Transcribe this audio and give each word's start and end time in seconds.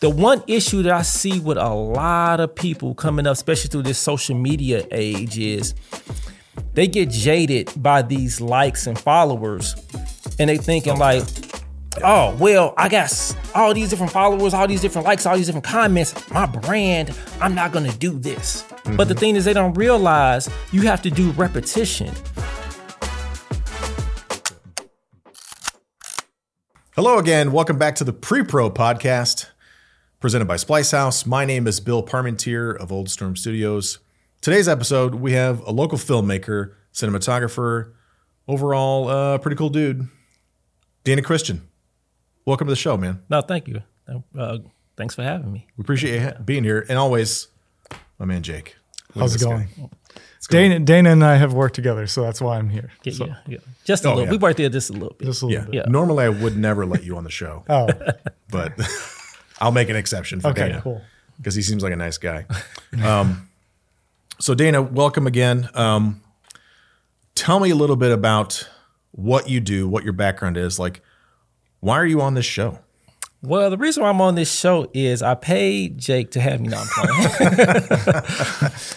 the 0.00 0.10
one 0.10 0.42
issue 0.46 0.82
that 0.82 0.92
I 0.92 1.02
see 1.02 1.40
with 1.40 1.58
a 1.58 1.68
lot 1.70 2.40
of 2.40 2.54
people 2.54 2.94
coming 2.94 3.26
up, 3.26 3.32
especially 3.32 3.68
through 3.68 3.82
this 3.82 3.98
social 3.98 4.36
media 4.36 4.86
age, 4.92 5.38
is 5.38 5.74
they 6.74 6.86
get 6.86 7.10
jaded 7.10 7.72
by 7.76 8.02
these 8.02 8.40
likes 8.40 8.86
and 8.86 8.98
followers, 8.98 9.74
and 10.38 10.48
they 10.48 10.56
thinking 10.56 10.98
like, 10.98 11.24
oh 12.04 12.36
well, 12.38 12.74
I 12.76 12.88
got 12.88 13.12
all 13.54 13.74
these 13.74 13.90
different 13.90 14.12
followers, 14.12 14.54
all 14.54 14.68
these 14.68 14.80
different 14.80 15.06
likes, 15.06 15.26
all 15.26 15.36
these 15.36 15.46
different 15.46 15.66
comments. 15.66 16.30
My 16.30 16.46
brand, 16.46 17.16
I'm 17.40 17.54
not 17.54 17.72
gonna 17.72 17.92
do 17.92 18.18
this. 18.18 18.62
Mm-hmm. 18.62 18.96
But 18.96 19.08
the 19.08 19.14
thing 19.14 19.34
is, 19.34 19.44
they 19.44 19.52
don't 19.52 19.74
realize 19.74 20.48
you 20.70 20.82
have 20.82 21.02
to 21.02 21.10
do 21.10 21.32
repetition. 21.32 22.14
Hello 26.94 27.18
again. 27.18 27.52
Welcome 27.52 27.78
back 27.78 27.96
to 27.96 28.04
the 28.04 28.12
Pre 28.12 28.44
Pro 28.44 28.70
podcast 28.70 29.46
presented 30.20 30.46
by 30.46 30.56
Splice 30.56 30.90
House. 30.90 31.26
My 31.26 31.44
name 31.44 31.66
is 31.68 31.78
Bill 31.78 32.02
Parmentier 32.02 32.76
of 32.76 32.90
Old 32.90 33.08
Storm 33.08 33.36
Studios. 33.36 33.98
Today's 34.40 34.68
episode, 34.68 35.14
we 35.14 35.32
have 35.32 35.60
a 35.60 35.70
local 35.70 35.96
filmmaker, 35.96 36.74
cinematographer, 36.92 37.92
overall, 38.48 39.08
uh, 39.08 39.38
pretty 39.38 39.56
cool 39.56 39.68
dude, 39.68 40.08
Dana 41.04 41.22
Christian. 41.22 41.68
Welcome 42.44 42.66
to 42.66 42.72
the 42.72 42.76
show, 42.76 42.96
man. 42.96 43.22
No, 43.30 43.42
thank 43.42 43.68
you. 43.68 43.82
Uh, 44.36 44.58
thanks 44.96 45.14
for 45.14 45.22
having 45.22 45.52
me. 45.52 45.68
We 45.76 45.82
appreciate 45.82 46.20
you 46.20 46.32
being 46.44 46.64
here. 46.64 46.84
And 46.88 46.98
always, 46.98 47.46
my 48.18 48.26
man 48.26 48.42
Jake. 48.42 48.74
Look 49.14 49.22
How's 49.22 49.36
it 49.36 49.40
going? 49.40 49.68
Dana, 50.50 50.80
Dana 50.80 51.10
and 51.10 51.24
I 51.24 51.36
have 51.36 51.52
worked 51.52 51.74
together, 51.74 52.06
so 52.06 52.22
that's 52.22 52.40
why 52.40 52.58
I'm 52.58 52.70
here. 52.70 52.90
Yeah, 53.04 53.12
so. 53.12 53.26
yeah, 53.26 53.36
yeah. 53.46 53.58
just 53.84 54.04
a 54.04 54.08
oh, 54.08 54.14
little. 54.14 54.24
Yeah. 54.26 54.30
We 54.32 54.38
worked 54.38 54.56
there 54.56 54.68
just 54.68 54.90
a 54.90 54.94
little 54.94 55.14
bit. 55.18 55.26
Just 55.26 55.42
a 55.42 55.46
little 55.46 55.60
yeah. 55.60 55.66
bit. 55.66 55.74
Yeah. 55.74 55.84
Normally, 55.88 56.24
I 56.24 56.28
would 56.28 56.56
never 56.56 56.86
let 56.86 57.04
you 57.04 57.16
on 57.16 57.24
the 57.24 57.30
show. 57.30 57.64
oh, 57.68 57.88
but 58.50 58.72
I'll 59.60 59.72
make 59.72 59.88
an 59.88 59.96
exception 59.96 60.40
for 60.40 60.48
okay, 60.48 60.68
Dana. 60.68 60.80
cool. 60.82 61.02
Because 61.36 61.54
he 61.54 61.62
seems 61.62 61.82
like 61.82 61.92
a 61.92 61.96
nice 61.96 62.18
guy. 62.18 62.46
Um, 63.02 63.48
so 64.40 64.54
Dana, 64.54 64.80
welcome 64.80 65.26
again. 65.26 65.68
Um, 65.74 66.22
tell 67.34 67.60
me 67.60 67.70
a 67.70 67.74
little 67.74 67.96
bit 67.96 68.12
about 68.12 68.68
what 69.12 69.48
you 69.48 69.60
do, 69.60 69.88
what 69.88 70.04
your 70.04 70.12
background 70.12 70.56
is. 70.56 70.78
Like, 70.78 71.00
why 71.80 71.96
are 71.96 72.06
you 72.06 72.20
on 72.20 72.34
this 72.34 72.46
show? 72.46 72.78
Well, 73.42 73.70
the 73.70 73.76
reason 73.76 74.02
why 74.02 74.08
I'm 74.08 74.20
on 74.20 74.34
this 74.34 74.52
show 74.52 74.90
is 74.92 75.22
I 75.22 75.34
paid 75.36 75.98
Jake 75.98 76.32
to 76.32 76.40
have 76.40 76.60
me. 76.60 76.68
No, 76.68 76.78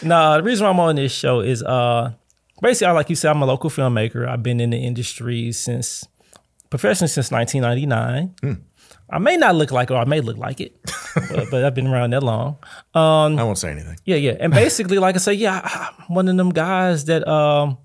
no, 0.01 0.37
the 0.37 0.41
reason 0.43 0.63
why 0.65 0.71
I'm 0.71 0.79
on 0.79 0.95
this 0.95 1.11
show 1.11 1.41
is 1.41 1.61
uh, 1.61 2.13
basically, 2.61 2.93
like 2.93 3.09
you 3.09 3.15
said, 3.15 3.31
I'm 3.31 3.41
a 3.43 3.45
local 3.45 3.69
filmmaker. 3.69 4.27
I've 4.27 4.41
been 4.41 4.59
in 4.59 4.71
the 4.71 4.77
industry 4.83 5.51
since 5.51 6.07
professionally 6.71 7.09
since 7.09 7.29
1999. 7.29 8.35
Mm. 8.41 8.61
I 9.11 9.19
may 9.19 9.35
not 9.35 9.55
look 9.55 9.71
like 9.71 9.91
it, 9.91 9.93
or 9.93 9.97
I 9.97 10.05
may 10.05 10.21
look 10.21 10.37
like 10.37 10.61
it, 10.61 10.79
but, 11.15 11.49
but, 11.51 11.65
I've 11.65 11.75
been 11.75 11.87
around 11.87 12.11
that 12.11 12.23
long. 12.23 12.57
Um, 12.93 13.37
I 13.37 13.43
won't 13.43 13.57
say 13.57 13.69
anything. 13.69 13.97
Yeah, 14.05 14.15
yeah, 14.15 14.37
and 14.39 14.53
basically, 14.53 14.99
like 14.99 15.15
I 15.15 15.19
say, 15.19 15.33
yeah, 15.33 15.61
I'm 15.63 16.15
one 16.15 16.27
of 16.29 16.37
them 16.37 16.49
guys 16.49 17.05
that 17.05 17.27
um, 17.27 17.77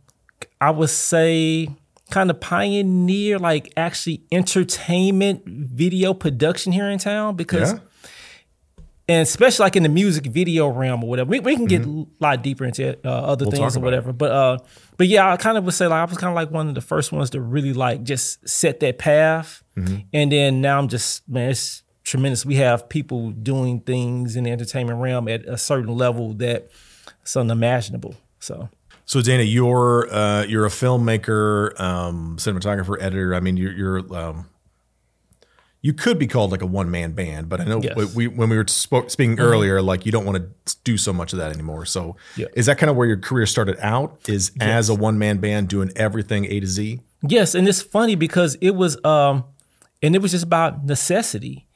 I 0.61 0.71
would 0.71 0.91
say 0.91 1.69
kind 2.11 2.31
of 2.31 2.41
pioneer 2.41 3.39
like 3.39 3.73
actually 3.77 4.23
entertainment 4.31 5.43
video 5.45 6.15
production 6.15 6.73
here 6.73 6.89
in 6.89 6.99
town 6.99 7.35
because 7.35 7.73
yeah. 7.73 7.79
And 9.09 9.23
especially 9.23 9.65
like 9.65 9.77
in 9.77 9.83
the 9.83 9.89
music 9.89 10.27
video 10.27 10.69
realm 10.69 11.03
or 11.05 11.09
whatever 11.09 11.31
we, 11.31 11.41
we 11.41 11.57
can 11.57 11.67
get 11.67 11.83
mm-hmm. 11.83 12.01
a 12.01 12.07
lot 12.21 12.43
deeper 12.43 12.65
into 12.65 12.97
uh, 13.05 13.11
other 13.11 13.45
we'll 13.45 13.53
things 13.53 13.77
or 13.77 13.81
whatever 13.81 14.11
it. 14.11 14.19
but 14.19 14.31
uh 14.31 14.59
but 14.97 15.07
yeah 15.07 15.33
i 15.33 15.37
kind 15.37 15.57
of 15.57 15.65
would 15.65 15.75
say 15.75 15.87
like 15.87 16.01
i 16.01 16.05
was 16.05 16.19
kind 16.19 16.31
of 16.31 16.35
like 16.35 16.51
one 16.51 16.69
of 16.69 16.75
the 16.75 16.81
first 16.81 17.13
ones 17.13 17.31
to 17.31 17.41
really 17.41 17.73
like 17.73 18.03
just 18.03 18.47
set 18.49 18.81
that 18.81 18.99
path 18.99 19.63
mm-hmm. 19.77 19.99
and 20.13 20.33
then 20.33 20.61
now 20.61 20.79
i'm 20.79 20.89
just 20.89 21.29
man 21.29 21.51
it's 21.51 21.83
tremendous 22.05 22.47
we 22.47 22.57
have 22.57 22.89
people 22.89 23.31
doing 23.31 23.81
things 23.81 24.37
in 24.37 24.45
the 24.45 24.51
entertainment 24.51 25.01
realm 25.01 25.29
at 25.29 25.45
a 25.47 25.59
certain 25.59 25.95
level 25.95 26.33
that 26.35 26.71
it's 27.23 27.37
unimaginable 27.37 28.15
so 28.39 28.69
so 29.09 29.23
Dana, 29.23 29.45
you're 29.45 30.13
uh, 30.13 30.43
you're 30.47 30.67
a 30.67 30.69
filmmaker, 30.69 31.79
um, 31.81 32.39
cinematographer, 32.39 33.01
editor. 33.01 33.37
I 33.37 33.41
mean, 33.41 33.57
you're, 33.57 33.73
you're 33.73 34.17
um, 34.17 34.49
you 35.87 35.93
could 35.93 36.19
be 36.19 36.27
called 36.27 36.51
like 36.51 36.63
a 36.63 36.67
one 36.67 36.91
man 36.91 37.13
band, 37.13 37.49
but 37.49 37.61
I 37.61 37.65
know 37.65 37.81
yes. 37.81 38.13
we, 38.13 38.27
when 38.27 38.51
we 38.51 38.57
were 38.57 38.67
speaking 38.67 39.07
mm-hmm. 39.37 39.41
earlier, 39.41 39.81
like 39.81 40.05
you 40.05 40.11
don't 40.11 40.25
want 40.25 40.37
to 40.65 40.77
do 40.83 40.99
so 40.99 41.13
much 41.13 41.33
of 41.33 41.39
that 41.39 41.53
anymore. 41.53 41.87
So 41.87 42.17
yeah. 42.37 42.47
is 42.55 42.67
that 42.67 42.77
kind 42.77 42.91
of 42.91 42.97
where 42.97 43.07
your 43.07 43.19
career 43.19 43.47
started 43.47 43.77
out? 43.81 44.19
Is 44.27 44.51
yes. 44.57 44.69
as 44.69 44.89
a 44.89 44.97
one 44.97 45.17
man 45.17 45.39
band 45.39 45.69
doing 45.69 45.93
everything 45.95 46.45
A 46.47 46.59
to 46.59 46.67
Z? 46.67 47.03
Yes, 47.23 47.55
and 47.55 47.69
it's 47.69 47.83
funny 47.83 48.17
because 48.17 48.57
it 48.61 48.73
was, 48.73 49.03
um, 49.05 49.45
and 50.03 50.17
it 50.17 50.21
was 50.21 50.33
just 50.33 50.43
about 50.43 50.85
necessity. 50.85 51.69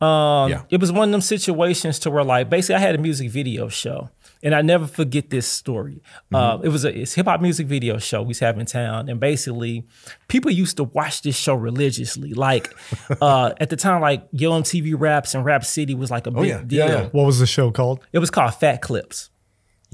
Um, 0.00 0.50
yeah. 0.50 0.62
It 0.70 0.80
was 0.80 0.90
one 0.90 1.10
of 1.10 1.12
them 1.12 1.20
situations 1.20 2.00
to 2.00 2.10
where 2.10 2.24
like 2.24 2.50
basically 2.50 2.74
I 2.74 2.78
had 2.80 2.96
a 2.96 2.98
music 2.98 3.30
video 3.30 3.68
show 3.68 4.10
and 4.44 4.54
I 4.54 4.62
never 4.62 4.86
forget 4.86 5.30
this 5.30 5.48
story. 5.48 6.02
Mm-hmm. 6.32 6.34
Uh, 6.36 6.58
it 6.58 6.68
was 6.68 6.84
a 6.84 6.92
hip 6.92 7.26
hop 7.26 7.40
music 7.40 7.66
video 7.66 7.98
show 7.98 8.22
we 8.22 8.28
used 8.28 8.40
to 8.40 8.46
have 8.46 8.58
in 8.58 8.66
town, 8.66 9.08
and 9.08 9.18
basically, 9.18 9.84
people 10.28 10.50
used 10.50 10.76
to 10.76 10.84
watch 10.84 11.22
this 11.22 11.36
show 11.36 11.54
religiously. 11.54 12.34
Like 12.34 12.72
uh, 13.20 13.54
at 13.58 13.70
the 13.70 13.76
time, 13.76 14.02
like 14.02 14.28
Yo 14.30 14.52
MTV 14.52 14.94
Raps 14.96 15.34
and 15.34 15.44
Rap 15.44 15.64
City 15.64 15.94
was 15.94 16.10
like 16.10 16.26
a 16.26 16.30
oh, 16.30 16.42
big 16.42 16.48
yeah. 16.50 16.62
deal. 16.64 16.86
Yeah, 16.86 16.92
yeah. 16.92 17.08
What 17.08 17.24
was 17.24 17.40
the 17.40 17.46
show 17.46 17.72
called? 17.72 18.00
It 18.12 18.18
was 18.18 18.30
called 18.30 18.54
Fat 18.54 18.82
Clips. 18.82 19.30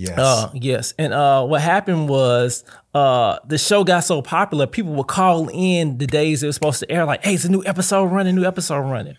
Yes. 0.00 0.18
Uh, 0.18 0.50
yes. 0.54 0.94
And 0.98 1.12
uh, 1.12 1.44
what 1.44 1.60
happened 1.60 2.08
was 2.08 2.64
uh, 2.94 3.38
the 3.46 3.58
show 3.58 3.84
got 3.84 4.00
so 4.00 4.22
popular, 4.22 4.66
people 4.66 4.94
would 4.94 5.08
call 5.08 5.48
in 5.52 5.98
the 5.98 6.06
days 6.06 6.42
it 6.42 6.46
was 6.46 6.56
supposed 6.56 6.80
to 6.80 6.90
air, 6.90 7.04
like, 7.04 7.22
"Hey, 7.22 7.34
it's 7.34 7.44
a 7.44 7.50
new 7.50 7.62
episode 7.66 8.06
running, 8.06 8.34
new 8.34 8.46
episode 8.46 8.80
running." 8.80 9.16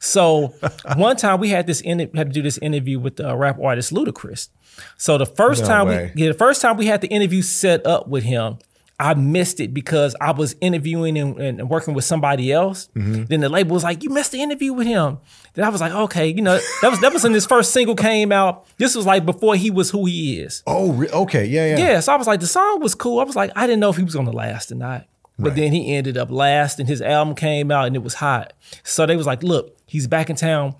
So 0.00 0.54
one 0.96 1.16
time 1.16 1.38
we 1.38 1.50
had 1.50 1.66
this 1.66 1.82
in, 1.82 1.98
had 1.98 2.14
to 2.14 2.32
do 2.32 2.40
this 2.40 2.56
interview 2.58 2.98
with 2.98 3.16
the 3.16 3.36
rap 3.36 3.58
artist 3.62 3.92
Ludacris. 3.92 4.48
So 4.96 5.18
the 5.18 5.26
first 5.26 5.62
no 5.62 5.68
time 5.68 5.88
way. 5.88 6.12
we 6.14 6.22
yeah, 6.22 6.28
the 6.28 6.38
first 6.38 6.62
time 6.62 6.78
we 6.78 6.86
had 6.86 7.02
the 7.02 7.08
interview 7.08 7.42
set 7.42 7.86
up 7.86 8.08
with 8.08 8.24
him, 8.24 8.56
I 9.00 9.14
missed 9.14 9.58
it 9.60 9.74
because 9.74 10.14
I 10.20 10.30
was 10.32 10.54
interviewing 10.60 11.18
and, 11.18 11.38
and 11.38 11.68
working 11.68 11.94
with 11.94 12.04
somebody 12.04 12.52
else. 12.52 12.88
Mm-hmm. 12.94 13.24
Then 13.24 13.40
the 13.40 13.48
label 13.48 13.74
was 13.74 13.84
like, 13.84 14.02
"You 14.02 14.10
missed 14.10 14.32
the 14.32 14.42
interview 14.42 14.72
with 14.72 14.86
him." 14.86 15.18
Then 15.54 15.64
I 15.64 15.68
was 15.68 15.80
like, 15.80 15.92
"Okay, 15.92 16.28
you 16.28 16.42
know, 16.42 16.58
that 16.82 16.90
was 16.90 17.00
that 17.00 17.12
was 17.12 17.22
when 17.24 17.32
his 17.32 17.46
first 17.46 17.72
single 17.72 17.96
came 17.96 18.32
out. 18.32 18.66
This 18.78 18.94
was 18.94 19.06
like 19.06 19.26
before 19.26 19.56
he 19.56 19.70
was 19.70 19.90
who 19.90 20.06
he 20.06 20.40
is." 20.40 20.62
Oh, 20.66 21.04
okay, 21.12 21.44
yeah, 21.44 21.76
yeah. 21.76 21.78
Yeah, 21.78 22.00
so 22.00 22.12
I 22.12 22.16
was 22.16 22.26
like, 22.26 22.40
the 22.40 22.46
song 22.46 22.80
was 22.80 22.94
cool. 22.94 23.20
I 23.20 23.24
was 23.24 23.36
like, 23.36 23.50
I 23.56 23.66
didn't 23.66 23.80
know 23.80 23.90
if 23.90 23.96
he 23.96 24.04
was 24.04 24.14
going 24.14 24.26
to 24.26 24.32
last 24.32 24.70
or 24.70 24.76
not. 24.76 25.06
But 25.38 25.50
right. 25.50 25.56
then 25.56 25.72
he 25.72 25.94
ended 25.94 26.16
up 26.18 26.30
last, 26.30 26.78
and 26.78 26.88
his 26.88 27.00
album 27.00 27.34
came 27.34 27.70
out, 27.70 27.86
and 27.86 27.96
it 27.96 28.02
was 28.02 28.14
hot. 28.14 28.52
So 28.84 29.06
they 29.06 29.16
was 29.16 29.26
like, 29.26 29.42
"Look, 29.42 29.76
he's 29.86 30.06
back 30.06 30.30
in 30.30 30.36
town 30.36 30.76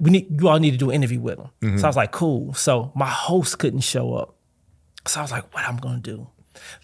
we 0.00 0.10
need 0.10 0.40
you 0.40 0.48
all 0.48 0.58
need 0.58 0.72
to 0.72 0.76
do 0.76 0.90
an 0.90 0.96
interview 0.96 1.20
with 1.20 1.38
him. 1.38 1.48
Mm-hmm. 1.62 1.78
So 1.78 1.84
I 1.84 1.88
was 1.88 1.96
like, 1.96 2.12
cool. 2.12 2.54
So 2.54 2.92
my 2.94 3.08
host 3.08 3.58
couldn't 3.58 3.80
show 3.80 4.14
up. 4.14 4.34
So 5.06 5.20
I 5.20 5.22
was 5.22 5.30
like, 5.30 5.52
what 5.54 5.64
I'm 5.64 5.76
gonna 5.76 6.00
do? 6.00 6.28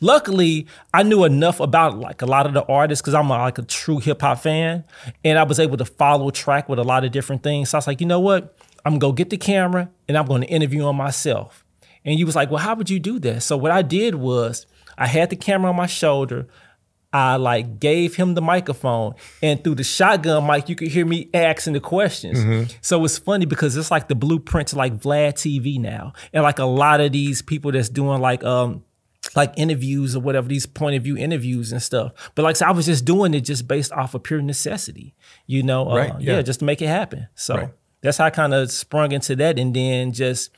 Luckily, 0.00 0.66
I 0.92 1.02
knew 1.02 1.24
enough 1.24 1.60
about 1.60 1.98
like 1.98 2.22
a 2.22 2.26
lot 2.26 2.46
of 2.46 2.54
the 2.54 2.64
artists 2.64 3.02
because 3.02 3.14
I'm 3.14 3.30
a, 3.30 3.38
like 3.38 3.58
a 3.58 3.62
true 3.62 3.98
hip 3.98 4.20
hop 4.20 4.40
fan, 4.40 4.84
and 5.24 5.38
I 5.38 5.44
was 5.44 5.58
able 5.58 5.76
to 5.78 5.84
follow 5.84 6.30
track 6.30 6.68
with 6.68 6.78
a 6.78 6.84
lot 6.84 7.04
of 7.04 7.12
different 7.12 7.42
things. 7.42 7.70
So 7.70 7.76
I 7.76 7.80
was 7.80 7.86
like, 7.86 8.00
you 8.00 8.06
know 8.06 8.20
what? 8.20 8.56
I'm 8.84 8.92
gonna 8.92 9.00
go 9.00 9.12
get 9.12 9.30
the 9.30 9.36
camera 9.36 9.90
and 10.08 10.16
I'm 10.16 10.26
gonna 10.26 10.46
interview 10.46 10.88
him 10.88 10.96
myself. 10.96 11.64
And 12.04 12.14
he 12.14 12.24
was 12.24 12.34
like, 12.34 12.50
well, 12.50 12.60
how 12.60 12.74
would 12.74 12.88
you 12.88 12.98
do 12.98 13.18
that? 13.20 13.42
So 13.42 13.56
what 13.56 13.70
I 13.70 13.82
did 13.82 14.14
was 14.14 14.66
I 14.96 15.06
had 15.06 15.30
the 15.30 15.36
camera 15.36 15.70
on 15.70 15.76
my 15.76 15.86
shoulder. 15.86 16.48
I 17.12 17.36
like 17.36 17.80
gave 17.80 18.14
him 18.14 18.34
the 18.34 18.40
microphone, 18.40 19.14
and 19.42 19.62
through 19.64 19.74
the 19.74 19.82
shotgun 19.82 20.46
mic, 20.46 20.68
you 20.68 20.76
could 20.76 20.88
hear 20.88 21.04
me 21.04 21.28
asking 21.34 21.72
the 21.72 21.80
questions. 21.80 22.38
Mm-hmm. 22.38 22.72
So 22.82 23.04
it's 23.04 23.18
funny 23.18 23.46
because 23.46 23.76
it's 23.76 23.90
like 23.90 24.06
the 24.06 24.14
blueprint 24.14 24.68
to 24.68 24.76
like 24.76 24.96
Vlad 25.00 25.32
TV 25.34 25.80
now, 25.80 26.12
and 26.32 26.44
like 26.44 26.60
a 26.60 26.64
lot 26.64 27.00
of 27.00 27.10
these 27.10 27.42
people 27.42 27.72
that's 27.72 27.88
doing 27.88 28.20
like 28.20 28.44
um 28.44 28.84
like 29.36 29.52
interviews 29.56 30.16
or 30.16 30.20
whatever 30.20 30.48
these 30.48 30.66
point 30.66 30.96
of 30.96 31.02
view 31.02 31.16
interviews 31.16 31.72
and 31.72 31.82
stuff. 31.82 32.12
But 32.34 32.42
like 32.42 32.56
so 32.56 32.66
I 32.66 32.70
was 32.70 32.86
just 32.86 33.04
doing 33.04 33.34
it 33.34 33.42
just 33.42 33.68
based 33.68 33.92
off 33.92 34.14
of 34.14 34.22
pure 34.22 34.42
necessity, 34.42 35.14
you 35.46 35.62
know. 35.62 35.90
Uh, 35.90 35.96
right, 35.96 36.20
yeah. 36.20 36.36
yeah. 36.36 36.42
just 36.42 36.60
to 36.60 36.64
make 36.64 36.82
it 36.82 36.88
happen. 36.88 37.28
So 37.34 37.56
right. 37.56 37.70
that's 38.00 38.18
how 38.18 38.26
I 38.26 38.30
kind 38.30 38.54
of 38.54 38.70
sprung 38.70 39.12
into 39.12 39.36
that, 39.36 39.58
and 39.58 39.74
then 39.74 40.12
just 40.12 40.50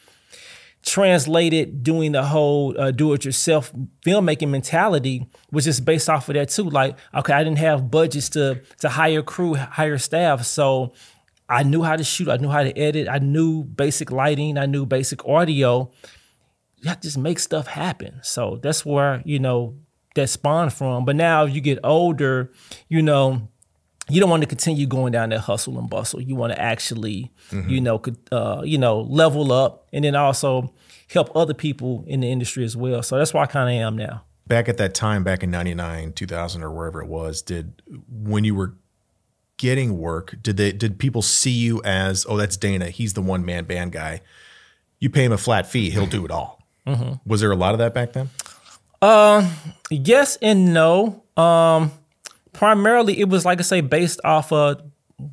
translated 0.84 1.84
doing 1.84 2.10
the 2.10 2.24
whole 2.24 2.74
uh, 2.76 2.90
do-it-yourself 2.90 3.72
filmmaking 4.04 4.48
mentality 4.48 5.28
was 5.52 5.64
just 5.64 5.84
based 5.84 6.10
off 6.10 6.28
of 6.28 6.34
that 6.34 6.48
too. 6.48 6.68
Like, 6.68 6.98
okay, 7.14 7.32
I 7.32 7.44
didn't 7.44 7.58
have 7.58 7.90
budgets 7.90 8.28
to 8.30 8.60
to 8.80 8.88
hire 8.88 9.22
crew, 9.22 9.54
hire 9.54 9.98
staff, 9.98 10.44
so 10.44 10.92
I 11.48 11.62
knew 11.62 11.82
how 11.82 11.96
to 11.96 12.04
shoot, 12.04 12.28
I 12.28 12.38
knew 12.38 12.48
how 12.48 12.62
to 12.62 12.76
edit, 12.76 13.08
I 13.08 13.18
knew 13.18 13.62
basic 13.62 14.10
lighting, 14.10 14.56
I 14.56 14.66
knew 14.66 14.86
basic 14.86 15.24
audio. 15.26 15.90
You 16.82 16.88
have 16.88 17.00
to 17.00 17.08
just 17.08 17.18
make 17.18 17.38
stuff 17.38 17.66
happen. 17.66 18.20
So 18.22 18.58
that's 18.62 18.84
where 18.84 19.22
you 19.24 19.38
know 19.38 19.76
that 20.14 20.28
spawned 20.28 20.72
from. 20.72 21.04
But 21.04 21.16
now 21.16 21.44
you 21.44 21.60
get 21.60 21.78
older, 21.82 22.52
you 22.88 23.02
know 23.02 23.48
you 24.08 24.20
don't 24.20 24.30
want 24.30 24.42
to 24.42 24.48
continue 24.48 24.86
going 24.86 25.12
down 25.12 25.30
that 25.30 25.40
hustle 25.40 25.78
and 25.78 25.88
bustle. 25.88 26.20
You 26.20 26.34
want 26.34 26.52
to 26.52 26.60
actually, 26.60 27.30
mm-hmm. 27.50 27.68
you 27.70 27.80
know, 27.80 28.02
uh, 28.30 28.62
you 28.64 28.78
know, 28.78 29.00
level 29.00 29.52
up, 29.52 29.86
and 29.92 30.04
then 30.04 30.14
also 30.14 30.72
help 31.08 31.34
other 31.36 31.54
people 31.54 32.04
in 32.06 32.20
the 32.20 32.30
industry 32.30 32.64
as 32.64 32.76
well. 32.76 33.02
So 33.02 33.16
that's 33.16 33.32
why 33.32 33.42
I 33.42 33.46
kind 33.46 33.68
of 33.68 33.74
am 33.74 33.96
now. 33.96 34.24
Back 34.46 34.68
at 34.68 34.76
that 34.78 34.94
time, 34.94 35.22
back 35.22 35.42
in 35.42 35.50
'99, 35.50 36.12
2000, 36.12 36.62
or 36.62 36.70
wherever 36.70 37.00
it 37.00 37.08
was, 37.08 37.42
did 37.42 37.80
when 38.08 38.44
you 38.44 38.54
were 38.54 38.74
getting 39.56 39.98
work? 39.98 40.36
Did 40.42 40.56
they 40.56 40.72
did 40.72 40.98
people 40.98 41.22
see 41.22 41.52
you 41.52 41.80
as 41.84 42.26
oh 42.28 42.36
that's 42.36 42.56
Dana? 42.56 42.90
He's 42.90 43.14
the 43.14 43.22
one 43.22 43.44
man 43.44 43.64
band 43.64 43.92
guy. 43.92 44.20
You 44.98 45.10
pay 45.10 45.24
him 45.24 45.32
a 45.32 45.38
flat 45.38 45.66
fee, 45.66 45.90
he'll 45.90 46.06
do 46.06 46.24
it 46.24 46.30
all. 46.30 46.61
Mm-hmm. 46.86 47.14
Was 47.24 47.40
there 47.40 47.52
a 47.52 47.56
lot 47.56 47.74
of 47.74 47.78
that 47.78 47.94
back 47.94 48.12
then? 48.12 48.30
Uh, 49.00 49.48
yes 49.90 50.38
and 50.42 50.72
no. 50.72 51.22
Um, 51.36 51.92
primarily 52.52 53.18
it 53.18 53.28
was 53.28 53.44
like 53.44 53.58
I 53.58 53.62
say 53.62 53.80
based 53.80 54.20
off 54.24 54.52
of 54.52 54.82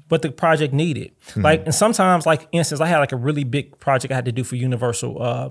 what 0.07 0.21
the 0.21 0.31
project 0.31 0.73
needed. 0.73 1.11
Mm-hmm. 1.27 1.41
Like 1.41 1.65
and 1.65 1.75
sometimes, 1.75 2.25
like 2.25 2.47
instance, 2.51 2.81
I 2.81 2.87
had 2.87 2.99
like 2.99 3.11
a 3.11 3.17
really 3.17 3.43
big 3.43 3.79
project 3.79 4.11
I 4.11 4.15
had 4.15 4.25
to 4.25 4.31
do 4.31 4.43
for 4.43 4.55
Universal 4.55 5.21
uh, 5.21 5.49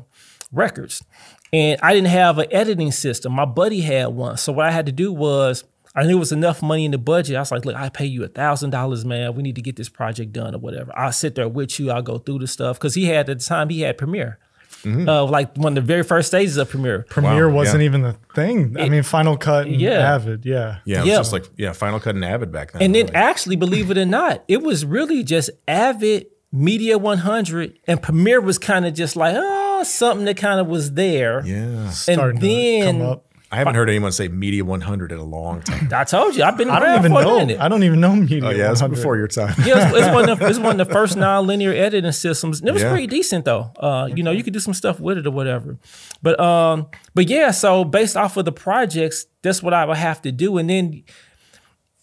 Records, 0.53 1.05
and 1.53 1.79
I 1.83 1.93
didn't 1.95 2.09
have 2.09 2.39
an 2.39 2.47
editing 2.51 2.93
system. 2.93 3.33
My 3.33 3.45
buddy 3.45 3.81
had 3.81 4.09
one, 4.09 4.37
so 4.37 4.53
what 4.53 4.67
I 4.67 4.71
had 4.71 4.87
to 4.87 4.93
do 4.93 5.13
was 5.13 5.65
I 5.95 6.05
knew 6.05 6.17
it 6.17 6.21
was 6.21 6.33
enough 6.33 6.63
money 6.63 6.85
in 6.85 6.93
the 6.93 6.99
budget. 6.99 7.37
I 7.37 7.41
was 7.41 7.51
like, 7.51 7.65
look, 7.65 7.77
I 7.77 7.89
pay 7.89 8.07
you 8.07 8.25
a 8.25 8.29
thousand 8.29 8.71
dollars, 8.71 9.05
man. 9.05 9.35
We 9.35 9.43
need 9.43 9.57
to 9.57 9.63
get 9.63 9.77
this 9.77 9.89
project 9.89 10.33
done 10.33 10.55
or 10.55 10.59
whatever. 10.59 10.97
I'll 10.97 11.13
sit 11.13 11.35
there 11.35 11.49
with 11.49 11.79
you. 11.81 11.91
I'll 11.91 12.03
go 12.03 12.19
through 12.19 12.41
the 12.41 12.47
stuff 12.47 12.79
because 12.79 12.95
he 12.95 13.07
had 13.07 13.29
at 13.29 13.39
the 13.39 13.45
time 13.45 13.69
he 13.69 13.81
had 13.81 13.99
Premiere. 13.99 14.39
Mm-hmm. 14.85 15.09
Uh, 15.09 15.25
like 15.25 15.57
one 15.57 15.77
of 15.77 15.85
the 15.85 15.87
very 15.87 16.03
first 16.03 16.29
stages 16.29 16.57
of 16.57 16.69
Premiere. 16.69 17.05
Premiere 17.09 17.49
wow, 17.49 17.57
wasn't 17.57 17.81
yeah. 17.81 17.87
even 17.87 18.03
the 18.03 18.17
thing. 18.35 18.77
It, 18.77 18.83
I 18.83 18.89
mean, 18.89 19.03
Final 19.03 19.37
Cut 19.37 19.67
and 19.67 19.81
yeah. 19.81 20.15
Avid, 20.15 20.45
yeah. 20.45 20.79
Yeah, 20.85 20.99
it 20.99 21.01
was 21.01 21.09
yeah. 21.09 21.17
just 21.17 21.33
like, 21.33 21.45
yeah, 21.57 21.73
Final 21.73 22.01
Cut 22.01 22.15
and 22.15 22.25
Avid 22.25 22.53
back 22.53 22.73
then. 22.73 22.83
And 22.83 22.95
really. 22.95 23.07
then 23.07 23.17
actually, 23.17 23.57
believe 23.57 23.91
it 23.91 23.99
or 23.99 24.07
not, 24.07 24.45
it 24.49 24.63
was 24.63 24.85
really 24.85 25.25
just 25.25 25.51
Avid, 25.67 26.27
Media 26.53 26.97
100, 26.97 27.79
and 27.87 28.03
Premiere 28.03 28.41
was 28.41 28.59
kind 28.59 28.87
of 28.87 28.95
just 28.95 29.17
like, 29.17 29.35
oh, 29.37 29.83
something 29.83 30.25
that 30.27 30.37
kind 30.37 30.61
of 30.61 30.67
was 30.67 30.93
there. 30.93 31.45
Yeah. 31.45 31.93
And 32.07 32.41
then 32.41 33.21
I 33.51 33.57
haven't 33.57 33.77
heard 33.77 33.89
anyone 33.89 34.13
say 34.13 34.29
Media 34.29 34.63
100 34.63 35.11
in 35.11 35.19
a 35.19 35.25
long 35.25 35.63
time. 35.63 35.89
I 35.95 36.05
told 36.05 36.37
you, 36.37 36.43
I've 36.43 36.59
been 36.59 36.69
I 36.69 36.79
don't 36.81 36.99
even 36.99 37.13
know. 37.13 37.57
I 37.59 37.69
don't 37.69 37.83
even 37.83 38.01
know 38.01 38.15
Media. 38.15 38.45
Oh 38.45 38.51
yeah, 38.51 38.73
it's 38.73 38.83
before 38.83 39.17
your 39.17 39.27
time. 39.27 39.55
yeah, 39.65 39.89
it's, 39.89 39.97
it's, 39.97 40.15
one 40.15 40.29
of 40.29 40.39
the, 40.39 40.47
it's 40.47 40.59
one 40.59 40.79
of 40.79 40.87
the 40.87 40.93
first 40.93 41.17
non-linear 41.17 41.73
editing 41.73 42.13
systems. 42.13 42.61
And 42.61 42.69
it 42.69 42.73
was 42.73 42.83
yeah. 42.83 42.91
pretty 42.91 43.07
decent 43.07 43.47
though. 43.47 43.73
Uh, 43.79 44.11
you 44.15 44.23
know, 44.23 44.33
you 44.33 44.43
could 44.43 44.53
do 44.53 44.61
some 44.61 44.75
stuff 44.75 45.01
with 45.01 45.17
it 45.17 45.27
or 45.27 45.31
whatever. 45.31 45.79
But 46.21 46.39
um, 46.39 46.89
but 47.15 47.31
yeah, 47.31 47.51
so 47.51 47.85
based 47.85 48.19
off 48.19 48.37
of 48.37 48.45
the 48.45 48.53
projects, 48.53 49.25
that's 49.41 49.63
what 49.63 49.73
I 49.73 49.87
would 49.87 49.97
have 49.97 50.23
to 50.23 50.33
do, 50.33 50.59
and 50.59 50.69
then. 50.69 51.05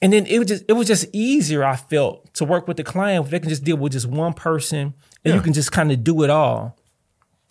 And 0.02 0.12
then 0.12 0.26
it 0.28 0.38
was 0.38 0.48
just 0.50 0.66
it 0.68 0.74
was 0.74 0.88
just 0.88 1.08
easier. 1.14 1.64
I 1.64 1.78
felt 1.78 2.32
to 2.36 2.46
work 2.46 2.68
with 2.68 2.78
the 2.78 2.84
client. 2.84 3.26
If 3.26 3.32
they 3.32 3.40
can 3.40 3.50
just 3.50 3.64
deal 3.64 3.78
with 3.78 3.94
just 3.94 4.06
one 4.06 4.34
person, 4.34 4.80
and 4.80 4.94
yeah. 5.24 5.36
you 5.36 5.42
can 5.42 5.54
just 5.54 5.72
kind 5.72 5.92
of 5.92 6.04
do 6.04 6.22
it 6.24 6.30
all, 6.30 6.78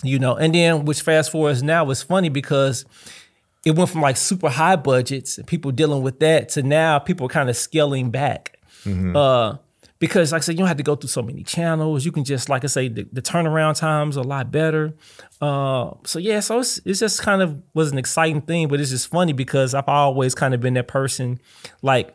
you 0.04 0.18
know. 0.18 0.36
And 0.36 0.54
then, 0.54 0.84
which 0.84 1.00
fast 1.00 1.32
forwards 1.32 1.62
now 1.62 1.88
is 1.90 2.02
funny 2.02 2.28
because 2.28 2.84
it 3.64 3.74
went 3.76 3.90
from 3.90 4.02
like 4.02 4.16
super 4.16 4.48
high 4.48 4.76
budgets, 4.76 5.38
and 5.38 5.46
people 5.46 5.72
dealing 5.72 6.02
with 6.02 6.20
that, 6.20 6.50
to 6.50 6.62
now 6.62 6.98
people 6.98 7.28
kind 7.28 7.48
of 7.48 7.56
scaling 7.56 8.10
back. 8.10 8.58
Mm-hmm. 8.84 9.16
Uh, 9.16 9.56
because 9.98 10.32
like 10.32 10.40
I 10.40 10.44
said, 10.44 10.52
you 10.52 10.58
don't 10.58 10.68
have 10.68 10.76
to 10.76 10.82
go 10.82 10.96
through 10.96 11.08
so 11.08 11.22
many 11.22 11.44
channels. 11.44 12.04
You 12.04 12.12
can 12.12 12.24
just, 12.24 12.50
like 12.50 12.62
I 12.62 12.66
say, 12.66 12.88
the, 12.88 13.08
the 13.10 13.22
turnaround 13.22 13.78
times 13.78 14.18
are 14.18 14.20
a 14.20 14.26
lot 14.26 14.50
better. 14.50 14.94
Uh, 15.40 15.92
so 16.04 16.18
yeah, 16.18 16.40
so 16.40 16.60
it's, 16.60 16.78
it's 16.84 17.00
just 17.00 17.22
kind 17.22 17.40
of 17.40 17.62
was 17.72 17.90
an 17.90 17.96
exciting 17.96 18.42
thing, 18.42 18.68
but 18.68 18.80
it's 18.80 18.90
just 18.90 19.08
funny 19.08 19.32
because 19.32 19.72
I've 19.72 19.88
always 19.88 20.34
kind 20.34 20.52
of 20.52 20.60
been 20.60 20.74
that 20.74 20.88
person, 20.88 21.40
like 21.80 22.14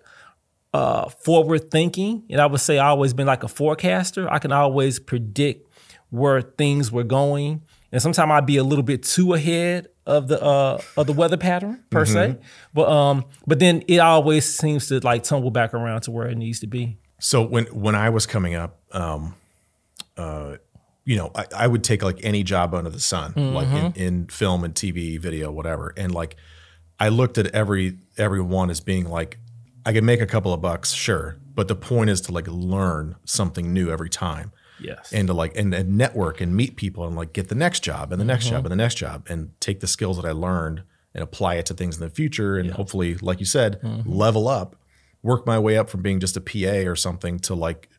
uh, 0.73 1.09
forward 1.09 1.71
thinking, 1.71 2.23
and 2.29 2.39
I 2.39 2.45
would 2.45 2.61
say 2.61 2.77
I 2.77 2.89
always 2.89 3.13
been 3.13 3.27
like 3.27 3.43
a 3.43 3.47
forecaster. 3.47 4.31
I 4.31 4.37
can 4.37 4.51
always 4.51 4.99
predict 4.99 5.67
where 6.11 6.41
things 6.41 6.91
were 6.91 7.03
going, 7.03 7.63
and 7.91 8.01
sometimes 8.01 8.29
I'd 8.29 8.45
be 8.45 8.57
a 8.57 8.63
little 8.63 8.83
bit 8.83 9.01
too 9.01 9.33
ahead 9.33 9.87
of 10.09 10.27
the 10.27 10.41
uh 10.43 10.81
of 10.97 11.07
the 11.07 11.13
weather 11.13 11.37
pattern 11.37 11.83
per 11.89 12.03
mm-hmm. 12.03 12.33
se. 12.33 12.37
But 12.73 12.89
um 12.89 13.25
but 13.47 13.59
then 13.59 13.83
it 13.87 13.99
always 13.99 14.45
seems 14.45 14.87
to 14.87 14.99
like 14.99 15.23
tumble 15.23 15.51
back 15.51 15.73
around 15.73 16.01
to 16.01 16.11
where 16.11 16.27
it 16.27 16.37
needs 16.37 16.59
to 16.61 16.67
be. 16.67 16.97
So 17.19 17.43
when 17.43 17.65
when 17.65 17.95
I 17.95 18.09
was 18.09 18.25
coming 18.25 18.55
up, 18.55 18.79
um 18.91 19.35
uh 20.17 20.57
you 21.05 21.15
know, 21.15 21.31
I, 21.33 21.45
I 21.55 21.67
would 21.67 21.83
take 21.83 22.03
like 22.03 22.19
any 22.23 22.43
job 22.43 22.75
under 22.75 22.89
the 22.89 22.99
sun, 22.99 23.33
mm-hmm. 23.33 23.55
like 23.55 23.67
in, 23.67 24.01
in 24.03 24.27
film 24.27 24.63
and 24.63 24.75
TV, 24.75 25.19
video, 25.19 25.51
whatever. 25.51 25.93
And 25.97 26.13
like 26.13 26.35
I 26.99 27.09
looked 27.09 27.37
at 27.37 27.47
every 27.47 27.97
every 28.17 28.41
one 28.41 28.69
as 28.69 28.81
being 28.81 29.09
like 29.09 29.37
I 29.85 29.93
could 29.93 30.03
make 30.03 30.21
a 30.21 30.27
couple 30.27 30.53
of 30.53 30.61
bucks, 30.61 30.91
sure. 30.91 31.37
But 31.55 31.67
the 31.67 31.75
point 31.75 32.09
is 32.09 32.21
to 32.21 32.31
like 32.31 32.47
learn 32.47 33.15
something 33.25 33.73
new 33.73 33.89
every 33.89 34.09
time. 34.09 34.51
Yes. 34.81 35.11
And 35.11 35.27
to 35.27 35.33
like 35.33 35.55
and, 35.57 35.73
and 35.73 35.97
network 35.97 36.41
and 36.41 36.55
meet 36.55 36.75
people 36.75 37.05
and 37.05 37.15
like 37.15 37.33
get 37.33 37.49
the 37.49 37.55
next 37.55 37.81
job 37.81 38.11
and 38.11 38.19
the 38.19 38.25
next 38.25 38.45
mm-hmm. 38.45 38.55
job 38.55 38.65
and 38.65 38.71
the 38.71 38.77
next 38.77 38.95
job 38.95 39.25
and 39.29 39.51
take 39.59 39.79
the 39.79 39.87
skills 39.87 40.17
that 40.17 40.25
I 40.25 40.31
learned 40.31 40.83
and 41.13 41.23
apply 41.23 41.55
it 41.55 41.65
to 41.67 41.73
things 41.73 41.97
in 41.97 42.01
the 42.01 42.09
future 42.09 42.57
and 42.57 42.69
yeah. 42.69 42.75
hopefully, 42.75 43.15
like 43.15 43.39
you 43.39 43.45
said, 43.45 43.81
mm-hmm. 43.81 44.09
level 44.09 44.47
up, 44.47 44.75
work 45.23 45.45
my 45.45 45.59
way 45.59 45.77
up 45.77 45.89
from 45.89 46.01
being 46.01 46.19
just 46.19 46.37
a 46.37 46.41
PA 46.41 46.89
or 46.89 46.95
something 46.95 47.39
to 47.39 47.55
like 47.55 47.89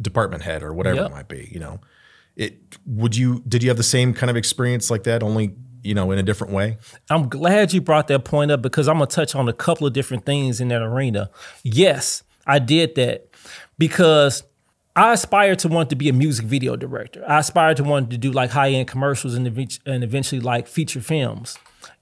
department 0.00 0.42
head 0.42 0.62
or 0.62 0.74
whatever 0.74 0.96
yep. 0.96 1.06
it 1.06 1.14
might 1.14 1.28
be. 1.28 1.48
You 1.52 1.60
know, 1.60 1.80
it 2.36 2.58
would 2.86 3.16
you 3.16 3.42
did 3.46 3.62
you 3.62 3.70
have 3.70 3.76
the 3.76 3.82
same 3.82 4.14
kind 4.14 4.30
of 4.30 4.36
experience 4.36 4.90
like 4.90 5.04
that? 5.04 5.22
Only 5.22 5.54
you 5.82 5.94
know 5.94 6.10
in 6.10 6.18
a 6.18 6.22
different 6.22 6.52
way. 6.52 6.78
I'm 7.10 7.28
glad 7.28 7.72
you 7.72 7.80
brought 7.80 8.08
that 8.08 8.24
point 8.24 8.50
up 8.50 8.62
because 8.62 8.88
I'm 8.88 8.96
gonna 8.96 9.06
touch 9.06 9.34
on 9.34 9.48
a 9.48 9.52
couple 9.52 9.86
of 9.86 9.92
different 9.92 10.24
things 10.26 10.60
in 10.60 10.68
that 10.68 10.82
arena. 10.82 11.30
Yes, 11.62 12.22
I 12.46 12.58
did 12.58 12.94
that 12.96 13.28
because 13.78 14.42
I 14.94 15.12
aspired 15.12 15.58
to 15.60 15.68
want 15.68 15.90
to 15.90 15.96
be 15.96 16.08
a 16.08 16.12
music 16.12 16.44
video 16.46 16.76
director. 16.76 17.24
I 17.26 17.38
aspired 17.38 17.78
to 17.78 17.84
want 17.84 18.10
to 18.10 18.18
do 18.18 18.30
like 18.30 18.50
high 18.50 18.70
end 18.70 18.88
commercials 18.88 19.34
and, 19.34 19.46
and 19.86 20.04
eventually 20.04 20.40
like 20.40 20.68
feature 20.68 21.00
films. 21.00 21.58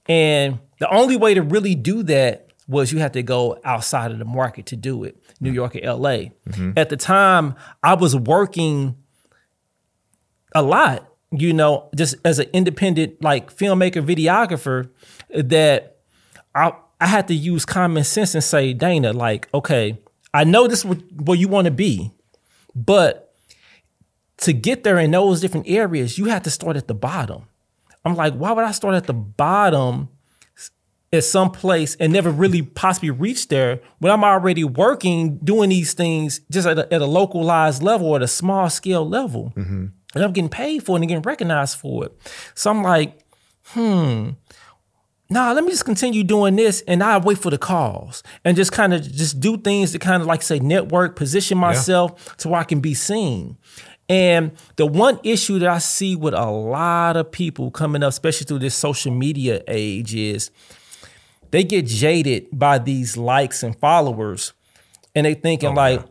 And 0.07 0.59
the 0.79 0.93
only 0.93 1.15
way 1.15 1.33
to 1.33 1.41
really 1.41 1.75
do 1.75 2.03
that 2.03 2.47
was 2.67 2.91
you 2.91 2.99
had 2.99 3.13
to 3.13 3.23
go 3.23 3.59
outside 3.63 4.11
of 4.11 4.19
the 4.19 4.25
market 4.25 4.65
to 4.67 4.75
do 4.75 5.03
it, 5.03 5.21
New 5.39 5.51
York 5.51 5.75
or 5.75 5.79
LA. 5.79 6.31
Mm-hmm. 6.49 6.71
At 6.77 6.89
the 6.89 6.97
time, 6.97 7.55
I 7.83 7.93
was 7.95 8.15
working 8.15 8.95
a 10.53 10.61
lot, 10.61 11.07
you 11.31 11.53
know, 11.53 11.89
just 11.95 12.15
as 12.25 12.39
an 12.39 12.47
independent 12.53 13.21
like 13.21 13.55
filmmaker, 13.55 14.05
videographer, 14.05 14.89
that 15.29 15.97
I 16.53 16.73
I 16.99 17.07
had 17.07 17.27
to 17.29 17.33
use 17.33 17.65
common 17.65 18.03
sense 18.03 18.35
and 18.35 18.43
say, 18.43 18.73
Dana, 18.73 19.11
like, 19.11 19.49
okay, 19.53 19.99
I 20.33 20.43
know 20.43 20.67
this 20.67 20.85
is 20.85 20.95
where 21.15 21.37
you 21.37 21.47
want 21.47 21.65
to 21.65 21.71
be. 21.71 22.11
But 22.75 23.33
to 24.37 24.53
get 24.53 24.83
there 24.83 24.97
in 24.97 25.11
those 25.11 25.41
different 25.41 25.67
areas, 25.67 26.17
you 26.17 26.25
have 26.25 26.43
to 26.43 26.49
start 26.49 26.75
at 26.75 26.87
the 26.87 26.93
bottom. 26.93 27.47
I'm 28.03 28.15
like, 28.15 28.33
why 28.33 28.51
would 28.51 28.65
I 28.65 28.71
start 28.71 28.95
at 28.95 29.07
the 29.07 29.13
bottom 29.13 30.09
at 31.13 31.23
some 31.23 31.51
place 31.51 31.95
and 31.95 32.11
never 32.13 32.31
really 32.31 32.61
possibly 32.61 33.09
reach 33.09 33.49
there 33.49 33.81
when 33.99 34.11
I'm 34.11 34.23
already 34.23 34.63
working 34.63 35.37
doing 35.37 35.69
these 35.69 35.93
things 35.93 36.39
just 36.49 36.67
at 36.67 36.79
a, 36.79 36.93
at 36.93 37.01
a 37.01 37.05
localized 37.05 37.83
level 37.83 38.07
or 38.07 38.15
at 38.17 38.23
a 38.23 38.27
small 38.27 38.69
scale 38.69 39.07
level? 39.07 39.53
Mm-hmm. 39.55 39.87
And 40.13 40.23
I'm 40.23 40.33
getting 40.33 40.49
paid 40.49 40.83
for 40.83 40.97
it 40.97 41.01
and 41.01 41.07
getting 41.07 41.21
recognized 41.21 41.77
for 41.77 42.05
it. 42.05 42.17
So 42.55 42.69
I'm 42.69 42.81
like, 42.81 43.19
hmm, 43.65 44.29
nah, 45.31 45.53
let 45.53 45.63
me 45.63 45.71
just 45.71 45.85
continue 45.85 46.23
doing 46.23 46.57
this 46.57 46.83
and 46.87 47.01
I 47.01 47.17
wait 47.17 47.37
for 47.37 47.49
the 47.49 47.57
calls 47.57 48.21
and 48.43 48.57
just 48.57 48.71
kind 48.71 48.93
of 48.93 49.01
just 49.01 49.39
do 49.39 49.57
things 49.57 49.93
to 49.93 49.99
kind 49.99 50.21
of 50.21 50.27
like 50.27 50.41
say 50.41 50.59
network, 50.59 51.15
position 51.15 51.57
myself 51.57 52.11
yeah. 52.27 52.33
to 52.39 52.49
where 52.49 52.59
I 52.59 52.63
can 52.65 52.81
be 52.81 52.93
seen. 52.93 53.57
And 54.09 54.51
the 54.75 54.85
one 54.85 55.19
issue 55.23 55.57
that 55.59 55.69
I 55.69 55.77
see 55.77 56.17
with 56.17 56.33
a 56.33 56.49
lot 56.49 57.15
of 57.15 57.31
people 57.31 57.71
coming 57.71 58.03
up, 58.03 58.09
especially 58.09 58.45
through 58.45 58.59
this 58.59 58.75
social 58.75 59.13
media 59.13 59.63
age, 59.69 60.13
is 60.13 60.51
they 61.51 61.63
get 61.63 61.85
jaded 61.85 62.47
by 62.51 62.77
these 62.77 63.15
likes 63.15 63.63
and 63.63 63.77
followers 63.79 64.51
and 65.15 65.25
they 65.25 65.33
thinking 65.33 65.69
oh, 65.69 65.73
like, 65.73 66.01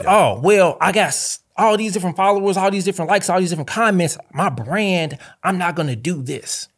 yeah. 0.00 0.06
oh, 0.08 0.40
well, 0.40 0.76
I 0.80 0.90
got 0.90 1.38
all 1.56 1.76
these 1.76 1.92
different 1.92 2.16
followers, 2.16 2.56
all 2.56 2.72
these 2.72 2.84
different 2.84 3.08
likes, 3.08 3.30
all 3.30 3.38
these 3.38 3.50
different 3.50 3.70
comments. 3.70 4.18
My 4.32 4.48
brand, 4.48 5.16
I'm 5.44 5.58
not 5.58 5.76
gonna 5.76 5.96
do 5.96 6.22
this. 6.22 6.68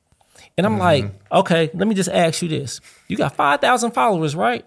And 0.61 0.67
I'm 0.67 0.73
mm-hmm. 0.73 1.07
like, 1.07 1.13
okay, 1.33 1.71
let 1.73 1.89
me 1.89 1.95
just 1.95 2.11
ask 2.11 2.43
you 2.43 2.49
this. 2.51 2.83
You 3.09 3.17
got 3.17 3.35
5,000 3.35 3.93
followers, 3.93 4.37
right? 4.37 4.63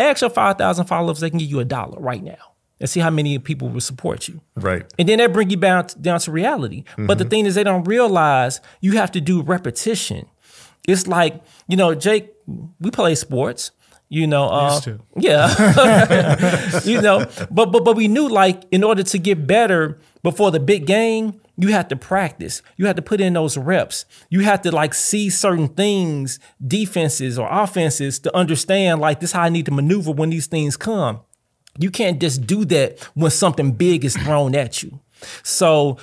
Ask 0.00 0.20
your 0.20 0.30
5,000 0.30 0.86
followers, 0.86 1.20
they 1.20 1.30
can 1.30 1.38
give 1.38 1.48
you 1.48 1.60
a 1.60 1.64
dollar 1.64 2.00
right 2.00 2.20
now 2.20 2.54
and 2.80 2.90
see 2.90 2.98
how 2.98 3.10
many 3.10 3.38
people 3.38 3.68
will 3.68 3.80
support 3.80 4.26
you. 4.26 4.40
Right. 4.56 4.84
And 4.98 5.08
then 5.08 5.18
that 5.18 5.32
bring 5.32 5.48
you 5.48 5.58
down 5.58 5.86
to, 5.86 5.98
down 6.00 6.18
to 6.18 6.32
reality. 6.32 6.82
Mm-hmm. 6.82 7.06
But 7.06 7.18
the 7.18 7.24
mm-hmm. 7.24 7.30
thing 7.30 7.46
is, 7.46 7.54
they 7.54 7.62
don't 7.62 7.84
realize 7.84 8.60
you 8.80 8.96
have 8.96 9.12
to 9.12 9.20
do 9.20 9.42
repetition. 9.42 10.26
It's 10.88 11.06
like, 11.06 11.40
you 11.68 11.76
know, 11.76 11.94
Jake, 11.94 12.32
we 12.80 12.90
play 12.90 13.14
sports. 13.14 13.70
You 14.08 14.26
know, 14.26 14.48
uh, 14.48 14.80
yeah, 15.16 16.80
you 16.84 17.00
know, 17.00 17.26
but 17.50 17.72
but 17.72 17.84
but 17.84 17.96
we 17.96 18.06
knew 18.06 18.28
like 18.28 18.62
in 18.70 18.84
order 18.84 19.02
to 19.02 19.18
get 19.18 19.48
better 19.48 19.98
before 20.22 20.52
the 20.52 20.60
big 20.60 20.86
game, 20.86 21.40
you 21.56 21.68
have 21.68 21.88
to 21.88 21.96
practice. 21.96 22.62
You 22.76 22.86
have 22.86 22.96
to 22.96 23.02
put 23.02 23.20
in 23.20 23.32
those 23.32 23.56
reps. 23.56 24.04
You 24.28 24.40
have 24.40 24.62
to 24.62 24.72
like 24.72 24.94
see 24.94 25.30
certain 25.30 25.68
things, 25.68 26.38
defenses 26.64 27.38
or 27.38 27.48
offenses 27.50 28.18
to 28.20 28.36
understand 28.36 29.00
like 29.00 29.20
this 29.20 29.32
how 29.32 29.42
I 29.42 29.48
need 29.48 29.66
to 29.66 29.72
maneuver 29.72 30.12
when 30.12 30.30
these 30.30 30.46
things 30.46 30.76
come. 30.76 31.20
You 31.78 31.90
can't 31.90 32.20
just 32.20 32.46
do 32.46 32.64
that 32.66 33.02
when 33.14 33.30
something 33.30 33.72
big 33.72 34.04
is 34.04 34.16
thrown 34.16 34.54
at 34.54 34.82
you. 34.82 35.00
So 35.42 35.98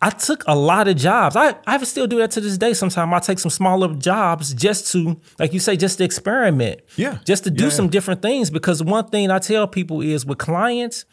I 0.00 0.10
took 0.10 0.44
a 0.46 0.54
lot 0.54 0.88
of 0.88 0.96
jobs. 0.96 1.36
I, 1.36 1.54
I 1.66 1.82
still 1.84 2.06
do 2.06 2.18
that 2.18 2.30
to 2.32 2.40
this 2.40 2.58
day. 2.58 2.74
Sometimes 2.74 3.12
I 3.12 3.18
take 3.20 3.38
some 3.38 3.50
smaller 3.50 3.94
jobs 3.94 4.52
just 4.52 4.92
to, 4.92 5.18
like 5.38 5.54
you 5.54 5.60
say, 5.60 5.76
just 5.76 5.98
to 5.98 6.04
experiment. 6.04 6.80
Yeah. 6.96 7.18
Just 7.24 7.44
to 7.44 7.50
do 7.50 7.64
yeah, 7.64 7.70
some 7.70 7.86
yeah. 7.86 7.92
different 7.92 8.22
things. 8.22 8.50
Because 8.50 8.82
one 8.82 9.08
thing 9.08 9.30
I 9.30 9.38
tell 9.38 9.66
people 9.66 10.02
is 10.02 10.26
with 10.26 10.38
clients, 10.38 11.06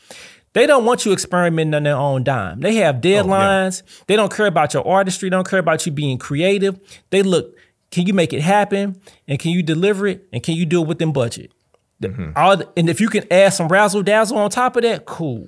they 0.53 0.65
don't 0.67 0.85
want 0.85 1.05
you 1.05 1.13
experimenting 1.13 1.73
on 1.73 1.83
their 1.83 1.95
own 1.95 2.23
dime. 2.23 2.59
They 2.59 2.75
have 2.75 2.95
deadlines. 2.97 3.81
Oh, 3.81 3.85
yeah. 3.85 4.03
They 4.07 4.15
don't 4.15 4.31
care 4.31 4.45
about 4.45 4.73
your 4.73 4.87
artistry. 4.87 5.29
They 5.29 5.35
don't 5.35 5.47
care 5.47 5.59
about 5.59 5.85
you 5.85 5.91
being 5.91 6.17
creative. 6.17 6.79
They 7.09 7.23
look, 7.23 7.55
can 7.91 8.07
you 8.07 8.13
make 8.13 8.33
it 8.33 8.41
happen? 8.41 8.99
And 9.27 9.39
can 9.39 9.51
you 9.51 9.63
deliver 9.63 10.07
it? 10.07 10.27
And 10.31 10.41
can 10.41 10.55
you 10.55 10.65
do 10.65 10.81
it 10.81 10.87
within 10.87 11.11
budget? 11.11 11.51
Mm-hmm. 12.01 12.31
All 12.35 12.57
the, 12.57 12.69
and 12.75 12.89
if 12.89 12.99
you 12.99 13.09
can 13.09 13.25
add 13.31 13.53
some 13.53 13.67
razzle 13.67 14.03
dazzle 14.03 14.37
on 14.37 14.49
top 14.49 14.75
of 14.75 14.83
that, 14.83 15.05
cool. 15.05 15.47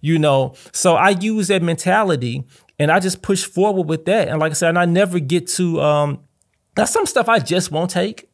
You 0.00 0.18
know, 0.18 0.54
so 0.72 0.94
I 0.94 1.10
use 1.10 1.48
that 1.48 1.62
mentality 1.62 2.44
and 2.78 2.90
I 2.90 3.00
just 3.00 3.22
push 3.22 3.44
forward 3.44 3.88
with 3.88 4.04
that. 4.06 4.28
And 4.28 4.38
like 4.38 4.52
I 4.52 4.54
said, 4.54 4.70
and 4.70 4.78
I 4.78 4.84
never 4.84 5.18
get 5.18 5.48
to 5.48 5.80
um 5.80 6.20
that's 6.74 6.92
some 6.92 7.06
stuff 7.06 7.28
I 7.28 7.38
just 7.38 7.72
won't 7.72 7.90
take. 7.90 8.28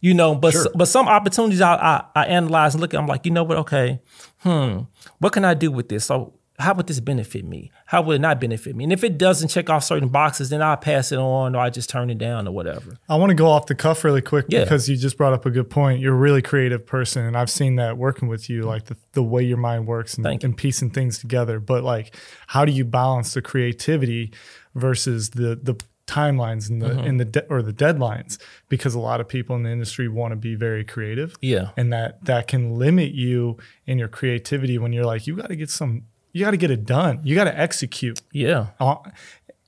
You 0.00 0.14
know, 0.14 0.34
but 0.34 0.52
sure. 0.52 0.66
but 0.74 0.86
some 0.86 1.06
opportunities 1.06 1.60
I, 1.60 1.74
I, 1.74 2.04
I 2.14 2.26
analyze 2.26 2.74
and 2.74 2.80
look 2.80 2.94
at. 2.94 3.00
I'm 3.00 3.06
like, 3.06 3.24
you 3.24 3.30
know 3.30 3.44
what? 3.44 3.58
Okay, 3.58 4.00
hmm, 4.46 4.82
what 5.18 5.32
can 5.32 5.44
I 5.44 5.54
do 5.54 5.72
with 5.72 5.88
this? 5.88 6.04
So 6.04 6.34
how 6.58 6.72
would 6.74 6.86
this 6.86 7.00
benefit 7.00 7.44
me? 7.44 7.70
How 7.86 8.00
would 8.02 8.16
it 8.16 8.18
not 8.20 8.40
benefit 8.40 8.76
me? 8.76 8.84
And 8.84 8.92
if 8.92 9.04
it 9.04 9.18
doesn't 9.18 9.48
check 9.48 9.68
off 9.68 9.84
certain 9.84 10.08
boxes, 10.08 10.50
then 10.50 10.62
I'll 10.62 10.76
pass 10.76 11.12
it 11.12 11.18
on 11.18 11.54
or 11.54 11.58
I 11.58 11.68
just 11.68 11.90
turn 11.90 12.10
it 12.10 12.18
down 12.18 12.48
or 12.48 12.52
whatever. 12.52 12.96
I 13.08 13.16
want 13.16 13.30
to 13.30 13.34
go 13.34 13.48
off 13.48 13.66
the 13.66 13.74
cuff 13.74 14.04
really 14.04 14.22
quick 14.22 14.46
yeah. 14.48 14.62
because 14.62 14.88
you 14.88 14.96
just 14.96 15.18
brought 15.18 15.32
up 15.32 15.44
a 15.46 15.50
good 15.50 15.68
point. 15.68 16.00
You're 16.00 16.14
a 16.14 16.18
really 16.18 16.42
creative 16.42 16.86
person, 16.86 17.24
and 17.24 17.36
I've 17.36 17.50
seen 17.50 17.76
that 17.76 17.98
working 17.98 18.28
with 18.28 18.48
you, 18.48 18.62
like 18.62 18.84
the, 18.84 18.96
the 19.12 19.22
way 19.22 19.42
your 19.42 19.58
mind 19.58 19.86
works 19.86 20.14
and, 20.14 20.44
and 20.44 20.56
piecing 20.56 20.90
things 20.90 21.18
together. 21.18 21.60
But 21.60 21.84
like, 21.84 22.14
how 22.46 22.64
do 22.64 22.72
you 22.72 22.84
balance 22.84 23.34
the 23.34 23.42
creativity 23.42 24.32
versus 24.74 25.30
the 25.30 25.58
the 25.60 25.78
timelines 26.06 26.70
and 26.70 26.80
the 26.80 26.88
mm-hmm. 26.88 27.00
and 27.00 27.18
the 27.18 27.24
de- 27.24 27.46
or 27.48 27.62
the 27.62 27.72
deadlines 27.72 28.38
because 28.68 28.94
a 28.94 28.98
lot 28.98 29.20
of 29.20 29.26
people 29.26 29.56
in 29.56 29.64
the 29.64 29.70
industry 29.70 30.06
want 30.06 30.30
to 30.30 30.36
be 30.36 30.54
very 30.54 30.84
creative 30.84 31.34
yeah 31.42 31.70
and 31.76 31.92
that 31.92 32.24
that 32.24 32.46
can 32.46 32.78
limit 32.78 33.12
you 33.12 33.56
in 33.86 33.98
your 33.98 34.06
creativity 34.06 34.78
when 34.78 34.92
you're 34.92 35.04
like 35.04 35.26
you 35.26 35.34
got 35.34 35.48
to 35.48 35.56
get 35.56 35.68
some 35.68 36.04
you 36.36 36.44
got 36.44 36.50
to 36.50 36.58
get 36.58 36.70
it 36.70 36.84
done. 36.84 37.20
You 37.24 37.34
got 37.34 37.44
to 37.44 37.58
execute. 37.58 38.20
Yeah. 38.30 38.66
Uh, 38.78 38.96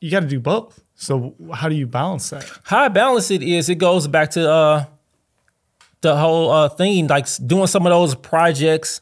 you 0.00 0.10
got 0.10 0.20
to 0.20 0.26
do 0.26 0.38
both. 0.38 0.78
So 0.96 1.34
how 1.54 1.70
do 1.70 1.74
you 1.74 1.86
balance 1.86 2.28
that? 2.28 2.46
How 2.64 2.80
I 2.80 2.88
balance 2.88 3.30
it 3.30 3.42
is 3.42 3.70
it 3.70 3.76
goes 3.76 4.06
back 4.06 4.32
to 4.32 4.50
uh, 4.50 4.84
the 6.02 6.14
whole 6.14 6.50
uh, 6.50 6.68
thing, 6.68 7.06
like 7.06 7.26
doing 7.46 7.68
some 7.68 7.86
of 7.86 7.90
those 7.90 8.14
projects 8.14 9.00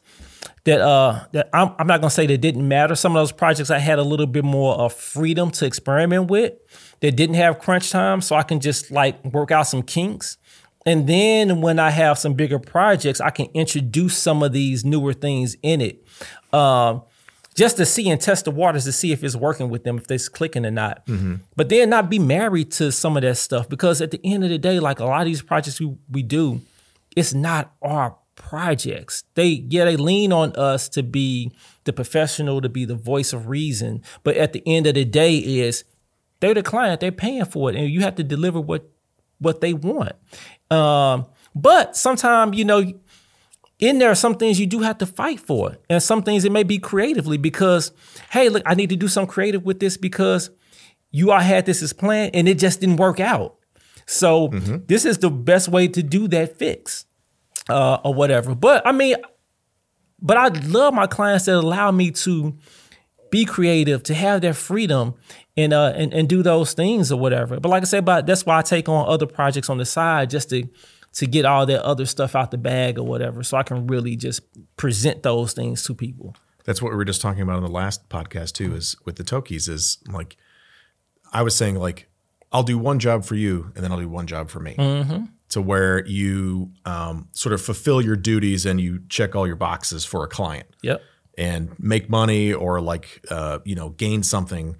that 0.62 0.80
uh 0.80 1.24
that 1.32 1.48
I'm, 1.52 1.72
I'm 1.78 1.86
not 1.86 2.00
gonna 2.00 2.10
say 2.10 2.26
that 2.26 2.38
didn't 2.38 2.66
matter. 2.66 2.94
Some 2.94 3.16
of 3.16 3.20
those 3.20 3.32
projects 3.32 3.70
I 3.70 3.78
had 3.78 3.98
a 3.98 4.02
little 4.02 4.26
bit 4.26 4.44
more 4.44 4.74
of 4.74 4.92
freedom 4.92 5.50
to 5.52 5.66
experiment 5.66 6.30
with 6.30 6.54
that 7.06 7.14
didn't 7.14 7.36
have 7.36 7.60
crunch 7.60 7.90
time, 7.92 8.20
so 8.20 8.34
I 8.34 8.42
can 8.42 8.58
just 8.58 8.90
like 8.90 9.24
work 9.24 9.52
out 9.52 9.68
some 9.68 9.84
kinks. 9.84 10.38
And 10.84 11.08
then 11.08 11.60
when 11.60 11.78
I 11.78 11.90
have 11.90 12.18
some 12.18 12.34
bigger 12.34 12.58
projects, 12.58 13.20
I 13.20 13.30
can 13.30 13.46
introduce 13.54 14.18
some 14.18 14.42
of 14.42 14.52
these 14.52 14.84
newer 14.84 15.12
things 15.12 15.56
in 15.62 15.80
it. 15.80 16.04
Um, 16.52 17.02
just 17.54 17.76
to 17.76 17.86
see 17.86 18.10
and 18.10 18.20
test 18.20 18.44
the 18.44 18.50
waters 18.50 18.84
to 18.84 18.92
see 18.92 19.12
if 19.12 19.22
it's 19.22 19.36
working 19.36 19.68
with 19.68 19.84
them, 19.84 19.98
if 19.98 20.10
it's 20.10 20.28
clicking 20.28 20.66
or 20.66 20.72
not. 20.72 21.06
Mm-hmm. 21.06 21.36
But 21.54 21.68
then 21.68 21.90
not 21.90 22.10
be 22.10 22.18
married 22.18 22.72
to 22.72 22.90
some 22.90 23.16
of 23.16 23.22
that 23.22 23.36
stuff 23.36 23.68
because 23.68 24.02
at 24.02 24.10
the 24.10 24.20
end 24.24 24.42
of 24.42 24.50
the 24.50 24.58
day, 24.58 24.80
like 24.80 24.98
a 24.98 25.04
lot 25.04 25.20
of 25.20 25.26
these 25.26 25.42
projects 25.42 25.78
we, 25.78 25.94
we 26.10 26.24
do, 26.24 26.60
it's 27.14 27.34
not 27.34 27.72
our 27.82 28.16
projects. 28.34 29.22
They 29.34 29.64
yeah, 29.68 29.84
they 29.84 29.96
lean 29.96 30.32
on 30.32 30.56
us 30.56 30.88
to 30.90 31.04
be 31.04 31.52
the 31.84 31.92
professional, 31.92 32.60
to 32.60 32.68
be 32.68 32.84
the 32.84 32.96
voice 32.96 33.32
of 33.32 33.46
reason. 33.46 34.02
But 34.24 34.36
at 34.36 34.52
the 34.52 34.62
end 34.66 34.88
of 34.88 34.94
the 34.94 35.04
day, 35.04 35.36
is 35.36 35.84
they're 36.40 36.54
the 36.54 36.62
client, 36.62 37.00
they're 37.00 37.12
paying 37.12 37.44
for 37.44 37.70
it, 37.70 37.76
and 37.76 37.88
you 37.88 38.00
have 38.00 38.16
to 38.16 38.24
deliver 38.24 38.60
what 38.60 38.88
what 39.38 39.60
they 39.60 39.74
want. 39.74 40.12
Um, 40.70 41.26
but 41.54 41.96
sometimes, 41.96 42.56
you 42.56 42.64
know, 42.64 42.92
in 43.78 43.98
there 43.98 44.10
are 44.10 44.16
some 44.16 44.36
things 44.36 44.58
you 44.58 44.66
do 44.66 44.80
have 44.80 44.98
to 44.98 45.06
fight 45.06 45.40
for, 45.40 45.76
and 45.88 46.02
some 46.02 46.22
things 46.22 46.44
it 46.44 46.52
may 46.52 46.62
be 46.62 46.78
creatively 46.78 47.36
because, 47.36 47.92
hey, 48.30 48.48
look, 48.48 48.62
I 48.66 48.74
need 48.74 48.90
to 48.90 48.96
do 48.96 49.08
something 49.08 49.32
creative 49.32 49.64
with 49.64 49.80
this 49.80 49.96
because 49.96 50.50
you 51.10 51.30
all 51.30 51.40
had 51.40 51.66
this 51.66 51.82
as 51.82 51.92
planned 51.92 52.34
and 52.34 52.48
it 52.48 52.58
just 52.58 52.80
didn't 52.80 52.96
work 52.96 53.20
out. 53.20 53.56
So 54.06 54.48
mm-hmm. 54.48 54.76
this 54.86 55.04
is 55.04 55.18
the 55.18 55.30
best 55.30 55.68
way 55.68 55.88
to 55.88 56.02
do 56.02 56.28
that 56.28 56.58
fix, 56.58 57.06
uh, 57.68 57.98
or 58.04 58.14
whatever. 58.14 58.54
But 58.54 58.86
I 58.86 58.92
mean, 58.92 59.16
but 60.20 60.36
I 60.36 60.48
love 60.48 60.94
my 60.94 61.06
clients 61.06 61.46
that 61.46 61.56
allow 61.56 61.90
me 61.90 62.10
to 62.12 62.56
be 63.30 63.44
creative, 63.44 64.02
to 64.04 64.14
have 64.14 64.40
that 64.42 64.54
freedom 64.56 65.14
and 65.56 65.72
uh 65.72 65.92
and, 65.94 66.12
and 66.12 66.28
do 66.28 66.42
those 66.42 66.72
things 66.72 67.10
or 67.10 67.18
whatever. 67.18 67.58
But 67.60 67.68
like 67.68 67.82
I 67.82 67.86
said, 67.86 68.04
but 68.04 68.26
that's 68.26 68.44
why 68.44 68.58
I 68.58 68.62
take 68.62 68.88
on 68.88 69.08
other 69.08 69.26
projects 69.26 69.70
on 69.70 69.78
the 69.78 69.84
side 69.84 70.30
just 70.30 70.50
to 70.50 70.68
to 71.14 71.26
get 71.26 71.44
all 71.46 71.64
that 71.64 71.82
other 71.82 72.04
stuff 72.04 72.34
out 72.34 72.50
the 72.50 72.58
bag 72.58 72.98
or 72.98 73.02
whatever. 73.02 73.42
So 73.42 73.56
I 73.56 73.62
can 73.62 73.86
really 73.86 74.16
just 74.16 74.42
present 74.76 75.22
those 75.22 75.54
things 75.54 75.82
to 75.84 75.94
people. 75.94 76.36
That's 76.64 76.82
what 76.82 76.90
we 76.90 76.96
were 76.96 77.06
just 77.06 77.22
talking 77.22 77.40
about 77.40 77.56
in 77.56 77.62
the 77.62 77.70
last 77.70 78.08
podcast 78.08 78.52
too, 78.52 78.74
is 78.74 78.96
with 79.04 79.16
the 79.16 79.24
Tokies 79.24 79.68
is 79.68 79.98
like 80.08 80.36
I 81.32 81.42
was 81.42 81.54
saying 81.54 81.76
like 81.76 82.08
I'll 82.52 82.62
do 82.62 82.78
one 82.78 82.98
job 82.98 83.24
for 83.24 83.34
you 83.34 83.72
and 83.74 83.82
then 83.82 83.92
I'll 83.92 84.00
do 84.00 84.08
one 84.08 84.26
job 84.26 84.50
for 84.50 84.60
me. 84.60 84.74
Mm-hmm. 84.76 85.24
To 85.50 85.62
where 85.62 86.04
you 86.06 86.72
um, 86.84 87.28
sort 87.30 87.52
of 87.52 87.62
fulfill 87.62 88.02
your 88.02 88.16
duties 88.16 88.66
and 88.66 88.80
you 88.80 89.00
check 89.08 89.36
all 89.36 89.46
your 89.46 89.56
boxes 89.56 90.04
for 90.04 90.24
a 90.24 90.28
client. 90.28 90.66
Yep. 90.82 91.00
And 91.38 91.78
make 91.78 92.08
money 92.08 92.52
or 92.52 92.80
like 92.80 93.24
uh, 93.30 93.58
you 93.64 93.74
know 93.74 93.90
gain 93.90 94.22
something 94.22 94.76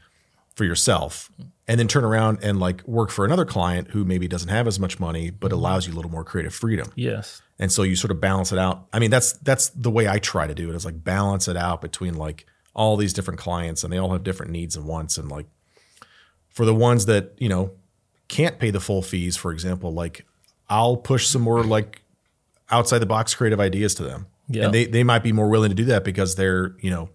for 0.55 0.65
yourself 0.65 1.31
and 1.69 1.79
then 1.79 1.87
turn 1.87 2.03
around 2.05 2.39
and 2.43 2.59
like 2.59 2.83
work 2.89 3.11
for 3.11 3.27
another 3.27 3.45
client 3.45 3.91
who 3.91 4.05
maybe 4.07 4.27
doesn't 4.27 4.49
have 4.49 4.67
as 4.67 4.81
much 4.81 4.99
money 4.99 5.29
but 5.29 5.49
mm-hmm. 5.49 5.59
allows 5.59 5.87
you 5.87 5.93
a 5.93 5.97
little 5.97 6.11
more 6.11 6.25
creative 6.25 6.55
freedom. 6.55 6.91
Yes. 6.95 7.43
And 7.59 7.71
so 7.71 7.83
you 7.83 7.95
sort 7.95 8.11
of 8.11 8.21
balance 8.21 8.53
it 8.53 8.59
out. 8.59 8.87
I 8.93 8.99
mean 8.99 9.11
that's 9.11 9.33
that's 9.35 9.69
the 9.71 9.91
way 9.91 10.09
I 10.09 10.19
try 10.19 10.47
to 10.47 10.55
do 10.55 10.71
it 10.71 10.75
is 10.75 10.85
like 10.87 11.05
balance 11.05 11.47
it 11.47 11.57
out 11.57 11.83
between 11.83 12.15
like 12.15 12.47
all 12.75 12.97
these 12.97 13.13
different 13.13 13.39
clients 13.39 13.85
and 13.85 13.93
they 13.93 13.99
all 13.99 14.13
have 14.13 14.25
different 14.25 14.53
needs 14.53 14.77
and 14.77 14.87
wants 14.87 15.19
and 15.19 15.31
like 15.31 15.47
for 16.57 16.65
the 16.65 16.75
ones 16.75 17.05
that, 17.05 17.35
you 17.37 17.51
know, 17.51 17.73
can't 18.29 18.59
pay 18.59 18.71
the 18.71 18.81
full 18.81 19.03
fees, 19.03 19.37
for 19.37 19.53
example, 19.53 19.93
like 19.93 20.25
I'll 20.71 20.97
push 20.97 21.27
some 21.27 21.43
more 21.43 21.63
like 21.63 22.01
outside 22.71 22.99
the 23.01 23.07
box 23.07 23.35
creative 23.35 23.61
ideas 23.61 23.95
to 23.97 24.05
them. 24.05 24.27
Yeah. 24.49 24.67
And 24.67 24.75
they 24.75 24.87
they 24.87 25.05
might 25.05 25.23
be 25.23 25.33
more 25.33 25.49
willing 25.49 25.71
to 25.71 25.75
do 25.75 25.85
that 25.87 26.05
because 26.05 26.37
they're, 26.37 26.77
you 26.81 26.91
know, 26.91 27.11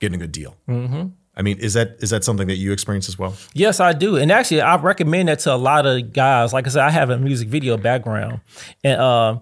getting 0.00 0.16
a 0.16 0.18
good 0.18 0.32
deal. 0.32 0.56
Mm-hmm. 0.68 1.08
I 1.34 1.42
mean, 1.42 1.58
is 1.58 1.74
that 1.74 1.96
is 2.00 2.10
that 2.10 2.24
something 2.24 2.48
that 2.48 2.56
you 2.56 2.72
experience 2.72 3.08
as 3.08 3.18
well? 3.18 3.34
Yes, 3.54 3.80
I 3.80 3.92
do. 3.92 4.16
And 4.16 4.30
actually, 4.30 4.60
I 4.60 4.76
recommend 4.76 5.28
that 5.28 5.38
to 5.40 5.54
a 5.54 5.56
lot 5.56 5.86
of 5.86 6.12
guys. 6.12 6.52
Like 6.52 6.66
I 6.66 6.70
said, 6.70 6.82
I 6.82 6.90
have 6.90 7.08
a 7.08 7.18
music 7.18 7.48
video 7.48 7.76
background, 7.78 8.40
and 8.84 9.00
uh, 9.00 9.38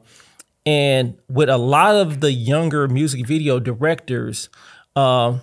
and 0.65 1.19
with 1.29 1.49
a 1.49 1.59
lot 1.59 1.97
of 1.97 2.21
the 2.21 2.33
younger 2.33 2.87
music 2.87 3.27
video 3.27 3.59
directors, 3.59 4.51
uh, 4.95 5.39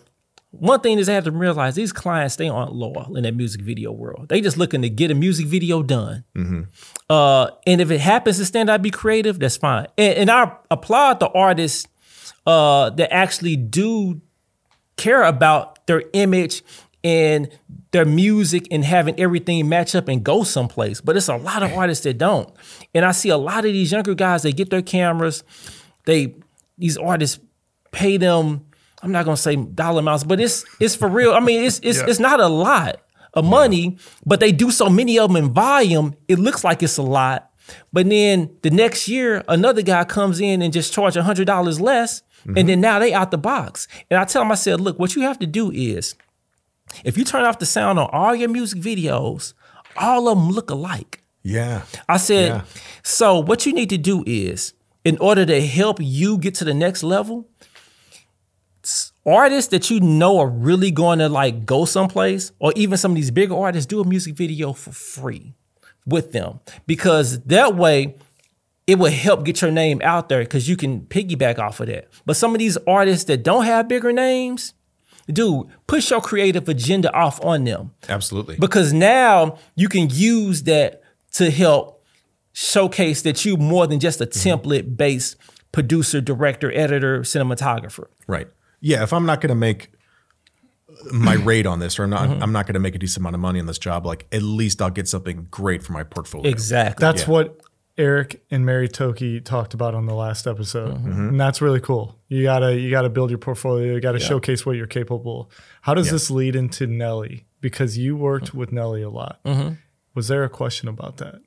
one 0.59 0.79
thing 0.81 0.99
is 0.99 1.07
I 1.09 1.13
have 1.13 1.25
to 1.25 1.31
realize 1.31 1.75
these 1.75 1.93
clients 1.93 2.35
they 2.35 2.49
aren't 2.49 2.73
loyal 2.73 3.15
in 3.15 3.23
that 3.23 3.35
music 3.35 3.61
video 3.61 3.91
world. 3.91 4.29
They 4.29 4.41
just 4.41 4.57
looking 4.57 4.81
to 4.81 4.89
get 4.89 5.11
a 5.11 5.15
music 5.15 5.47
video 5.47 5.83
done. 5.83 6.23
Mm-hmm. 6.35 6.61
Uh, 7.09 7.49
and 7.65 7.81
if 7.81 7.91
it 7.91 7.99
happens 7.99 8.37
to 8.37 8.45
stand 8.45 8.69
out 8.69 8.81
be 8.81 8.91
creative, 8.91 9.39
that's 9.39 9.57
fine. 9.57 9.87
And, 9.97 10.17
and 10.17 10.31
I 10.31 10.55
applaud 10.71 11.19
the 11.19 11.29
artists 11.29 11.87
uh, 12.45 12.89
that 12.91 13.13
actually 13.13 13.55
do 13.55 14.21
care 14.95 15.23
about 15.23 15.85
their 15.87 16.03
image 16.13 16.63
and 17.03 17.49
their 17.91 18.05
music 18.05 18.67
and 18.71 18.83
having 18.83 19.19
everything 19.19 19.69
match 19.69 19.95
up 19.95 20.07
and 20.07 20.23
go 20.23 20.43
someplace. 20.43 20.99
But 20.99 21.15
it's 21.15 21.29
a 21.29 21.37
lot 21.37 21.63
of 21.63 21.71
artists 21.73 22.03
that 22.03 22.17
don't. 22.17 22.49
And 22.93 23.05
I 23.05 23.11
see 23.11 23.29
a 23.29 23.37
lot 23.37 23.59
of 23.59 23.71
these 23.71 23.91
younger 23.91 24.13
guys, 24.13 24.41
they 24.41 24.51
get 24.51 24.69
their 24.69 24.81
cameras, 24.81 25.43
they 26.05 26.35
these 26.77 26.97
artists 26.97 27.39
pay 27.91 28.17
them, 28.17 28.65
I'm 29.01 29.11
not 29.11 29.25
gonna 29.25 29.37
say 29.37 29.55
dollar 29.55 29.99
amounts, 29.99 30.23
but 30.23 30.39
it's 30.39 30.65
it's 30.79 30.95
for 30.95 31.07
real. 31.07 31.33
I 31.33 31.39
mean, 31.39 31.63
it's 31.63 31.79
it's 31.83 31.99
yeah. 31.99 32.05
it's 32.07 32.19
not 32.19 32.39
a 32.39 32.47
lot 32.47 33.01
of 33.33 33.45
money, 33.45 33.97
but 34.25 34.39
they 34.39 34.51
do 34.51 34.71
so 34.71 34.89
many 34.89 35.19
of 35.19 35.29
them 35.29 35.43
in 35.43 35.53
volume, 35.53 36.15
it 36.27 36.39
looks 36.39 36.63
like 36.63 36.81
it's 36.81 36.97
a 36.97 37.03
lot. 37.03 37.51
But 37.91 38.09
then 38.09 38.49
the 38.61 38.69
next 38.69 39.07
year, 39.07 39.43
another 39.47 39.81
guy 39.81 40.05
comes 40.05 40.39
in 40.39 40.61
and 40.61 40.73
just 40.73 40.93
charge 40.93 41.15
hundred 41.15 41.45
dollars 41.45 41.79
less 41.79 42.23
Mm-hmm. 42.47 42.57
And 42.57 42.69
then 42.69 42.81
now 42.81 42.99
they 42.99 43.13
out 43.13 43.31
the 43.31 43.37
box. 43.37 43.87
And 44.09 44.19
I 44.19 44.25
tell 44.25 44.41
them, 44.41 44.51
I 44.51 44.55
said, 44.55 44.79
look, 44.79 44.97
what 44.99 45.15
you 45.15 45.23
have 45.23 45.39
to 45.39 45.45
do 45.45 45.71
is 45.71 46.15
if 47.03 47.17
you 47.17 47.25
turn 47.25 47.43
off 47.43 47.59
the 47.59 47.65
sound 47.65 47.99
on 47.99 48.09
all 48.11 48.33
your 48.33 48.49
music 48.49 48.81
videos, 48.81 49.53
all 49.97 50.29
of 50.29 50.37
them 50.37 50.49
look 50.49 50.69
alike. 50.69 51.23
Yeah. 51.43 51.83
I 52.07 52.17
said, 52.17 52.47
yeah. 52.47 52.61
so 53.03 53.39
what 53.39 53.65
you 53.65 53.73
need 53.73 53.89
to 53.89 53.97
do 53.97 54.23
is, 54.25 54.73
in 55.03 55.17
order 55.19 55.45
to 55.45 55.65
help 55.65 55.99
you 56.01 56.37
get 56.37 56.55
to 56.55 56.65
the 56.65 56.73
next 56.73 57.03
level, 57.03 57.49
artists 59.27 59.71
that 59.71 59.89
you 59.89 59.99
know 59.99 60.39
are 60.39 60.47
really 60.47 60.89
going 60.89 61.19
to 61.19 61.29
like 61.29 61.65
go 61.65 61.85
someplace, 61.85 62.51
or 62.59 62.73
even 62.75 62.97
some 62.97 63.11
of 63.11 63.15
these 63.15 63.31
bigger 63.31 63.55
artists, 63.55 63.85
do 63.85 63.99
a 63.99 64.05
music 64.05 64.35
video 64.35 64.73
for 64.73 64.91
free 64.91 65.53
with 66.05 66.31
them. 66.31 66.59
Because 66.87 67.39
that 67.43 67.75
way, 67.75 68.15
it 68.87 68.97
will 68.97 69.11
help 69.11 69.43
get 69.43 69.61
your 69.61 69.71
name 69.71 70.01
out 70.03 70.29
there 70.29 70.39
because 70.39 70.69
you 70.69 70.77
can 70.77 71.01
piggyback 71.01 71.59
off 71.59 71.79
of 71.81 71.87
that. 71.87 72.07
But 72.25 72.37
some 72.37 72.55
of 72.55 72.59
these 72.59 72.77
artists 72.87 73.25
that 73.25 73.43
don't 73.43 73.65
have 73.65 73.89
bigger 73.89 74.13
names, 74.13 74.73
dude, 75.27 75.67
push 75.85 76.09
your 76.09 76.21
creative 76.21 76.69
agenda 76.69 77.13
off 77.13 77.43
on 77.43 77.65
them. 77.65 77.91
Absolutely. 78.07 78.55
Because 78.55 78.93
now 78.93 79.57
you 79.75 79.89
can 79.89 80.07
use 80.09 80.63
that 80.63 81.03
to 81.33 81.51
help 81.51 82.01
showcase 82.53 83.21
that 83.23 83.43
you're 83.45 83.57
more 83.57 83.85
than 83.85 83.99
just 83.99 84.21
a 84.21 84.25
mm-hmm. 84.25 84.49
template 84.49 84.97
based 84.97 85.35
producer, 85.73 86.21
director, 86.21 86.71
editor, 86.71 87.19
cinematographer. 87.19 88.05
Right. 88.25 88.47
Yeah. 88.79 89.03
If 89.03 89.13
I'm 89.13 89.25
not 89.25 89.41
going 89.41 89.49
to 89.49 89.55
make 89.55 89.91
my 91.11 91.35
rate 91.35 91.65
on 91.65 91.79
this, 91.79 91.99
or 91.99 92.03
I'm 92.03 92.09
not, 92.09 92.29
mm-hmm. 92.29 92.43
I'm 92.43 92.51
not 92.51 92.65
going 92.65 92.73
to 92.73 92.79
make 92.79 92.95
a 92.95 92.99
decent 92.99 93.21
amount 93.21 93.35
of 93.35 93.39
money 93.39 93.59
on 93.59 93.65
this 93.65 93.79
job, 93.79 94.05
like 94.05 94.27
at 94.31 94.41
least 94.41 94.81
I'll 94.81 94.89
get 94.89 95.07
something 95.07 95.47
great 95.51 95.83
for 95.83 95.93
my 95.93 96.03
portfolio. 96.03 96.49
Exactly. 96.49 97.01
That's 97.01 97.23
yeah. 97.23 97.29
what 97.29 97.61
Eric 97.97 98.43
and 98.51 98.65
Mary 98.65 98.87
Toki 98.87 99.41
talked 99.41 99.73
about 99.73 99.95
on 99.95 100.05
the 100.05 100.13
last 100.13 100.45
episode, 100.45 100.95
mm-hmm. 100.95 101.29
and 101.29 101.39
that's 101.39 101.61
really 101.61 101.79
cool. 101.79 102.15
You 102.27 102.43
gotta 102.43 102.79
you 102.79 102.91
gotta 102.91 103.09
build 103.09 103.31
your 103.31 103.39
portfolio. 103.39 103.95
You 103.95 103.99
gotta 103.99 104.19
yeah. 104.19 104.27
showcase 104.27 104.65
what 104.65 104.75
you're 104.75 104.85
capable. 104.85 105.49
How 105.81 105.95
does 105.95 106.07
yeah. 106.07 106.13
this 106.13 106.29
lead 106.29 106.55
into 106.55 106.85
Nelly? 106.85 107.47
Because 107.59 107.97
you 107.97 108.15
worked 108.15 108.53
with 108.53 108.71
Nelly 108.71 109.01
a 109.01 109.09
lot. 109.09 109.43
Mm-hmm. 109.43 109.75
Was 110.13 110.27
there 110.27 110.43
a 110.43 110.49
question 110.49 110.87
about 110.87 111.17
that? 111.17 111.41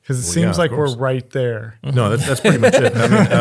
Because 0.00 0.18
it 0.18 0.26
well, 0.26 0.46
seems 0.46 0.58
like 0.58 0.70
we're 0.70 0.94
right 0.96 1.28
there. 1.30 1.78
No, 1.84 2.08
that, 2.10 2.20
that's 2.20 2.40
pretty 2.40 2.58
much 2.58 2.74
it. 2.74 2.96
I 2.96 3.08
mean, 3.08 3.32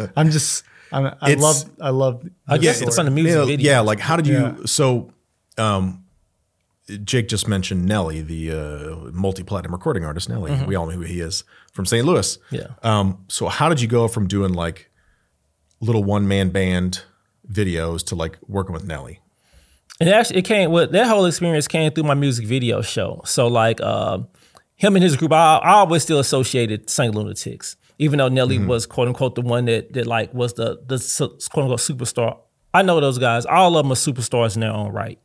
um, 0.00 0.12
I'm 0.16 0.30
just 0.30 0.64
I'm, 0.92 1.14
I 1.20 1.34
love 1.34 1.64
I 1.80 1.90
love. 1.90 2.26
I 2.46 2.58
guess 2.58 2.80
it's 2.80 2.98
on 2.98 3.04
the 3.04 3.10
music 3.10 3.38
yeah, 3.38 3.44
video. 3.44 3.72
Yeah, 3.72 3.80
like 3.80 4.00
how 4.00 4.16
did 4.16 4.26
you? 4.26 4.66
So, 4.66 5.12
um, 5.58 6.04
Jake 7.04 7.28
just 7.28 7.48
mentioned 7.48 7.84
Nelly, 7.86 8.22
the 8.22 8.52
uh, 8.52 9.10
multi-platinum 9.12 9.72
recording 9.72 10.04
artist 10.04 10.28
Nelly. 10.28 10.52
Mm-hmm. 10.52 10.66
We 10.66 10.76
all 10.76 10.86
know 10.86 10.92
who 10.92 11.00
he 11.00 11.20
is 11.20 11.44
from 11.72 11.84
St. 11.84 12.06
Louis. 12.06 12.38
Yeah. 12.50 12.68
Um, 12.82 13.24
so 13.28 13.48
how 13.48 13.68
did 13.68 13.80
you 13.80 13.88
go 13.88 14.06
from 14.06 14.28
doing 14.28 14.52
like 14.52 14.90
little 15.80 16.04
one-man 16.04 16.50
band 16.50 17.02
videos 17.50 18.04
to 18.06 18.14
like 18.14 18.38
working 18.46 18.72
with 18.72 18.84
Nelly? 18.84 19.20
And 19.98 20.08
actually 20.08 20.38
it 20.38 20.44
came 20.44 20.70
with 20.70 20.92
that 20.92 21.08
whole 21.08 21.24
experience 21.24 21.66
came 21.66 21.90
through 21.90 22.04
my 22.04 22.14
music 22.14 22.46
video 22.46 22.82
show. 22.82 23.22
So 23.24 23.48
like 23.48 23.80
uh, 23.80 24.18
him 24.76 24.94
and 24.94 25.02
his 25.02 25.16
group, 25.16 25.32
I, 25.32 25.56
I 25.56 25.72
always 25.72 26.02
still 26.02 26.20
associated 26.20 26.88
St. 26.88 27.14
Lunatics 27.14 27.76
even 27.98 28.18
though 28.18 28.28
Nelly 28.28 28.58
mm-hmm. 28.58 28.68
was 28.68 28.86
quote 28.86 29.08
unquote 29.08 29.34
the 29.34 29.42
one 29.42 29.66
that 29.66 29.92
that 29.92 30.06
like 30.06 30.32
was 30.34 30.54
the 30.54 30.80
the 30.86 30.98
quote 31.50 31.64
unquote 31.64 31.80
superstar. 31.80 32.38
I 32.74 32.82
know 32.82 33.00
those 33.00 33.18
guys. 33.18 33.46
All 33.46 33.76
of 33.76 33.84
them 33.84 33.92
are 33.92 33.96
superstars 33.96 34.54
in 34.54 34.60
their 34.60 34.72
own 34.72 34.92
right. 34.92 35.18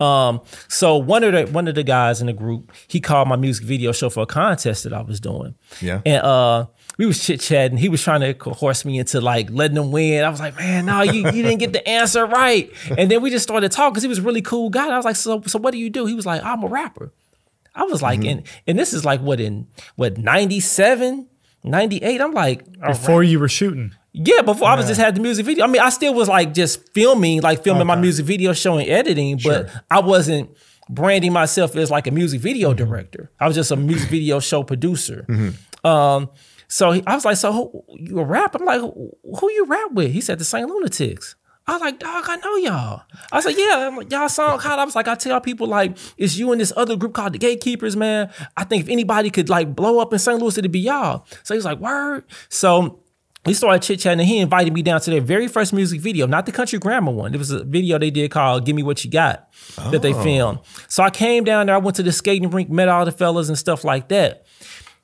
Um, 0.00 0.42
so 0.68 0.96
one 0.96 1.24
of 1.24 1.32
the 1.32 1.46
one 1.52 1.66
of 1.68 1.74
the 1.74 1.82
guys 1.82 2.20
in 2.20 2.28
the 2.28 2.32
group, 2.32 2.72
he 2.86 3.00
called 3.00 3.28
my 3.28 3.36
music 3.36 3.64
video 3.64 3.92
show 3.92 4.10
for 4.10 4.22
a 4.22 4.26
contest 4.26 4.84
that 4.84 4.92
I 4.92 5.02
was 5.02 5.20
doing. 5.20 5.54
Yeah. 5.80 6.02
And 6.06 6.22
uh 6.22 6.66
we 6.98 7.06
was 7.06 7.24
chit 7.24 7.40
chatting. 7.40 7.78
He 7.78 7.88
was 7.88 8.02
trying 8.02 8.20
to 8.22 8.34
coerce 8.34 8.84
me 8.84 8.98
into 8.98 9.20
like 9.20 9.50
letting 9.50 9.76
him 9.76 9.92
win. 9.92 10.24
I 10.24 10.28
was 10.28 10.40
like, 10.40 10.56
man, 10.56 10.86
no, 10.86 11.02
you, 11.02 11.26
you 11.26 11.42
didn't 11.42 11.58
get 11.58 11.72
the 11.72 11.88
answer 11.88 12.26
right. 12.26 12.72
And 12.96 13.08
then 13.08 13.22
we 13.22 13.30
just 13.30 13.44
started 13.44 13.70
talking 13.70 13.92
because 13.92 14.02
he 14.02 14.08
was 14.08 14.18
a 14.18 14.22
really 14.22 14.42
cool 14.42 14.68
guy. 14.68 14.88
I 14.88 14.96
was 14.96 15.04
like, 15.04 15.16
so 15.16 15.42
so 15.46 15.58
what 15.58 15.70
do 15.70 15.78
you 15.78 15.90
do? 15.90 16.06
He 16.06 16.14
was 16.14 16.26
like, 16.26 16.42
I'm 16.42 16.62
a 16.64 16.66
rapper. 16.66 17.12
I 17.74 17.84
was 17.84 18.02
like, 18.02 18.20
mm-hmm. 18.20 18.38
and 18.38 18.42
and 18.66 18.78
this 18.78 18.92
is 18.92 19.04
like 19.04 19.20
what 19.20 19.40
in 19.40 19.68
what 19.94 20.18
97? 20.18 21.27
98. 21.64 22.20
I'm 22.20 22.32
like, 22.32 22.64
before 22.80 23.20
right. 23.20 23.28
you 23.28 23.38
were 23.38 23.48
shooting. 23.48 23.94
Yeah, 24.12 24.42
before 24.42 24.68
yeah. 24.68 24.74
I 24.74 24.76
was 24.76 24.86
just 24.86 25.00
had 25.00 25.14
the 25.14 25.20
music 25.20 25.46
video. 25.46 25.64
I 25.64 25.68
mean, 25.68 25.82
I 25.82 25.90
still 25.90 26.14
was 26.14 26.28
like 26.28 26.54
just 26.54 26.92
filming, 26.92 27.40
like 27.42 27.62
filming 27.62 27.82
okay. 27.82 27.88
my 27.88 27.96
music 27.96 28.26
video, 28.26 28.52
showing 28.52 28.88
editing, 28.88 29.36
but 29.36 29.70
sure. 29.70 29.82
I 29.90 30.00
wasn't 30.00 30.56
branding 30.88 31.32
myself 31.32 31.76
as 31.76 31.90
like 31.90 32.06
a 32.06 32.10
music 32.10 32.40
video 32.40 32.70
mm-hmm. 32.70 32.84
director. 32.84 33.30
I 33.38 33.46
was 33.46 33.54
just 33.54 33.70
a 33.70 33.76
music 33.76 34.08
video 34.10 34.40
show 34.40 34.62
producer. 34.62 35.26
Mm-hmm. 35.28 35.86
Um, 35.86 36.30
so 36.68 36.90
he, 36.90 37.02
I 37.06 37.14
was 37.14 37.24
like, 37.24 37.36
so 37.36 37.52
who, 37.52 37.84
you 37.96 38.18
a 38.18 38.24
rap? 38.24 38.54
I'm 38.54 38.64
like, 38.64 38.80
who, 38.80 39.10
who 39.22 39.50
you 39.50 39.66
rap 39.66 39.92
with? 39.92 40.12
He 40.12 40.20
said 40.20 40.38
the 40.38 40.44
St. 40.44 40.68
Lunatics. 40.68 41.34
I 41.68 41.72
was 41.72 41.82
like, 41.82 41.98
dog, 41.98 42.24
I 42.26 42.36
know 42.36 42.56
y'all. 42.56 43.02
I 43.30 43.40
said, 43.40 43.54
yeah, 43.58 43.92
like, 43.94 44.10
y'all 44.10 44.28
song 44.30 44.58
kind 44.58 44.80
I 44.80 44.84
was 44.86 44.96
like, 44.96 45.06
I 45.06 45.14
tell 45.14 45.38
people 45.38 45.66
like, 45.66 45.98
it's 46.16 46.38
you 46.38 46.50
and 46.50 46.58
this 46.58 46.72
other 46.74 46.96
group 46.96 47.12
called 47.12 47.34
the 47.34 47.38
Gatekeepers, 47.38 47.94
man. 47.94 48.32
I 48.56 48.64
think 48.64 48.84
if 48.84 48.88
anybody 48.88 49.28
could 49.28 49.50
like 49.50 49.76
blow 49.76 50.00
up 50.00 50.14
in 50.14 50.18
St. 50.18 50.40
Louis, 50.40 50.56
it'd 50.56 50.72
be 50.72 50.80
y'all. 50.80 51.26
So 51.42 51.52
he 51.52 51.58
was 51.58 51.66
like, 51.66 51.78
word. 51.78 52.24
So 52.48 53.00
we 53.44 53.52
started 53.52 53.82
chit 53.82 54.00
chatting, 54.00 54.20
and 54.20 54.28
he 54.28 54.38
invited 54.38 54.72
me 54.72 54.80
down 54.82 55.02
to 55.02 55.10
their 55.10 55.20
very 55.20 55.46
first 55.46 55.74
music 55.74 56.00
video, 56.00 56.26
not 56.26 56.46
the 56.46 56.52
country 56.52 56.78
grammar 56.78 57.12
one. 57.12 57.34
It 57.34 57.38
was 57.38 57.50
a 57.50 57.64
video 57.64 57.98
they 57.98 58.10
did 58.10 58.30
called 58.30 58.64
"Give 58.64 58.74
Me 58.74 58.82
What 58.82 59.04
You 59.04 59.10
Got" 59.10 59.48
oh. 59.76 59.90
that 59.90 60.00
they 60.00 60.14
oh. 60.14 60.22
filmed. 60.22 60.60
So 60.88 61.02
I 61.02 61.10
came 61.10 61.44
down 61.44 61.66
there. 61.66 61.74
I 61.74 61.78
went 61.78 61.96
to 61.96 62.02
the 62.02 62.12
skating 62.12 62.50
rink, 62.50 62.70
met 62.70 62.88
all 62.88 63.04
the 63.04 63.12
fellas 63.12 63.48
and 63.48 63.58
stuff 63.58 63.84
like 63.84 64.08
that. 64.08 64.46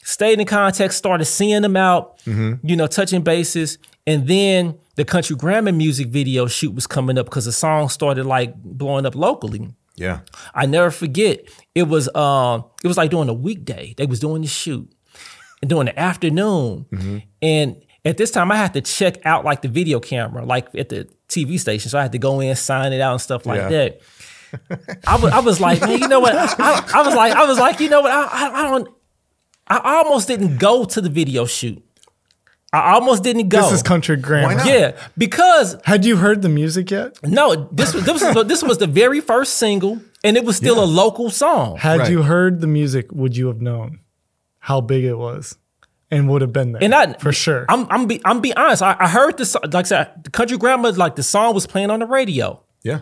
Stayed 0.03 0.41
in 0.41 0.47
context, 0.47 0.99
started 0.99 1.25
seeing 1.27 1.63
them 1.63 1.77
out, 1.77 2.19
mm-hmm. 2.21 2.67
you 2.67 2.77
know, 2.77 2.87
touching 2.87 3.23
bases, 3.23 3.79
and 4.07 4.27
then 4.27 4.79
the 4.97 5.05
country 5.05 5.37
grammar 5.37 5.73
music 5.73 6.09
video 6.09 6.47
shoot 6.47 6.75
was 6.75 6.87
coming 6.87 7.19
up 7.19 7.27
because 7.27 7.45
the 7.45 7.53
song 7.53 7.89
started 7.89 8.27
like 8.27 8.55
blowing 8.63 9.07
up 9.07 9.15
locally. 9.15 9.75
Yeah. 9.97 10.21
I 10.55 10.67
never 10.67 10.91
forget. 10.91 11.49
It 11.75 11.85
was 11.85 12.15
um 12.15 12.65
it 12.83 12.89
was 12.89 12.97
like 12.97 13.11
doing 13.11 13.29
a 13.29 13.35
weekday. 13.35 13.95
They 13.97 14.07
was 14.07 14.21
doing 14.21 14.43
the 14.43 14.49
shoot 14.49 14.91
and 15.63 15.69
doing 15.69 15.87
the 15.87 15.99
afternoon. 15.99 16.87
Mm-hmm. 16.91 17.19
And 17.43 17.83
at 18.05 18.17
this 18.17 18.31
time 18.31 18.51
I 18.51 18.57
had 18.57 18.75
to 18.75 18.81
check 18.81 19.25
out 19.25 19.45
like 19.45 19.63
the 19.63 19.69
video 19.69 20.01
camera, 20.01 20.45
like 20.45 20.75
at 20.75 20.89
the 20.89 21.09
TV 21.29 21.59
station. 21.59 21.91
So 21.91 21.99
I 21.99 22.03
had 22.03 22.13
to 22.13 22.19
go 22.19 22.41
in, 22.41 22.55
sign 22.57 22.93
it 22.93 23.01
out 23.01 23.13
and 23.13 23.21
stuff 23.21 23.47
like 23.47 23.59
yeah. 23.59 23.69
that. 23.69 24.01
I 25.07 25.17
was 25.17 25.33
I 25.33 25.41
was 25.41 25.61
like, 25.61 25.81
man, 25.81 25.99
you 25.99 26.09
know 26.09 26.21
what? 26.21 26.35
I, 26.35 26.91
I 26.95 27.03
was 27.03 27.15
like, 27.15 27.33
I 27.33 27.45
was 27.45 27.59
like, 27.59 27.81
you 27.81 27.89
know 27.89 28.03
what? 28.03 28.13
I, 28.13 28.23
I, 28.23 28.61
I 28.61 28.63
don't 28.63 28.89
I 29.67 29.97
almost 29.97 30.29
didn't 30.29 30.59
go 30.59 30.85
to 30.85 31.01
the 31.01 31.09
video 31.09 31.47
shoot. 31.47 31.83
I 32.75 32.95
almost 32.95 33.23
didn't 33.23 33.49
go. 33.49 33.63
This 33.63 33.73
is 33.73 33.83
country 33.83 34.17
grammar. 34.17 34.63
Yeah, 34.65 34.97
because 35.17 35.77
had 35.85 36.05
you 36.05 36.17
heard 36.17 36.43
the 36.43 36.49
music 36.49 36.91
yet? 36.91 37.19
No, 37.23 37.69
this 37.71 37.95
was 37.95 38.05
this 38.05 38.23
was 38.23 38.47
this 38.47 38.63
was 38.63 38.79
the 38.79 38.87
very 38.87 39.21
first 39.21 39.55
single, 39.55 40.01
and 40.23 40.37
it 40.37 40.45
was 40.45 40.57
still 40.57 40.77
yeah. 40.77 40.85
a 40.85 40.87
local 40.87 41.31
song. 41.31 41.77
Had 41.77 42.01
right. 42.01 42.11
you 42.11 42.23
heard 42.23 42.61
the 42.61 42.67
music, 42.67 43.13
would 43.13 43.37
you 43.37 43.47
have 43.47 43.61
known 43.61 44.01
how 44.59 44.81
big 44.81 45.05
it 45.05 45.15
was, 45.15 45.57
and 46.11 46.29
would 46.29 46.43
have 46.43 46.53
been 46.53 46.73
there? 46.73 46.83
And 46.83 46.95
I, 46.95 47.13
for 47.15 47.33
sure. 47.33 47.67
I'm 47.69 47.87
I'm 47.91 48.07
be 48.07 48.21
I'm 48.25 48.41
be 48.41 48.55
honest. 48.55 48.83
I, 48.83 48.97
I 48.99 49.09
heard 49.09 49.37
the 49.37 49.61
like 49.73 49.87
I 49.87 49.89
said, 49.89 50.25
the 50.25 50.31
country 50.31 50.59
grammar 50.59 50.93
like 50.93 51.17
the 51.17 51.23
song 51.23 51.55
was 51.55 51.67
playing 51.67 51.91
on 51.91 52.01
the 52.01 52.07
radio. 52.07 52.63
Yeah, 52.83 53.01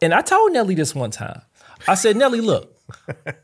and 0.00 0.14
I 0.14 0.22
told 0.22 0.52
Nelly 0.52 0.74
this 0.74 0.94
one 0.94 1.10
time. 1.10 1.42
I 1.86 1.94
said, 1.94 2.16
Nelly, 2.16 2.40
look, 2.40 2.76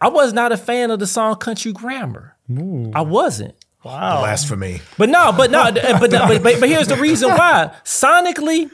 I 0.01 0.09
was 0.09 0.33
not 0.33 0.53
a 0.53 0.57
fan 0.57 0.91
of 0.91 0.99
the 0.99 1.07
song 1.07 1.37
Country 1.37 1.73
Grammar. 1.73 2.37
Ooh. 2.51 2.91
I 2.95 3.03
wasn't. 3.03 3.55
Wow. 3.85 4.21
Blasphemy. 4.21 4.81
But 4.97 5.11
no, 5.11 5.33
but 5.33 5.51
no, 5.51 5.65
eh, 5.65 5.99
but, 5.99 6.11
but, 6.11 6.43
but, 6.43 6.61
but 6.61 6.69
here's 6.69 6.89
the 6.89 6.97
reason 6.97 7.31
why. 7.31 7.75
Sonically, 7.85 8.71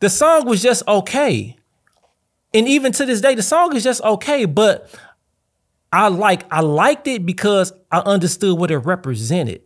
the 0.00 0.10
song 0.10 0.46
was 0.46 0.60
just 0.60 0.82
okay. 0.88 1.56
And 2.52 2.66
even 2.66 2.92
to 2.92 3.06
this 3.06 3.20
day, 3.20 3.34
the 3.34 3.42
song 3.42 3.76
is 3.76 3.84
just 3.84 4.02
okay, 4.02 4.46
but 4.46 4.92
I 5.92 6.08
like 6.08 6.44
I 6.52 6.60
liked 6.60 7.06
it 7.06 7.24
because 7.24 7.72
I 7.90 7.98
understood 8.00 8.58
what 8.58 8.70
it 8.70 8.78
represented. 8.78 9.62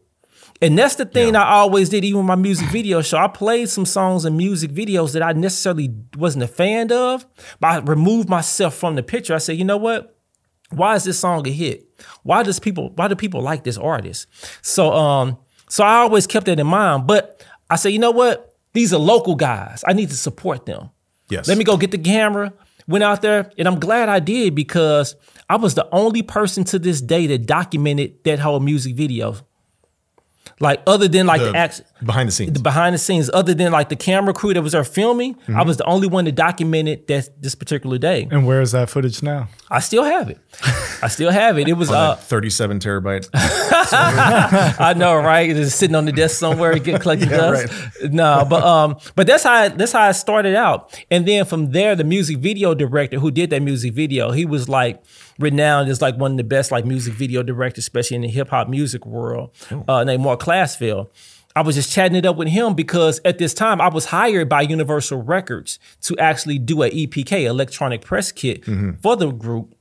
And 0.60 0.78
that's 0.78 0.94
the 0.94 1.04
thing 1.04 1.34
yeah. 1.34 1.42
I 1.42 1.54
always 1.54 1.88
did, 1.88 2.04
even 2.04 2.24
my 2.24 2.36
music 2.36 2.68
video 2.68 3.02
show. 3.02 3.18
I 3.18 3.26
played 3.26 3.68
some 3.68 3.84
songs 3.84 4.24
and 4.24 4.36
music 4.36 4.70
videos 4.70 5.12
that 5.14 5.22
I 5.22 5.32
necessarily 5.32 5.92
wasn't 6.16 6.44
a 6.44 6.48
fan 6.48 6.92
of, 6.92 7.26
but 7.58 7.66
I 7.66 7.78
removed 7.78 8.28
myself 8.28 8.74
from 8.74 8.94
the 8.94 9.02
picture. 9.02 9.34
I 9.34 9.38
said, 9.38 9.56
you 9.56 9.64
know 9.64 9.76
what? 9.76 10.16
Why 10.72 10.94
is 10.96 11.04
this 11.04 11.18
song 11.18 11.46
a 11.46 11.50
hit? 11.50 11.86
Why 12.22 12.42
does 12.42 12.58
people 12.58 12.90
why 12.94 13.08
do 13.08 13.16
people 13.16 13.40
like 13.40 13.64
this 13.64 13.78
artist? 13.78 14.26
So 14.62 14.92
um 14.92 15.38
so 15.68 15.84
I 15.84 15.96
always 15.96 16.26
kept 16.26 16.46
that 16.46 16.60
in 16.60 16.66
mind. 16.66 17.06
But 17.06 17.44
I 17.70 17.76
said, 17.76 17.90
you 17.90 17.98
know 17.98 18.10
what? 18.10 18.56
These 18.74 18.92
are 18.92 18.98
local 18.98 19.34
guys. 19.34 19.84
I 19.86 19.92
need 19.92 20.10
to 20.10 20.16
support 20.16 20.66
them. 20.66 20.90
Yes. 21.28 21.48
Let 21.48 21.56
me 21.56 21.64
go 21.64 21.76
get 21.76 21.90
the 21.90 21.98
camera. 21.98 22.52
Went 22.88 23.04
out 23.04 23.22
there, 23.22 23.50
and 23.56 23.68
I'm 23.68 23.78
glad 23.78 24.08
I 24.08 24.18
did 24.18 24.54
because 24.54 25.14
I 25.48 25.56
was 25.56 25.74
the 25.74 25.88
only 25.92 26.22
person 26.22 26.64
to 26.64 26.78
this 26.78 27.00
day 27.00 27.26
that 27.28 27.46
documented 27.46 28.24
that 28.24 28.40
whole 28.40 28.58
music 28.60 28.96
video. 28.96 29.36
Like 30.60 30.80
other 30.86 31.08
than 31.08 31.26
like 31.26 31.40
the, 31.40 31.52
the 31.52 31.58
action 31.58 31.84
behind 32.04 32.28
the 32.28 32.32
scenes, 32.32 32.52
the 32.52 32.60
behind 32.60 32.94
the 32.94 32.98
scenes, 32.98 33.30
other 33.32 33.54
than 33.54 33.72
like 33.72 33.88
the 33.88 33.96
camera 33.96 34.32
crew 34.32 34.54
that 34.54 34.62
was 34.62 34.72
there 34.72 34.84
filming, 34.84 35.34
mm-hmm. 35.34 35.56
I 35.56 35.62
was 35.62 35.76
the 35.76 35.84
only 35.84 36.06
one 36.08 36.24
that 36.26 36.34
documented 36.34 37.06
that 37.08 37.30
this 37.40 37.54
particular 37.54 37.98
day. 37.98 38.28
And 38.30 38.46
where 38.46 38.60
is 38.60 38.72
that 38.72 38.90
footage 38.90 39.22
now? 39.22 39.48
I 39.70 39.80
still 39.80 40.04
have 40.04 40.28
it. 40.30 40.38
I 41.02 41.08
still 41.08 41.30
have 41.30 41.58
it. 41.58 41.68
It 41.68 41.74
was 41.74 41.90
uh, 41.90 42.16
37 42.16 42.78
terabyte. 42.78 43.28
I 43.34 44.94
know, 44.96 45.16
right? 45.16 45.48
It's 45.50 45.74
sitting 45.74 45.96
on 45.96 46.04
the 46.04 46.12
desk 46.12 46.38
somewhere, 46.38 46.78
get 46.78 47.00
collected 47.00 47.30
yeah, 47.30 47.36
dust. 47.36 47.72
Right. 48.00 48.12
No, 48.12 48.46
but 48.48 48.62
um, 48.62 48.98
but 49.14 49.26
that's 49.26 49.44
how 49.44 49.68
that's 49.68 49.92
how 49.92 50.02
I 50.02 50.12
started 50.12 50.54
out. 50.54 50.98
And 51.10 51.26
then 51.26 51.44
from 51.44 51.72
there, 51.72 51.96
the 51.96 52.04
music 52.04 52.38
video 52.38 52.74
director 52.74 53.18
who 53.18 53.30
did 53.30 53.50
that 53.50 53.62
music 53.62 53.94
video, 53.94 54.30
he 54.30 54.44
was 54.44 54.68
like 54.68 55.02
renowned 55.38 55.88
as 55.88 56.02
like 56.02 56.16
one 56.16 56.32
of 56.32 56.36
the 56.36 56.44
best 56.44 56.70
like 56.70 56.84
music 56.84 57.14
video 57.14 57.42
directors, 57.42 57.84
especially 57.84 58.16
in 58.16 58.22
the 58.22 58.28
hip 58.28 58.48
hop 58.48 58.68
music 58.68 59.06
world, 59.06 59.50
uh, 59.88 60.04
named 60.04 60.22
Marc 60.22 60.40
Klasfeld. 60.40 61.08
I 61.54 61.60
was 61.62 61.74
just 61.74 61.92
chatting 61.92 62.16
it 62.16 62.24
up 62.24 62.36
with 62.36 62.48
him 62.48 62.74
because 62.74 63.20
at 63.24 63.38
this 63.38 63.52
time 63.52 63.80
I 63.80 63.88
was 63.88 64.06
hired 64.06 64.48
by 64.48 64.62
Universal 64.62 65.22
Records 65.22 65.78
to 66.02 66.16
actually 66.18 66.58
do 66.58 66.82
a 66.82 66.90
EPK, 66.90 67.44
electronic 67.44 68.00
press 68.00 68.32
kit, 68.32 68.62
mm-hmm. 68.62 68.92
for 69.02 69.16
the 69.16 69.30
group. 69.30 69.74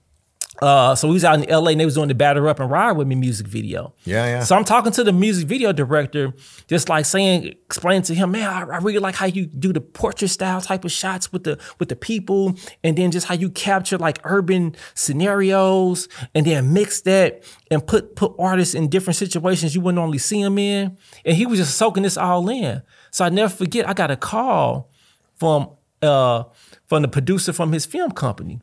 Uh, 0.61 0.93
so 0.93 1.07
we 1.07 1.15
was 1.15 1.25
out 1.25 1.43
in 1.43 1.49
LA 1.49 1.71
and 1.71 1.79
they 1.79 1.85
was 1.85 1.95
doing 1.95 2.07
the 2.07 2.13
Batter 2.13 2.47
Up 2.47 2.59
and 2.59 2.69
Ride 2.69 2.91
With 2.91 3.07
Me 3.07 3.15
music 3.15 3.47
video. 3.47 3.95
Yeah, 4.03 4.25
yeah. 4.25 4.43
So 4.43 4.55
I'm 4.55 4.63
talking 4.63 4.91
to 4.91 5.03
the 5.03 5.11
music 5.11 5.47
video 5.47 5.73
director, 5.73 6.33
just 6.67 6.87
like 6.87 7.05
saying, 7.05 7.47
explaining 7.65 8.03
to 8.03 8.13
him, 8.13 8.31
man, 8.31 8.47
I, 8.47 8.75
I, 8.75 8.77
really 8.77 8.99
like 8.99 9.15
how 9.15 9.25
you 9.25 9.47
do 9.47 9.73
the 9.73 9.81
portrait 9.81 10.27
style 10.27 10.61
type 10.61 10.85
of 10.85 10.91
shots 10.91 11.33
with 11.33 11.45
the 11.45 11.59
with 11.79 11.89
the 11.89 11.95
people, 11.95 12.55
and 12.83 12.95
then 12.95 13.09
just 13.09 13.25
how 13.25 13.33
you 13.33 13.49
capture 13.49 13.97
like 13.97 14.19
urban 14.23 14.75
scenarios, 14.93 16.07
and 16.35 16.45
then 16.45 16.71
mix 16.73 17.01
that 17.01 17.43
and 17.71 17.85
put 17.85 18.15
put 18.15 18.35
artists 18.37 18.75
in 18.75 18.87
different 18.87 19.17
situations 19.17 19.73
you 19.73 19.81
wouldn't 19.81 20.03
only 20.03 20.19
see 20.19 20.43
them 20.43 20.59
in. 20.59 20.95
And 21.25 21.35
he 21.35 21.47
was 21.47 21.57
just 21.57 21.75
soaking 21.75 22.03
this 22.03 22.17
all 22.17 22.47
in. 22.49 22.83
So 23.09 23.25
I 23.25 23.29
never 23.29 23.51
forget, 23.51 23.89
I 23.89 23.93
got 23.93 24.11
a 24.11 24.15
call 24.15 24.91
from 25.33 25.71
uh 26.03 26.43
from 26.85 27.01
the 27.01 27.07
producer 27.07 27.51
from 27.51 27.71
his 27.71 27.87
film 27.87 28.11
company. 28.11 28.61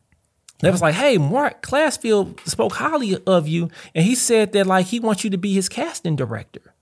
They 0.60 0.70
was 0.70 0.82
like, 0.82 0.94
hey, 0.94 1.18
Marc 1.18 1.62
Klasfeld 1.62 2.40
spoke 2.48 2.74
highly 2.74 3.16
of 3.26 3.46
you, 3.46 3.70
and 3.94 4.04
he 4.04 4.14
said 4.14 4.52
that 4.52 4.66
like 4.66 4.86
he 4.86 4.98
wants 4.98 5.22
you 5.22 5.30
to 5.30 5.38
be 5.38 5.54
his 5.54 5.68
casting 5.68 6.16
director. 6.16 6.74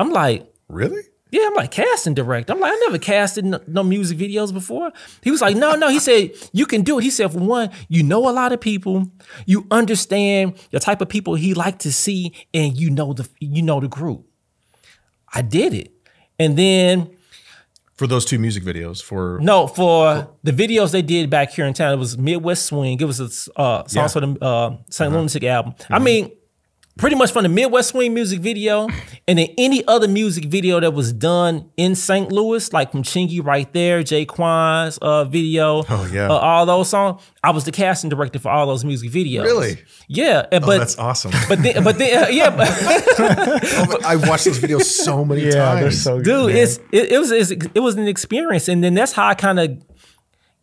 I'm 0.00 0.10
like, 0.10 0.50
really? 0.68 1.02
Yeah, 1.30 1.42
I'm 1.48 1.54
like 1.54 1.72
casting 1.72 2.14
director. 2.14 2.52
I'm 2.52 2.60
like, 2.60 2.72
I 2.72 2.76
never 2.86 2.98
casted 2.98 3.44
no, 3.44 3.60
no, 3.66 3.82
music 3.82 4.16
videos 4.16 4.54
before. 4.54 4.92
He 5.22 5.30
was 5.30 5.42
like, 5.42 5.56
no, 5.56 5.74
no. 5.74 5.88
He 5.88 5.98
said 5.98 6.30
you 6.52 6.66
can 6.66 6.82
do 6.82 6.98
it. 6.98 7.02
He 7.02 7.10
said, 7.10 7.32
for 7.32 7.40
one, 7.40 7.70
you 7.88 8.02
know 8.02 8.28
a 8.28 8.32
lot 8.32 8.52
of 8.52 8.60
people, 8.60 9.10
you 9.44 9.66
understand 9.70 10.54
the 10.70 10.80
type 10.80 11.00
of 11.00 11.08
people 11.08 11.34
he 11.34 11.52
like 11.52 11.80
to 11.80 11.92
see, 11.92 12.32
and 12.54 12.78
you 12.78 12.90
know 12.90 13.12
the 13.12 13.28
you 13.40 13.60
know 13.62 13.80
the 13.80 13.88
group. 13.88 14.26
I 15.34 15.42
did 15.42 15.74
it, 15.74 15.92
and 16.38 16.56
then 16.56 17.15
for 17.96 18.06
those 18.06 18.24
two 18.24 18.38
music 18.38 18.62
videos 18.62 19.02
for 19.02 19.38
no 19.40 19.66
for, 19.66 19.74
for, 19.74 20.28
the 20.42 20.52
videos 20.52 20.92
they 20.92 21.02
did 21.02 21.30
back 21.30 21.50
here 21.50 21.66
in 21.66 21.74
town 21.74 21.92
it 21.92 21.96
was 21.96 22.16
midwest 22.18 22.66
swing 22.66 23.00
it 23.00 23.04
was 23.04 23.20
a 23.20 23.60
uh, 23.60 23.86
song 23.86 24.02
yeah. 24.02 24.08
for 24.08 24.20
the 24.20 24.44
uh, 24.44 24.76
st 24.90 25.08
uh-huh. 25.08 25.16
lunatic 25.16 25.44
album 25.44 25.72
mm-hmm. 25.72 25.94
i 25.94 25.98
mean 25.98 26.30
pretty 26.96 27.14
much 27.14 27.32
from 27.32 27.42
the 27.42 27.48
Midwest 27.48 27.90
Swing 27.90 28.14
music 28.14 28.40
video 28.40 28.88
and 29.28 29.38
then 29.38 29.48
any 29.58 29.86
other 29.86 30.08
music 30.08 30.46
video 30.46 30.80
that 30.80 30.92
was 30.92 31.12
done 31.12 31.70
in 31.76 31.94
St. 31.94 32.32
Louis, 32.32 32.72
like 32.72 32.90
from 32.90 33.02
Chingy 33.02 33.44
right 33.44 33.70
there, 33.72 34.02
J-Kwon's 34.02 34.98
uh, 34.98 35.24
video, 35.24 35.84
oh 35.88 36.10
yeah, 36.12 36.28
uh, 36.28 36.34
all 36.34 36.66
those 36.66 36.88
songs. 36.88 37.22
I 37.42 37.50
was 37.50 37.64
the 37.64 37.72
casting 37.72 38.10
director 38.10 38.38
for 38.38 38.50
all 38.50 38.66
those 38.66 38.84
music 38.84 39.10
videos. 39.10 39.44
Really? 39.44 39.78
Yeah, 40.08 40.46
oh, 40.50 40.60
but 40.60 40.78
that's 40.78 40.98
awesome. 40.98 41.32
But 41.48 41.62
then, 41.62 41.84
but 41.84 41.98
then, 41.98 42.24
uh, 42.24 42.28
yeah, 42.28 42.56
oh, 42.58 43.98
I 44.04 44.16
watched 44.16 44.46
those 44.46 44.58
videos 44.58 44.82
so 44.82 45.24
many 45.24 45.46
yeah, 45.46 45.52
times. 45.52 46.02
So 46.02 46.20
Dude, 46.20 46.54
it's 46.54 46.78
it, 46.92 47.12
it 47.12 47.18
was 47.18 47.30
it 47.30 47.80
was 47.80 47.96
an 47.96 48.08
experience, 48.08 48.68
and 48.68 48.82
then 48.82 48.94
that's 48.94 49.12
how 49.12 49.26
I 49.26 49.34
kind 49.34 49.60
of 49.60 49.82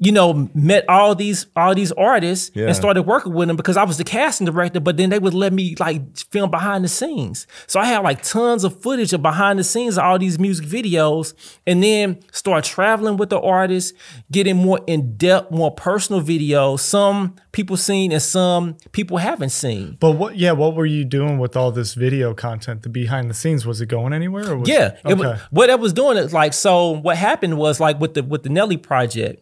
you 0.03 0.11
know, 0.11 0.49
met 0.53 0.87
all 0.89 1.15
these 1.15 1.47
all 1.55 1.73
these 1.73 1.93
artists 1.93 2.51
yeah. 2.53 2.65
and 2.65 2.75
started 2.75 3.03
working 3.03 3.33
with 3.33 3.47
them 3.47 3.55
because 3.55 3.77
I 3.77 3.83
was 3.83 3.97
the 3.97 4.03
casting 4.03 4.45
director, 4.45 4.81
but 4.81 4.97
then 4.97 5.09
they 5.09 5.19
would 5.19 5.33
let 5.33 5.53
me 5.53 5.75
like 5.79 6.17
film 6.29 6.51
behind 6.51 6.83
the 6.83 6.89
scenes. 6.89 7.47
So 7.67 7.79
I 7.79 7.85
had 7.85 7.99
like 7.99 8.21
tons 8.21 8.65
of 8.65 8.81
footage 8.81 9.13
of 9.13 9.21
behind 9.21 9.59
the 9.59 9.63
scenes 9.63 9.97
of 9.97 10.03
all 10.03 10.19
these 10.19 10.37
music 10.37 10.65
videos 10.65 11.33
and 11.65 11.81
then 11.81 12.19
start 12.33 12.65
traveling 12.65 13.15
with 13.15 13.29
the 13.29 13.39
artists, 13.39 13.93
getting 14.29 14.57
more 14.57 14.81
in-depth, 14.87 15.51
more 15.51 15.73
personal 15.73 16.21
videos. 16.21 16.81
Some 16.81 17.35
people 17.53 17.77
seen 17.77 18.11
and 18.11 18.21
some 18.21 18.75
people 18.91 19.17
haven't 19.17 19.51
seen. 19.51 19.97
But 20.01 20.13
what 20.13 20.35
yeah, 20.37 20.51
what 20.51 20.75
were 20.75 20.85
you 20.85 21.05
doing 21.05 21.39
with 21.39 21.55
all 21.55 21.71
this 21.71 21.93
video 21.93 22.33
content, 22.33 22.83
the 22.83 22.89
behind 22.89 23.29
the 23.29 23.33
scenes? 23.33 23.65
Was 23.65 23.79
it 23.79 23.85
going 23.85 24.11
anywhere? 24.11 24.43
yeah. 24.65 24.97
It, 25.05 25.13
okay. 25.13 25.15
was, 25.15 25.39
what 25.51 25.69
I 25.69 25.75
was 25.75 25.93
doing 25.93 26.17
is 26.17 26.33
like 26.33 26.53
so 26.53 26.91
what 26.91 27.15
happened 27.15 27.57
was 27.57 27.79
like 27.79 28.01
with 28.01 28.15
the 28.15 28.23
with 28.23 28.43
the 28.43 28.49
Nelly 28.49 28.77
project 28.77 29.39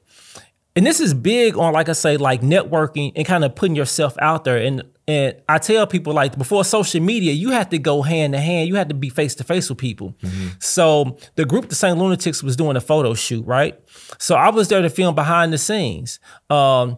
and 0.76 0.86
this 0.86 1.00
is 1.00 1.14
big 1.14 1.58
on 1.58 1.74
like 1.74 1.90
I 1.90 1.94
say 1.94 2.18
like 2.18 2.42
networking 2.42 3.12
and 3.16 3.26
kind 3.26 3.44
of 3.44 3.56
putting 3.56 3.76
yourself 3.76 4.16
out 4.20 4.46
there. 4.46 4.58
And 4.58 4.84
and 5.08 5.36
I 5.50 5.58
tell 5.58 5.86
people 5.86 6.14
like 6.14 6.38
before 6.38 6.64
social 6.64 7.02
media 7.02 7.34
you 7.34 7.52
had 7.52 7.72
to 7.72 7.80
go 7.80 8.02
hand 8.02 8.34
to 8.34 8.40
hand. 8.40 8.70
You 8.70 8.76
had 8.76 8.90
to 8.90 8.96
be 8.96 9.10
face 9.10 9.36
to 9.36 9.44
face 9.44 9.70
with 9.70 9.80
people. 9.80 10.16
Mm-hmm. 10.22 10.48
so 10.60 11.18
the 11.36 11.46
group 11.46 11.70
the 11.70 11.76
St. 11.76 11.98
Lunatics 11.98 12.42
was 12.42 12.56
doing 12.56 12.78
a 12.78 12.82
photo 12.82 13.14
shoot 13.14 13.46
right? 13.46 13.80
So 14.18 14.36
I 14.36 14.50
was 14.50 14.70
there 14.70 14.82
to 14.82 14.90
film 14.90 15.16
behind 15.16 15.52
the 15.52 15.58
scenes. 15.58 16.20
Um, 16.50 16.98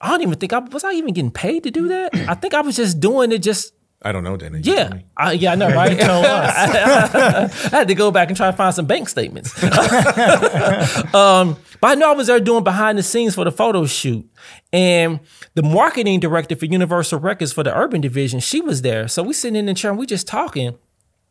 I 0.00 0.08
don't 0.08 0.22
even 0.22 0.38
think 0.38 0.52
I 0.52 0.58
was 0.58 0.82
I 0.82 0.92
even 0.92 1.12
getting 1.12 1.30
paid 1.30 1.64
to 1.64 1.70
do 1.70 1.88
that? 1.88 2.14
I 2.28 2.34
think 2.34 2.54
I 2.54 2.62
was 2.62 2.76
just 2.76 2.98
doing 2.98 3.30
it 3.30 3.38
just 3.38 3.74
I 4.04 4.10
don't 4.12 4.24
know, 4.24 4.36
Dana. 4.36 4.58
Yeah, 4.60 4.98
I, 5.16 5.32
yeah, 5.32 5.52
I 5.52 5.54
know, 5.54 5.68
right? 5.68 6.00
I, 6.00 7.48
I, 7.72 7.76
had 7.76 7.88
to 7.88 7.94
go 7.94 8.10
back 8.10 8.28
and 8.28 8.36
try 8.36 8.50
to 8.50 8.56
find 8.56 8.74
some 8.74 8.86
bank 8.86 9.08
statements. 9.08 9.62
um, 11.14 11.56
but 11.80 11.90
I 11.90 11.94
know 11.94 12.10
I 12.10 12.14
was 12.14 12.26
there 12.26 12.40
doing 12.40 12.64
behind 12.64 12.98
the 12.98 13.02
scenes 13.02 13.36
for 13.36 13.44
the 13.44 13.52
photo 13.52 13.86
shoot, 13.86 14.28
and 14.72 15.20
the 15.54 15.62
marketing 15.62 16.18
director 16.20 16.56
for 16.56 16.66
Universal 16.66 17.20
Records 17.20 17.52
for 17.52 17.62
the 17.62 17.76
Urban 17.76 18.00
Division, 18.00 18.40
she 18.40 18.60
was 18.60 18.82
there. 18.82 19.06
So 19.06 19.22
we 19.22 19.32
sitting 19.32 19.56
in 19.56 19.66
the 19.66 19.74
chair 19.74 19.90
and 19.90 20.00
we 20.00 20.06
just 20.06 20.26
talking. 20.26 20.76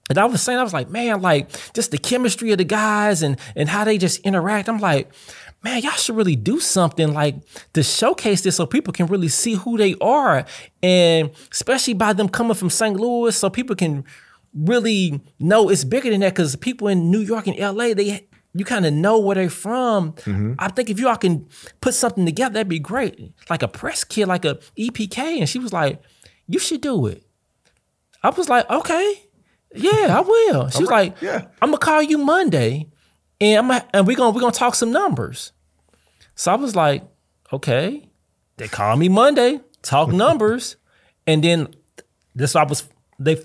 And 0.09 0.17
I 0.17 0.25
was 0.25 0.41
saying, 0.41 0.59
I 0.59 0.63
was 0.63 0.73
like, 0.73 0.89
man, 0.89 1.21
like 1.21 1.49
just 1.73 1.91
the 1.91 1.97
chemistry 1.97 2.51
of 2.51 2.57
the 2.57 2.65
guys 2.65 3.23
and 3.23 3.37
and 3.55 3.69
how 3.69 3.85
they 3.85 3.97
just 3.97 4.19
interact. 4.21 4.67
I'm 4.67 4.79
like, 4.79 5.09
man, 5.63 5.81
y'all 5.81 5.91
should 5.91 6.15
really 6.15 6.35
do 6.35 6.59
something 6.59 7.13
like 7.13 7.35
to 7.73 7.83
showcase 7.83 8.41
this 8.41 8.55
so 8.55 8.65
people 8.65 8.93
can 8.93 9.07
really 9.07 9.27
see 9.27 9.53
who 9.53 9.77
they 9.77 9.95
are. 10.01 10.45
And 10.81 11.31
especially 11.51 11.93
by 11.93 12.13
them 12.13 12.29
coming 12.29 12.55
from 12.55 12.69
St. 12.69 12.99
Louis, 12.99 13.35
so 13.35 13.49
people 13.49 13.75
can 13.75 14.03
really 14.53 15.21
know 15.39 15.69
it's 15.69 15.83
bigger 15.83 16.09
than 16.09 16.21
that. 16.21 16.35
Cause 16.35 16.55
people 16.55 16.87
in 16.87 17.11
New 17.11 17.19
York 17.19 17.47
and 17.47 17.57
LA, 17.57 17.93
they 17.93 18.27
you 18.53 18.65
kind 18.65 18.85
of 18.85 18.93
know 18.93 19.17
where 19.17 19.35
they're 19.35 19.49
from. 19.49 20.13
Mm-hmm. 20.13 20.53
I 20.59 20.67
think 20.67 20.89
if 20.89 20.99
y'all 20.99 21.15
can 21.15 21.47
put 21.79 21.93
something 21.93 22.25
together, 22.25 22.55
that'd 22.55 22.67
be 22.67 22.79
great. 22.79 23.31
Like 23.49 23.63
a 23.63 23.67
press 23.67 24.03
kit, 24.03 24.27
like 24.27 24.43
a 24.43 24.55
EPK. 24.77 25.39
And 25.39 25.47
she 25.47 25.59
was 25.59 25.71
like, 25.71 26.01
You 26.47 26.59
should 26.59 26.81
do 26.81 27.07
it. 27.07 27.25
I 28.23 28.29
was 28.29 28.49
like, 28.49 28.69
okay, 28.69 29.23
yeah, 29.73 30.17
I 30.17 30.21
will. 30.21 30.69
She 30.69 30.83
was 30.83 30.89
like, 30.89 31.19
yeah. 31.21 31.47
I'm 31.61 31.69
gonna 31.69 31.77
call 31.77 32.01
you 32.01 32.17
Monday 32.17 32.90
and 33.41 33.71
I'm 33.71 33.81
and 33.93 34.07
we're 34.07 34.15
gonna 34.15 34.29
we're 34.29 34.41
gonna 34.41 34.53
talk 34.53 34.75
some 34.75 34.91
numbers. 34.91 35.51
So 36.35 36.51
I 36.51 36.55
was 36.55 36.75
like, 36.75 37.03
okay. 37.51 38.07
They 38.57 38.67
call 38.67 38.95
me 38.95 39.09
Monday, 39.09 39.59
talk 39.81 40.09
numbers, 40.13 40.77
and 41.25 41.43
then 41.43 41.73
this 42.35 42.55
I 42.55 42.63
was 42.63 42.87
they 43.19 43.43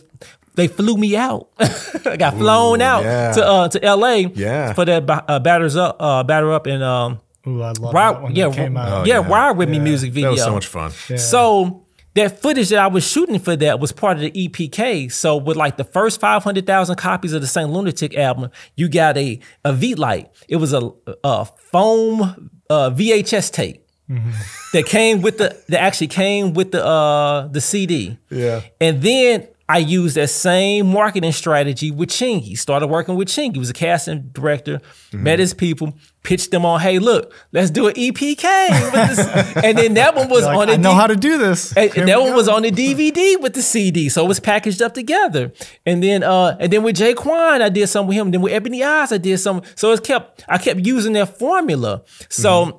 they 0.55 0.69
flew 0.69 0.97
me 0.97 1.17
out. 1.17 1.49
I 1.59 2.17
got 2.17 2.35
flown 2.35 2.81
Ooh, 2.81 2.85
out 2.85 3.05
yeah. 3.05 3.33
to 3.33 3.47
uh, 3.47 3.69
to 3.69 3.85
L.A. 3.85 4.27
Yeah, 4.27 4.75
for 4.75 4.85
that 4.85 5.05
uh, 5.09 5.39
batters 5.41 5.77
up 5.77 5.97
uh, 6.01 6.23
batter 6.23 6.53
up 6.53 6.67
and 6.67 6.83
um. 6.83 7.21
Ooh, 7.49 7.63
I 7.63 7.71
love 7.79 7.95
ride, 7.95 8.15
that 8.15 8.23
one 8.23 8.35
yeah, 8.35 8.49
that 8.49 8.57
came 8.57 8.77
out. 8.77 8.93
Oh, 8.93 9.05
yeah, 9.05 9.21
yeah, 9.21 9.29
ride 9.29 9.53
with 9.53 9.69
yeah. 9.69 9.79
me 9.79 9.79
music 9.79 10.11
video. 10.13 10.31
That 10.31 10.33
was 10.33 10.43
so 10.43 10.53
much 10.53 10.67
fun. 10.67 10.91
Yeah. 11.09 11.17
So 11.17 11.86
that 12.17 12.41
footage 12.41 12.71
that 12.71 12.79
I 12.79 12.87
was 12.87 13.07
shooting 13.07 13.39
for 13.39 13.55
that 13.57 13.79
was 13.79 13.93
part 13.93 14.17
of 14.17 14.23
the 14.23 14.31
EPK. 14.31 15.13
So 15.13 15.37
with 15.37 15.57
like 15.57 15.77
the 15.77 15.85
first 15.85 16.19
500,000 16.19 16.97
copies 16.97 17.35
of 17.35 17.43
the 17.43 17.47
St. 17.47 17.71
Lunatic 17.71 18.17
album, 18.17 18.51
you 18.75 18.89
got 18.89 19.17
a, 19.19 19.39
a 19.65 19.73
V-Light. 19.75 20.31
It 20.49 20.57
was 20.57 20.73
a, 20.73 20.91
a 21.23 21.45
foam 21.45 22.51
uh, 22.69 22.91
VHS 22.91 23.53
tape. 23.53 23.83
Mm-hmm. 24.09 24.31
that 24.73 24.87
came 24.87 25.21
with 25.21 25.39
the 25.39 25.61
that 25.67 25.81
actually 25.81 26.07
came 26.07 26.55
with 26.55 26.71
the 26.71 26.87
uh 26.87 27.49
the 27.49 27.61
CD. 27.61 28.17
Yeah. 28.31 28.61
And 28.81 29.03
then 29.03 29.49
I 29.69 29.79
used 29.79 30.17
that 30.17 30.29
same 30.29 30.87
marketing 30.87 31.33
strategy 31.33 31.91
with 31.91 32.11
Chingy. 32.11 32.57
Started 32.57 32.87
working 32.87 33.17
with 33.17 33.29
Chingy. 33.29 33.55
He 33.55 33.59
was 33.59 33.71
a 33.71 33.75
casting 33.75 34.29
director, 34.33 34.79
mm-hmm. 34.79 35.23
met 35.25 35.41
his 35.41 35.55
people, 35.55 35.99
pitched 36.23 36.53
them 36.53 36.65
on, 36.65 36.81
hey, 36.81 37.01
look, 37.01 37.35
let's 37.53 37.71
do 37.71 37.89
an 37.89 37.95
EPK. 37.95 38.45
and 39.65 39.77
then 39.77 39.95
that 39.95 40.15
one 40.15 40.29
was 40.29 40.45
like, 40.45 40.57
on 40.57 40.67
the 40.69 40.75
I 40.75 40.77
know 40.77 40.93
D- 40.93 40.97
how 40.97 41.07
to 41.09 41.17
do 41.17 41.39
this. 41.39 41.77
And, 41.77 41.97
and 41.97 42.09
that 42.09 42.21
one 42.21 42.31
go. 42.31 42.37
was 42.37 42.49
on 42.49 42.63
the 42.63 42.71
DVD 42.71 43.41
with 43.41 43.55
the 43.55 43.63
CD. 43.63 44.09
So 44.09 44.25
it 44.25 44.29
was 44.29 44.39
packaged 44.39 44.83
up 44.83 44.95
together. 44.95 45.53
And 45.85 46.03
then 46.03 46.23
uh 46.23 46.57
and 46.61 46.73
then 46.73 46.85
with 46.85 46.97
J-Kwon, 46.97 47.61
I 47.61 47.69
did 47.69 47.89
some 47.89 48.07
with 48.07 48.17
him. 48.17 48.29
And 48.29 48.35
then 48.35 48.43
with 48.43 48.53
Ebony 48.53 48.81
Eyez, 48.81 49.13
I 49.13 49.19
did 49.19 49.39
some. 49.39 49.63
So 49.75 49.93
it 49.93 50.05
kept 50.05 50.45
I 50.49 50.59
kept 50.59 50.87
using 50.87 51.15
that 51.15 51.39
formula. 51.39 52.03
So 52.29 52.67
mm-hmm 52.67 52.79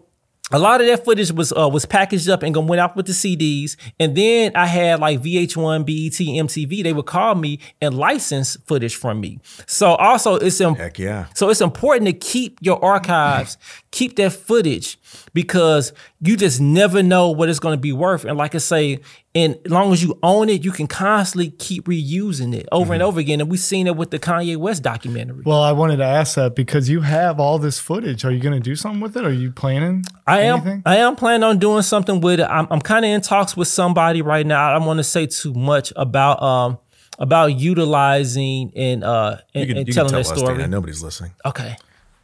a 0.52 0.60
lot 0.60 0.80
of 0.80 0.88
that 0.88 1.04
footage 1.04 1.32
was 1.32 1.52
uh, 1.52 1.68
was 1.68 1.86
packaged 1.86 2.30
up 2.30 2.42
and 2.42 2.56
went 2.70 2.80
out 2.80 2.96
with 2.96 3.06
the 3.06 3.12
CDs. 3.12 3.76
And 4.00 4.16
then 4.16 4.54
I 4.56 4.66
had 4.66 5.00
like 5.00 5.22
VH1, 5.22 5.86
BET, 5.86 6.14
MTV. 6.14 6.84
They 6.84 6.94
would 6.94 7.06
call 7.06 7.36
me 7.36 7.60
and 7.82 7.98
license 7.98 8.56
footage 8.66 8.96
from 8.96 9.20
me. 9.20 9.40
So 9.66 9.96
also 9.96 10.36
it's 10.36 10.62
Im- 10.62 10.76
Heck 10.76 11.00
yeah. 11.00 11.26
So 11.36 11.50
it's 11.50 11.62
important 11.62 12.06
to 12.08 12.14
keep 12.14 12.60
your 12.62 12.84
archives, 12.84 13.58
keep 13.98 14.16
that 14.18 14.32
footage 14.32 15.00
because 15.34 15.92
you 16.20 16.38
just 16.38 16.62
never 16.62 17.02
know 17.02 17.32
what 17.32 17.50
it's 17.50 17.58
going 17.58 17.74
to 17.74 17.82
be 17.82 17.92
worth. 17.92 18.26
And 18.26 18.38
like 18.38 18.54
I 18.54 18.60
say, 18.60 19.00
and 19.34 19.58
as 19.66 19.72
long 19.72 19.92
as 19.92 20.04
you 20.04 20.20
own 20.22 20.50
it, 20.50 20.64
you 20.64 20.72
can 20.72 20.86
constantly 20.86 21.50
keep 21.50 21.86
reusing 21.86 22.56
it 22.56 22.68
over 22.72 22.86
mm-hmm. 22.86 22.94
and 22.94 23.04
over 23.04 23.20
again. 23.20 23.42
And 23.42 23.50
we've 23.50 23.60
seen 23.60 23.88
it 23.88 23.96
with 23.96 24.12
the 24.12 24.20
Kanye 24.20 24.56
West 24.56 24.84
documentary. 24.84 25.42
Well, 25.46 25.64
I 25.64 25.72
wanted 25.72 25.98
to 25.98 26.04
ask 26.06 26.36
that 26.36 26.56
because 26.56 26.90
you 26.90 27.02
have 27.02 27.40
all 27.40 27.58
this 27.58 27.80
footage. 27.80 28.24
Are 28.24 28.32
you 28.32 28.40
going 28.40 28.54
to 28.54 28.60
do 28.60 28.76
something 28.76 29.02
with 29.02 29.18
it? 29.18 29.26
Are 29.26 29.34
you 29.34 29.52
planning? 29.52 30.04
I 30.28 30.44
anything? 30.44 30.74
am. 30.74 30.84
I 30.86 30.98
am 30.98 31.16
planning 31.16 31.44
on 31.44 31.58
doing 31.58 31.82
something 31.82 32.22
with 32.22 32.40
it. 32.40 32.48
I'm, 32.48 32.68
I'm 32.70 32.82
kind 32.82 33.04
of 33.04 33.10
in 33.10 33.22
talks 33.22 33.58
with 33.58 33.68
somebody 33.68 34.22
right 34.22 34.46
now. 34.46 34.70
I 34.70 34.74
don't 34.74 34.86
want 34.86 34.98
to 34.98 35.04
say 35.04 35.26
too 35.26 35.54
much 35.56 35.92
about 35.96 36.42
um 36.44 36.78
about 37.18 37.48
utilizing 37.48 38.72
and 38.76 39.04
uh 39.04 39.38
and, 39.56 39.68
can, 39.68 39.78
and 39.78 39.92
telling 39.92 40.12
tell 40.12 40.20
that 40.20 40.38
story. 40.38 40.58
Dana, 40.58 40.68
nobody's 40.68 41.02
listening. 41.02 41.32
Okay. 41.44 41.78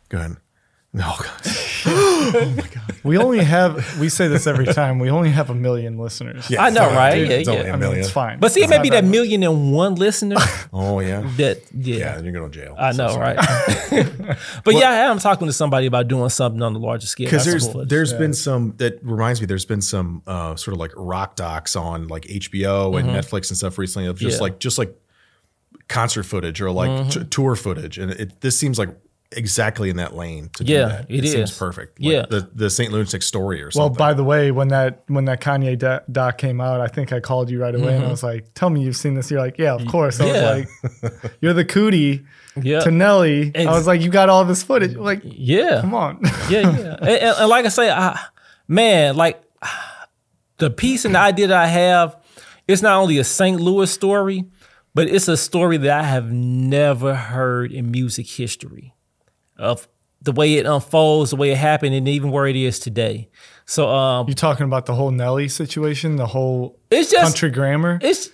Go 0.09 0.19
ahead. 0.19 0.38
No. 0.95 1.12
oh 1.86 2.53
my 2.56 2.67
god. 2.67 2.84
We 3.03 3.17
only 3.17 3.43
have 3.43 3.99
we 3.99 4.10
say 4.10 4.27
this 4.27 4.45
every 4.45 4.67
time. 4.67 4.99
We 4.99 5.10
only 5.10 5.32
have 5.32 5.49
a 5.49 5.56
million 5.56 5.97
listeners. 5.97 6.47
Yeah, 6.49 6.63
I 6.63 6.69
know, 6.69 6.88
right? 6.93 7.15
yeah, 7.15 7.34
it's 7.38 7.49
yeah. 7.49 7.73
I 7.73 7.75
mean, 7.75 7.95
it's 7.95 8.12
fine. 8.12 8.39
But 8.39 8.51
see, 8.51 8.63
it 8.63 8.69
may 8.69 8.79
be 8.79 8.91
that 8.91 9.03
million 9.03 9.43
and 9.43 9.73
one 9.73 9.95
listener. 9.95 10.36
oh 10.73 10.99
yeah. 10.99 11.21
That 11.38 11.62
yeah. 11.73 11.97
Yeah, 11.97 12.21
you're 12.21 12.32
going 12.32 12.51
to 12.51 12.58
jail. 12.58 12.75
I 12.77 12.91
know, 12.91 13.10
so 13.10 13.19
right? 13.19 13.36
but 14.63 14.73
well, 14.73 14.79
yeah, 14.79 14.91
I 14.91 14.95
am 15.12 15.17
talking 15.17 15.47
to 15.47 15.53
somebody 15.53 15.88
about 15.88 16.08
doing 16.08 16.29
something 16.29 16.62
on 16.62 16.73
the 16.73 16.79
larger 16.79 17.08
scale. 17.08 17.25
Because 17.25 17.45
there's 17.45 17.67
cool. 17.67 17.86
there's 17.86 18.12
yeah. 18.12 18.19
been 18.19 18.34
some 18.36 18.75
that 18.77 19.03
reminds 19.03 19.41
me. 19.41 19.47
There's 19.47 19.65
been 19.65 19.82
some 19.82 20.21
uh, 20.27 20.56
sort 20.56 20.73
of 20.73 20.79
like 20.79 20.91
rock 20.95 21.36
docs 21.36 21.75
on 21.75 22.08
like 22.08 22.23
HBO 22.25 22.99
and 22.99 23.10
mm-hmm. 23.10 23.17
Netflix 23.17 23.49
and 23.49 23.58
stuff 23.58 23.79
recently 23.79 24.08
of 24.08 24.19
just 24.19 24.39
like 24.39 24.60
just 24.60 24.77
like 24.77 24.95
concert 25.88 26.23
footage 26.23 26.62
or 26.62 26.69
like 26.69 26.89
mm-hmm. 26.89 27.10
t- 27.10 27.25
tour 27.25 27.56
footage, 27.56 27.97
and 27.97 28.12
it, 28.12 28.41
this 28.41 28.58
seems 28.60 28.77
like 28.77 28.89
exactly 29.37 29.89
in 29.89 29.97
that 29.97 30.15
lane 30.15 30.49
to 30.55 30.63
do 30.63 30.73
yeah, 30.73 30.85
that. 30.85 31.05
It, 31.09 31.25
it 31.25 31.27
seems 31.29 31.57
perfect. 31.57 31.99
Like 31.99 32.11
yeah, 32.11 32.25
the 32.29 32.49
the 32.53 32.69
Saint 32.69 32.91
Lunatic 32.91 33.21
story 33.21 33.61
or 33.61 33.71
something. 33.71 33.91
Well, 33.91 33.97
by 33.97 34.13
the 34.13 34.23
way, 34.23 34.51
when 34.51 34.69
that 34.69 35.03
when 35.07 35.25
that 35.25 35.41
Kanye 35.41 36.01
doc 36.11 36.37
came 36.37 36.61
out, 36.61 36.81
I 36.81 36.87
think 36.87 37.11
I 37.11 37.19
called 37.19 37.49
you 37.49 37.61
right 37.61 37.73
away 37.73 37.85
mm-hmm. 37.85 37.89
and 37.89 37.97
I 37.97 38.01
mm-hmm. 38.03 38.11
was 38.11 38.23
like, 38.23 38.53
"Tell 38.53 38.69
me 38.69 38.81
you've 38.81 38.95
seen 38.95 39.15
this." 39.15 39.29
You're 39.29 39.41
like, 39.41 39.57
"Yeah, 39.57 39.73
of 39.73 39.85
course." 39.87 40.19
I 40.19 40.25
yeah. 40.25 40.55
was 40.55 41.03
like, 41.03 41.33
"You're 41.41 41.53
the 41.53 41.65
cootie." 41.65 42.25
Yeah. 42.61 42.81
To 42.81 42.91
Nelly, 42.91 43.51
I 43.55 43.65
was 43.65 43.87
like, 43.87 44.01
"You 44.01 44.09
got 44.09 44.29
all 44.29 44.45
this 44.45 44.61
footage?" 44.61 44.95
Like, 44.95 45.21
yeah, 45.23 45.81
come 45.81 45.95
on, 45.95 46.19
yeah, 46.49 46.61
yeah. 46.61 46.61
and, 47.01 47.09
and, 47.09 47.37
and, 47.39 47.49
like 47.49 47.65
I 47.65 47.69
say, 47.69 47.89
I, 47.89 48.19
man, 48.67 49.15
like 49.15 49.41
the 50.57 50.69
piece 50.69 51.05
and 51.05 51.15
the 51.15 51.19
idea 51.19 51.47
that 51.47 51.57
I 51.57 51.67
have, 51.67 52.15
it's 52.67 52.81
not 52.81 53.01
only 53.01 53.17
a 53.17 53.23
St. 53.23 53.59
Louis 53.59 53.91
story, 53.91 54.45
but 54.93 55.07
it's 55.07 55.27
a 55.27 55.37
story 55.37 55.77
that 55.77 55.99
I 55.99 56.03
have 56.03 56.31
never 56.31 57.15
heard 57.15 57.71
in 57.71 57.91
music 57.91 58.27
history 58.27 58.92
of 59.63 59.88
the 60.21 60.32
way 60.32 60.56
it 60.56 60.65
unfolds, 60.65 61.32
the 61.32 61.36
way 61.36 61.52
it 61.52 61.58
happened, 61.58 61.93
and 61.95 62.08
even 62.08 62.32
where 62.32 62.47
it 62.47 62.56
is 62.56 62.80
today. 62.80 63.30
So 63.65 63.89
um, 63.89 64.28
you 64.28 64.34
talking 64.34 64.65
about 64.65 64.86
the 64.86 64.93
whole 64.93 65.12
Nelly 65.12 65.47
situation, 65.47 66.15
the 66.15 66.28
whole 66.28 66.80
it's 66.89 67.12
just, 67.12 67.23
country 67.23 67.49
grammar. 67.49 67.99
It's 68.02 68.30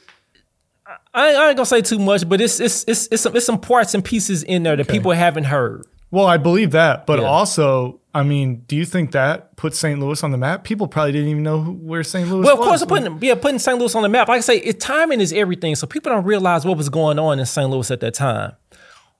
I, 1.13 1.33
I 1.33 1.47
ain't 1.49 1.57
gonna 1.57 1.65
say 1.65 1.81
too 1.81 1.99
much, 1.99 2.27
but 2.27 2.41
it's 2.41 2.59
it's 2.59 2.83
it's 2.87 3.07
it's 3.11 3.23
some, 3.23 3.35
it's 3.35 3.45
some 3.45 3.59
parts 3.59 3.93
and 3.93 4.03
pieces 4.03 4.43
in 4.43 4.63
there 4.63 4.75
that 4.75 4.87
okay. 4.87 4.97
people 4.97 5.11
haven't 5.11 5.45
heard. 5.45 5.85
Well, 6.11 6.25
I 6.25 6.37
believe 6.37 6.71
that, 6.71 7.05
but 7.05 7.19
yeah. 7.19 7.25
also, 7.25 7.99
I 8.15 8.23
mean, 8.23 8.63
do 8.67 8.75
you 8.75 8.85
think 8.85 9.11
that 9.11 9.55
put 9.57 9.75
St. 9.75 9.99
Louis 9.99 10.23
on 10.23 10.31
the 10.31 10.39
map? 10.39 10.63
People 10.63 10.87
probably 10.87 11.11
didn't 11.11 11.29
even 11.29 11.43
know 11.43 11.61
where 11.61 12.03
St. 12.03 12.27
Louis. 12.27 12.39
Was. 12.39 12.45
Well, 12.45 12.53
of 12.53 12.59
was. 12.59 12.67
course, 12.67 12.85
putting 12.85 13.21
yeah, 13.21 13.35
putting 13.35 13.59
St. 13.59 13.77
Louis 13.77 13.93
on 13.93 14.01
the 14.01 14.09
map. 14.09 14.27
Like 14.27 14.39
I 14.39 14.41
say, 14.41 14.57
it, 14.57 14.79
timing 14.79 15.21
is 15.21 15.31
everything. 15.31 15.75
So 15.75 15.85
people 15.85 16.11
don't 16.11 16.25
realize 16.25 16.65
what 16.65 16.77
was 16.77 16.89
going 16.89 17.19
on 17.19 17.39
in 17.39 17.45
St. 17.45 17.69
Louis 17.69 17.89
at 17.91 17.99
that 17.99 18.15
time. 18.15 18.53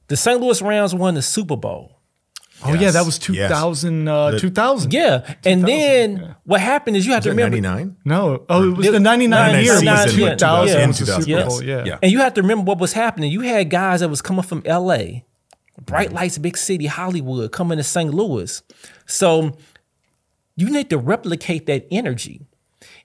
The 0.08 0.18
St. 0.18 0.42
Louis 0.42 0.60
Rams 0.62 0.96
won 0.96 1.14
the 1.14 1.22
Super 1.22 1.56
Bowl. 1.56 1.99
Oh 2.64 2.74
yes. 2.74 2.82
yeah, 2.82 2.92
that 2.92 3.06
was 3.06 3.18
2000, 3.20 4.06
yes. 4.06 4.14
uh, 4.14 4.38
2000. 4.40 4.94
Yeah, 4.94 5.20
2000, 5.20 5.38
and 5.46 5.68
then 5.68 6.18
yeah. 6.18 6.34
what 6.44 6.60
happened 6.60 6.98
is 6.98 7.06
you 7.06 7.14
have 7.14 7.20
was 7.20 7.26
to 7.26 7.30
remember 7.30 7.62
99. 7.62 7.98
No, 8.04 8.46
oh, 8.50 8.72
it 8.72 8.78
was 8.78 8.92
the 8.92 9.00
99 9.00 9.64
year. 9.64 9.80
2000, 9.80 10.18
2000 10.18 10.80
yeah. 10.80 10.88
was 10.88 11.00
the 11.00 11.06
Super 11.22 11.46
Bowl. 11.46 11.64
Yeah. 11.64 11.84
yeah, 11.86 12.00
and 12.02 12.12
you 12.12 12.20
have 12.20 12.34
to 12.34 12.42
remember 12.42 12.64
what 12.64 12.80
was 12.80 12.94
happening. 12.94 13.32
You 13.32 13.42
had 13.42 13.70
guys 13.70 14.02
that 14.02 14.10
was 14.10 14.22
coming 14.22 14.44
from 14.44 14.62
L.A., 14.66 15.26
bright 15.86 16.12
lights, 16.12 16.38
big 16.38 16.58
city, 16.58 16.88
Hollywood, 16.88 17.52
coming 17.52 17.78
to 17.78 17.84
St. 17.84 18.14
Louis. 18.14 18.62
So 19.06 19.58
you 20.56 20.70
need 20.70 20.90
to 20.90 20.98
replicate 20.98 21.66
that 21.68 21.88
energy. 21.92 22.49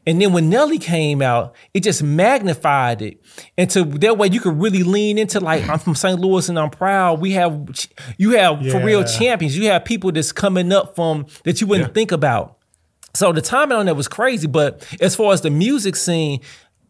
And 0.07 0.21
then 0.21 0.33
when 0.33 0.51
Nelly 0.51 0.79
came 0.79 1.23
out, 1.23 1.55
it 1.73 1.81
just 1.81 2.03
magnified 2.03 3.03
it. 3.03 3.23
And 3.57 3.71
so 3.73 3.85
that 3.85 4.19
way 4.19 4.29
you 4.29 4.41
could 4.41 4.61
really 4.61 4.83
lean 4.83 5.19
into 5.19 5.41
like, 5.41 5.69
I'm 5.69 5.79
from 5.79 5.95
St. 5.95 6.21
Louis 6.21 6.49
and 6.49 6.59
I'm 6.59 6.71
proud. 6.71 7.21
We 7.21 7.33
have 7.33 7.69
you 8.19 8.33
have 8.33 8.63
yeah. 8.63 8.73
for 8.73 8.85
real 8.85 9.05
champions. 9.05 9.57
You 9.57 9.69
have 9.69 9.85
people 9.85 10.13
that's 10.13 10.33
coming 10.33 10.73
up 10.73 10.95
from 10.95 11.27
that 11.45 11.61
you 11.61 11.67
wouldn't 11.67 11.91
yeah. 11.91 11.95
think 11.95 12.13
about. 12.13 12.59
So 13.15 13.33
the 13.33 13.41
timing 13.41 13.79
on 13.79 13.87
that 13.87 13.95
was 13.95 14.09
crazy. 14.09 14.47
But 14.47 14.87
as 15.01 15.15
far 15.15 15.33
as 15.33 15.41
the 15.41 15.51
music 15.51 15.97
scene, 15.97 16.41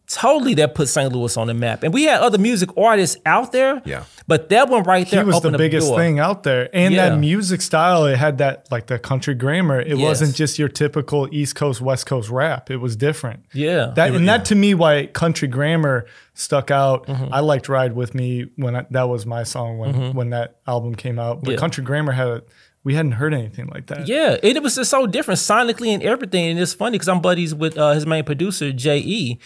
totally 0.07 0.53
that 0.55 0.75
put 0.75 0.87
St. 0.87 1.11
Louis 1.11 1.35
on 1.37 1.47
the 1.47 1.53
map. 1.53 1.83
And 1.83 1.93
we 1.93 2.03
had 2.03 2.21
other 2.21 2.37
music 2.37 2.69
artists 2.77 3.17
out 3.25 3.51
there. 3.51 3.81
Yeah. 3.85 4.05
But 4.27 4.49
that 4.49 4.69
one 4.69 4.83
right 4.83 5.07
there, 5.09 5.21
he 5.21 5.27
was 5.27 5.41
the 5.41 5.51
biggest 5.51 5.87
the 5.87 5.95
thing 5.95 6.17
out 6.19 6.41
there, 6.43 6.67
and 6.73 6.93
yeah. 6.93 7.09
that 7.09 7.19
music 7.19 7.61
style. 7.61 8.05
It 8.07 8.17
had 8.17 8.39
that 8.39 8.67
like 8.71 8.87
the 8.87 8.97
country 8.97 9.35
grammar. 9.35 9.79
It 9.79 9.97
yes. 9.97 9.99
wasn't 9.99 10.35
just 10.35 10.57
your 10.57 10.67
typical 10.67 11.27
East 11.31 11.55
Coast 11.55 11.79
West 11.79 12.07
Coast 12.07 12.29
rap. 12.29 12.71
It 12.71 12.77
was 12.77 12.95
different. 12.95 13.45
Yeah, 13.53 13.91
that 13.95 14.15
and 14.15 14.25
yeah. 14.25 14.37
that 14.37 14.45
to 14.45 14.55
me 14.55 14.73
why 14.73 15.05
country 15.05 15.47
grammar 15.47 16.07
stuck 16.33 16.71
out. 16.71 17.05
Mm-hmm. 17.05 17.33
I 17.33 17.41
liked 17.41 17.69
"Ride 17.69 17.93
with 17.93 18.15
Me" 18.15 18.47
when 18.55 18.75
I, 18.75 18.87
that 18.89 19.03
was 19.03 19.27
my 19.27 19.43
song 19.43 19.77
when 19.77 19.93
mm-hmm. 19.93 20.17
when 20.17 20.31
that 20.31 20.57
album 20.65 20.95
came 20.95 21.19
out. 21.19 21.43
But 21.43 21.51
yeah. 21.51 21.57
country 21.57 21.83
grammar 21.83 22.13
had 22.13 22.27
a 22.27 22.43
we 22.85 22.93
hadn't 22.93 23.13
heard 23.13 23.33
anything 23.33 23.67
like 23.73 23.87
that. 23.87 24.07
Yeah, 24.07 24.37
it, 24.43 24.55
it 24.55 24.63
was 24.63 24.75
just 24.75 24.91
so 24.91 25.07
different 25.07 25.39
sonically 25.39 25.89
and 25.89 26.03
everything. 26.03 26.51
And 26.51 26.59
it's 26.59 26.75
funny 26.75 26.91
because 26.91 27.09
I'm 27.09 27.19
buddies 27.19 27.53
with 27.53 27.77
uh, 27.79 27.93
his 27.93 28.05
main 28.05 28.23
producer, 28.23 28.71
J.E. 28.71 29.39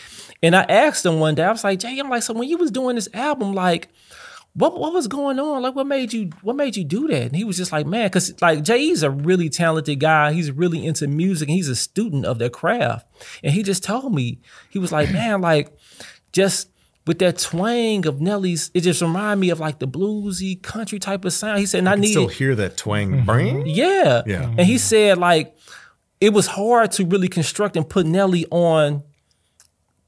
And 0.44 0.56
I 0.58 0.64
asked 0.64 1.06
him 1.06 1.22
one 1.22 1.36
day, 1.36 1.46
I 1.46 1.52
was 1.52 1.64
like, 1.64 1.80
Jay, 1.80 1.98
I'm 1.98 2.10
like, 2.10 2.22
so 2.22 2.34
when 2.34 2.50
you 2.50 2.58
was 2.58 2.70
doing 2.70 2.96
this 2.96 3.08
album, 3.14 3.54
like, 3.54 3.88
what 4.54 4.78
what 4.78 4.92
was 4.92 5.08
going 5.08 5.40
on? 5.40 5.62
Like, 5.62 5.74
what 5.74 5.88
made 5.88 6.12
you 6.12 6.32
what 6.42 6.58
made 6.58 6.76
you 6.76 6.84
do 6.84 7.08
that? 7.08 7.22
And 7.22 7.36
he 7.36 7.46
was 7.46 7.56
just 7.56 7.72
like, 7.72 7.86
man, 7.86 8.08
because 8.08 8.42
like 8.42 8.62
Jay 8.62 8.80
E's 8.80 9.04
a 9.04 9.10
really 9.10 9.48
talented 9.48 10.02
guy. 10.02 10.34
He's 10.34 10.52
really 10.52 10.86
into 10.86 11.08
music 11.08 11.48
and 11.48 11.56
he's 11.56 11.70
a 11.70 11.78
student 11.78 12.26
of 12.26 12.40
their 12.40 12.50
craft. 12.50 13.08
And 13.42 13.54
he 13.54 13.64
just 13.64 13.86
told 13.86 14.14
me, 14.14 14.42
he 14.70 14.80
was 14.80 14.92
like, 14.92 15.12
man, 15.12 15.40
like, 15.40 15.72
just 16.34 16.70
with 17.10 17.18
that 17.18 17.40
twang 17.40 18.06
of 18.06 18.22
Nelly's, 18.22 18.70
it 18.76 18.82
just 18.82 19.02
reminded 19.02 19.42
me 19.42 19.50
of 19.50 19.60
like 19.60 19.80
the 19.80 19.88
bluesy 19.88 20.62
country 20.62 21.00
type 21.00 21.26
of 21.26 21.34
sound. 21.34 21.58
He 21.58 21.66
said, 21.66 21.80
and 21.80 21.90
I, 21.90 21.94
I 21.94 21.96
need 21.96 22.12
still 22.12 22.28
hear 22.28 22.54
that 22.54 22.78
twang. 22.78 23.26
Mm-hmm. 23.26 23.64
Yeah. 23.66 24.22
Yeah. 24.28 24.44
And 24.44 24.60
he 24.60 24.78
said 24.78 25.18
like 25.18 25.58
it 26.22 26.34
was 26.34 26.46
hard 26.46 26.92
to 26.92 27.06
really 27.08 27.28
construct 27.28 27.76
and 27.76 27.90
put 27.90 28.06
Nelly 28.06 28.46
on 28.52 29.02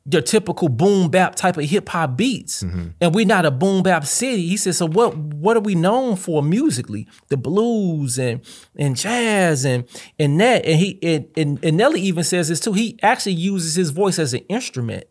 your 0.05 0.21
typical 0.21 0.69
boom 0.69 1.09
bap 1.09 1.33
type 1.33 1.57
of 1.57 1.63
hip 1.63 1.89
hop 1.89 2.17
beats. 2.17 2.61
Mm-hmm. 2.61 2.89
And 3.01 3.15
we're 3.15 3.25
not 3.25 3.47
a 3.47 3.51
boom 3.51 3.81
bap 3.81 4.05
city. 4.05 4.47
He 4.47 4.57
said, 4.57 4.75
so 4.75 4.87
what 4.87 5.17
what 5.17 5.57
are 5.57 5.61
we 5.61 5.73
known 5.73 6.17
for 6.17 6.43
musically? 6.43 7.07
The 7.29 7.37
blues 7.37 8.19
and 8.19 8.41
and 8.75 8.95
jazz 8.95 9.65
and 9.65 9.85
and 10.19 10.39
that. 10.39 10.67
And 10.67 10.79
he 10.79 10.99
and, 11.01 11.25
and, 11.35 11.65
and 11.65 11.77
Nelly 11.77 12.01
even 12.01 12.23
says 12.23 12.49
this 12.49 12.59
too. 12.59 12.73
He 12.73 12.99
actually 13.01 13.33
uses 13.33 13.73
his 13.73 13.89
voice 13.89 14.19
as 14.19 14.35
an 14.35 14.41
instrument. 14.49 15.05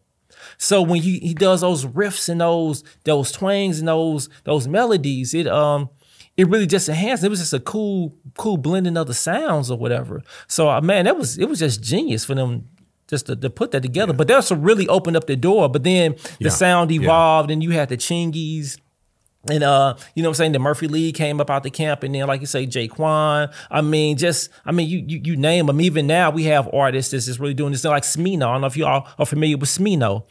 So 0.63 0.83
when 0.83 1.01
he, 1.01 1.19
he 1.21 1.33
does 1.33 1.63
those 1.63 1.87
riffs 1.87 2.29
and 2.29 2.43
those 2.43 2.85
those 3.05 3.33
twangs 3.33 3.79
and 3.79 3.89
those 3.89 4.29
those 4.45 4.69
melodies, 4.69 5.33
it 5.33 5.47
um 5.47 5.89
it 6.37 6.49
really 6.49 6.67
just 6.67 6.87
enhanced. 6.87 7.25
It 7.25 7.31
was 7.31 7.41
just 7.41 7.55
a 7.55 7.61
cool 7.61 8.15
cool 8.37 8.59
blending 8.59 8.99
of 8.99 9.07
the 9.07 9.15
sounds 9.15 9.71
or 9.71 9.79
whatever. 9.79 10.23
So 10.49 10.69
uh, 10.69 10.83
man, 10.83 11.07
that 11.07 11.17
was 11.17 11.39
it 11.39 11.49
was 11.49 11.59
just 11.59 11.83
genius 11.83 12.27
for 12.27 12.35
them 12.35 12.69
just 13.09 13.27
to, 13.27 13.37
to 13.37 13.49
put 13.49 13.71
that 13.71 13.81
together. 13.81 14.13
Yeah. 14.13 14.19
But 14.19 14.29
that 14.29 14.35
also 14.35 14.55
really 14.55 14.87
opened 14.87 15.17
up 15.17 15.27
the 15.27 15.35
door. 15.35 15.71
But 15.71 15.83
then 15.83 16.17
the 16.39 16.45
yeah. 16.45 16.51
sound 16.51 16.93
evolved, 16.93 17.49
yeah. 17.49 17.55
and 17.55 17.63
you 17.63 17.71
had 17.71 17.89
the 17.89 17.97
Chingies 17.97 18.79
and 19.49 19.63
uh, 19.63 19.95
you 20.15 20.23
know 20.23 20.29
what 20.29 20.33
I'm 20.33 20.37
saying? 20.37 20.53
The 20.53 20.59
Murphy 20.59 20.87
Lee 20.87 21.13
came 21.13 21.41
up 21.41 21.49
out 21.49 21.63
the 21.63 21.71
camp, 21.71 22.03
and 22.03 22.15
then 22.15 22.27
like 22.27 22.41
you 22.41 22.47
say, 22.47 22.67
J-Kwon. 22.67 23.53
I 23.71 23.81
mean, 23.81 24.19
just 24.19 24.51
I 24.67 24.73
mean, 24.73 24.89
you 24.89 25.03
you, 25.07 25.21
you 25.25 25.37
name 25.37 25.67
them. 25.67 25.81
Even 25.81 26.07
now, 26.07 26.31
we 26.31 26.45
have 26.45 26.69
artists 26.75 27.13
that's 27.13 27.27
just 27.27 27.41
really 27.41 27.55
doing 27.55 27.73
this. 27.73 27.83
They're 27.83 27.91
like 27.91 28.03
Smino. 28.03 28.49
I 28.49 28.53
don't 28.53 28.61
know 28.61 28.67
if 28.67 28.77
you 28.77 28.85
all 28.85 29.09
are 29.19 29.27
familiar 29.27 29.57
with 29.57 29.71
Smino. 29.71 30.25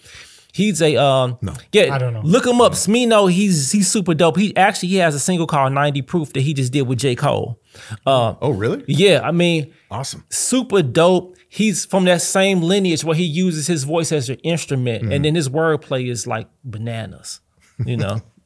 He's 0.52 0.82
a 0.82 0.96
um 1.02 1.38
no. 1.42 1.54
yeah, 1.72 1.94
I 1.94 1.98
don't 1.98 2.14
know. 2.14 2.22
Look 2.24 2.46
him 2.46 2.62
up. 2.62 2.74
Smino, 2.74 3.32
he's 3.32 3.72
he's 3.72 3.88
super 3.88 4.14
dope. 4.14 4.38
He 4.38 4.56
actually 4.56 4.90
he 4.90 4.96
has 4.98 5.16
a 5.16 5.20
single 5.20 5.48
called 5.48 5.74
90 5.74 6.02
Proof 6.04 6.34
that 6.34 6.42
he 6.42 6.54
just 6.54 6.72
did 6.72 6.84
with 6.84 7.00
J. 7.00 7.16
Cole. 7.16 7.60
Uh, 8.06 8.34
oh, 8.42 8.52
really? 8.52 8.84
Yeah, 8.88 9.22
I 9.24 9.32
mean 9.32 9.74
awesome. 9.92 10.26
Super 10.30 10.82
dope. 10.82 11.36
He's 11.50 11.86
from 11.86 12.06
that 12.06 12.22
same 12.22 12.62
lineage 12.62 13.04
where 13.04 13.16
he 13.16 13.24
uses 13.24 13.68
his 13.68 13.84
voice 13.84 14.12
as 14.12 14.30
an 14.30 14.38
instrument, 14.38 15.04
mm-hmm. 15.04 15.12
and 15.12 15.26
then 15.26 15.36
his 15.36 15.50
wordplay 15.50 16.10
is 16.10 16.28
like 16.28 16.48
bananas. 16.64 17.42
You 17.86 17.98
know? 17.98 18.22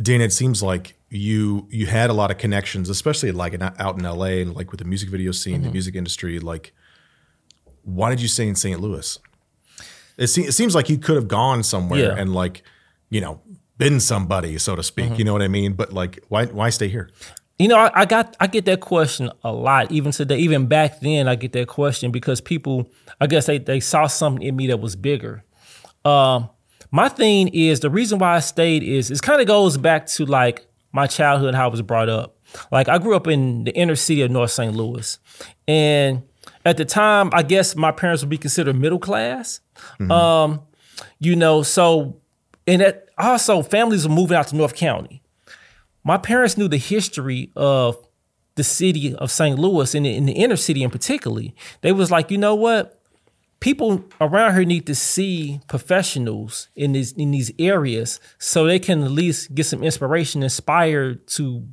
Dan, 0.00 0.20
it 0.20 0.32
seems 0.32 0.62
like 0.62 0.94
you 1.10 1.66
you 1.70 1.86
had 1.86 2.08
a 2.08 2.14
lot 2.14 2.30
of 2.30 2.38
connections, 2.38 2.88
especially 2.88 3.32
like 3.32 3.52
in, 3.52 3.62
out 3.62 3.98
in 3.98 4.02
LA 4.02 4.40
and 4.40 4.54
like 4.54 4.70
with 4.70 4.78
the 4.78 4.86
music 4.86 5.10
video 5.10 5.32
scene, 5.32 5.56
mm-hmm. 5.56 5.64
the 5.64 5.70
music 5.70 5.94
industry. 5.94 6.38
Like, 6.38 6.72
why 7.82 8.10
did 8.10 8.20
you 8.20 8.28
stay 8.28 8.48
in 8.48 8.54
St. 8.54 8.80
Louis? 8.80 9.18
It, 10.16 10.28
se- 10.28 10.44
it 10.44 10.52
seems 10.52 10.74
like 10.74 10.88
you 10.88 10.98
could 10.98 11.16
have 11.16 11.28
gone 11.28 11.62
somewhere 11.62 12.14
yeah. 12.14 12.20
and 12.20 12.34
like, 12.34 12.62
you 13.10 13.20
know, 13.20 13.40
been 13.76 14.00
somebody, 14.00 14.56
so 14.58 14.76
to 14.76 14.82
speak. 14.82 15.06
Mm-hmm. 15.06 15.14
You 15.16 15.24
know 15.24 15.32
what 15.32 15.42
I 15.42 15.48
mean? 15.48 15.74
But 15.74 15.92
like, 15.92 16.24
why 16.28 16.46
why 16.46 16.70
stay 16.70 16.88
here? 16.88 17.10
You 17.58 17.68
know, 17.68 17.76
I, 17.76 17.90
I, 17.94 18.04
got 18.06 18.36
I 18.40 18.46
get 18.46 18.64
that 18.64 18.80
question 18.80 19.30
a 19.44 19.52
lot, 19.52 19.92
even 19.92 20.10
today, 20.10 20.38
even 20.38 20.66
back 20.66 21.00
then. 21.00 21.28
I 21.28 21.34
get 21.34 21.52
that 21.52 21.68
question 21.68 22.10
because 22.10 22.40
people, 22.40 22.90
I 23.20 23.26
guess 23.26 23.46
they 23.46 23.58
they 23.58 23.80
saw 23.80 24.06
something 24.06 24.42
in 24.42 24.56
me 24.56 24.68
that 24.68 24.80
was 24.80 24.96
bigger. 24.96 25.44
Um, 26.04 26.48
my 26.92 27.08
thing 27.08 27.48
is 27.48 27.80
the 27.80 27.90
reason 27.90 28.18
why 28.18 28.36
I 28.36 28.40
stayed 28.40 28.82
is 28.82 29.10
it 29.10 29.20
kind 29.22 29.40
of 29.40 29.46
goes 29.46 29.78
back 29.78 30.06
to 30.08 30.26
like 30.26 30.66
my 30.92 31.06
childhood 31.06 31.48
and 31.48 31.56
how 31.56 31.64
I 31.64 31.70
was 31.70 31.82
brought 31.82 32.10
up. 32.10 32.36
Like 32.70 32.88
I 32.88 32.98
grew 32.98 33.16
up 33.16 33.26
in 33.26 33.64
the 33.64 33.74
inner 33.74 33.96
city 33.96 34.20
of 34.20 34.30
North 34.30 34.50
St. 34.50 34.74
Louis. 34.74 35.18
And 35.66 36.22
at 36.66 36.76
the 36.76 36.84
time, 36.84 37.30
I 37.32 37.42
guess 37.42 37.74
my 37.74 37.92
parents 37.92 38.22
would 38.22 38.28
be 38.28 38.36
considered 38.36 38.76
middle 38.76 38.98
class. 38.98 39.60
Mm-hmm. 39.98 40.12
Um, 40.12 40.60
you 41.18 41.34
know, 41.34 41.62
so 41.62 42.20
and 42.66 42.82
that 42.82 43.08
also 43.16 43.62
families 43.62 44.06
were 44.06 44.14
moving 44.14 44.36
out 44.36 44.48
to 44.48 44.56
North 44.56 44.74
County. 44.74 45.22
My 46.04 46.18
parents 46.18 46.58
knew 46.58 46.68
the 46.68 46.76
history 46.76 47.50
of 47.56 47.96
the 48.56 48.64
city 48.64 49.14
of 49.14 49.30
St. 49.30 49.58
Louis 49.58 49.94
and 49.94 50.06
in, 50.06 50.26
the 50.26 50.32
inner 50.32 50.56
city 50.56 50.82
in 50.82 50.90
particularly. 50.90 51.54
They 51.80 51.92
was 51.92 52.10
like, 52.10 52.30
you 52.30 52.36
know 52.36 52.54
what? 52.54 53.01
People 53.62 54.04
around 54.20 54.54
here 54.54 54.64
need 54.64 54.86
to 54.86 54.94
see 54.94 55.60
professionals 55.68 56.66
in 56.74 56.92
these 56.92 57.12
in 57.12 57.30
these 57.30 57.52
areas 57.60 58.18
so 58.38 58.66
they 58.66 58.80
can 58.80 59.04
at 59.04 59.12
least 59.12 59.54
get 59.54 59.66
some 59.66 59.84
inspiration, 59.84 60.42
inspired 60.42 61.28
to 61.28 61.68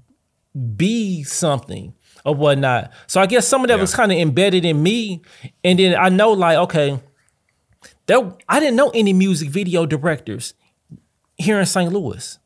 be 0.75 1.23
something 1.23 1.95
or 2.23 2.36
whatnot. 2.36 2.93
So 3.08 3.19
I 3.19 3.25
guess 3.25 3.47
some 3.47 3.63
of 3.63 3.69
that 3.69 3.78
yeah. 3.78 3.82
was 3.82 3.95
kind 3.95 4.12
of 4.12 4.19
embedded 4.19 4.65
in 4.65 4.84
me. 4.84 5.23
And 5.63 5.80
then 5.80 5.95
I 5.97 6.10
know 6.10 6.32
like, 6.32 6.60
okay, 6.60 6.99
there 8.06 8.36
I 8.47 8.60
didn't 8.60 8.75
know 8.75 8.91
any 8.91 9.12
music 9.12 9.49
video 9.49 9.88
directors 9.88 10.54
here 11.38 11.60
in 11.60 11.65
St. 11.65 11.91
Louis. 11.91 12.38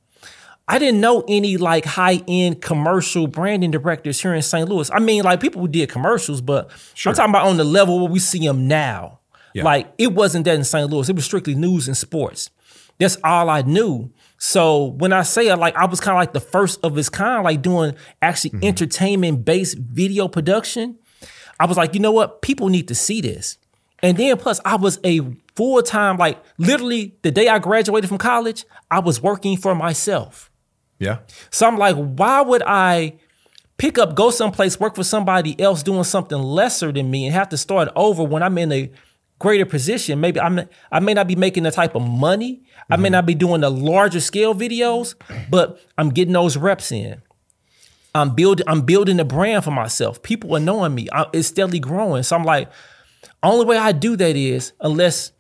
I 0.70 0.80
didn't 0.80 1.02
know 1.02 1.26
any 1.28 1.58
like 1.58 1.84
high 1.84 2.24
end 2.30 2.62
commercial 2.62 3.28
branding 3.28 3.72
directors 3.72 4.22
here 4.22 4.34
in 4.34 4.42
St. 4.42 4.70
Louis. 4.70 4.90
I 4.90 5.00
mean, 5.00 5.26
like 5.26 5.42
people 5.42 5.60
who 5.60 5.68
did 5.68 5.90
commercials, 5.90 6.40
but 6.40 6.72
sure. 6.94 7.12
I'm 7.12 7.16
talking 7.18 7.32
about 7.32 7.48
on 7.48 7.58
the 7.58 7.66
level 7.66 8.00
where 8.00 8.10
we 8.10 8.20
see 8.20 8.40
them 8.40 8.70
now. 8.70 9.20
Yeah. 9.54 9.64
Like 9.64 9.94
it 9.98 10.14
wasn't 10.14 10.46
that 10.46 10.56
in 10.56 10.64
St. 10.64 10.90
Louis. 10.90 11.10
It 11.10 11.16
was 11.16 11.26
strictly 11.26 11.56
news 11.56 11.88
and 11.88 11.96
sports. 11.96 12.50
That's 13.00 13.18
all 13.24 13.50
I 13.50 13.62
knew. 13.64 14.12
So 14.38 14.86
when 14.86 15.14
I 15.14 15.24
say 15.24 15.50
I 15.50 15.56
like 15.56 15.76
I 15.76 15.86
was 15.86 16.00
kind 16.00 16.16
of 16.16 16.20
like 16.20 16.34
the 16.34 16.40
first 16.40 16.80
of 16.84 16.98
its 16.98 17.10
kind, 17.10 17.44
like 17.44 17.62
doing 17.62 17.96
actually 18.22 18.52
mm-hmm. 18.52 18.66
entertainment 18.66 19.46
based 19.46 19.78
video 19.78 20.28
production, 20.28 20.98
I 21.60 21.66
was 21.66 21.78
like, 21.78 21.94
you 21.94 22.00
know 22.00 22.12
what? 22.12 22.42
People 22.42 22.70
need 22.70 22.88
to 22.90 22.96
see 22.96 23.22
this. 23.22 23.58
And 24.02 24.18
then 24.18 24.38
plus 24.38 24.60
I 24.66 24.76
was 24.76 25.00
a 25.06 25.22
full 25.56 25.82
time, 25.82 26.18
like 26.18 26.44
literally 26.58 27.16
the 27.22 27.32
day 27.32 27.48
I 27.48 27.60
graduated 27.60 28.10
from 28.10 28.18
college, 28.18 28.66
I 28.92 29.00
was 29.00 29.22
working 29.22 29.58
for 29.58 29.74
myself. 29.74 30.52
Yeah. 31.00 31.20
So 31.50 31.68
I'm 31.68 31.78
like, 31.78 31.96
why 31.96 32.42
would 32.42 32.64
I 32.66 33.14
pick 33.78 33.98
up, 33.98 34.16
go 34.16 34.30
someplace, 34.30 34.80
work 34.80 34.96
for 34.96 35.04
somebody 35.04 35.60
else 35.60 35.84
doing 35.84 36.04
something 36.04 36.38
lesser 36.38 36.92
than 36.92 37.10
me 37.10 37.26
and 37.26 37.34
have 37.34 37.50
to 37.50 37.58
start 37.58 37.90
over 37.96 38.24
when 38.24 38.44
I'm 38.44 38.58
in 38.58 38.72
a 38.72 38.92
greater 39.44 39.66
position? 39.66 40.20
Maybe 40.22 40.40
I'm 40.40 40.68
I 40.92 41.00
may 41.00 41.14
not 41.14 41.28
be 41.28 41.36
making 41.36 41.64
the 41.64 41.72
type 41.72 41.96
of 41.96 42.02
money. 42.02 42.64
Mm-hmm. 42.64 42.94
I 42.94 42.96
may 42.98 43.08
mm-hmm. 43.08 43.12
not 43.12 43.26
be 43.26 43.36
doing 43.36 43.62
the 43.62 43.70
larger 43.70 44.22
scale 44.22 44.56
videos, 44.56 45.16
but 45.50 45.80
I'm 45.98 46.10
getting 46.10 46.34
those 46.34 46.58
reps 46.58 46.92
in. 46.92 47.22
I'm 48.16 48.34
building 48.34 48.66
I'm 48.68 48.82
building 48.82 49.20
a 49.20 49.26
brand 49.26 49.66
for 49.66 49.72
myself. 49.72 50.24
People 50.24 50.56
are 50.56 50.60
knowing 50.60 50.96
me. 50.96 51.10
I, 51.12 51.26
it's 51.34 51.50
steadily 51.50 51.80
growing. 51.80 52.24
So 52.24 52.36
I'm 52.36 52.46
like, 52.46 52.72
only 53.44 53.66
way 53.66 53.78
I 53.78 53.92
do 53.92 54.16
that 54.16 54.36
is 54.36 54.72
unless 54.80 55.32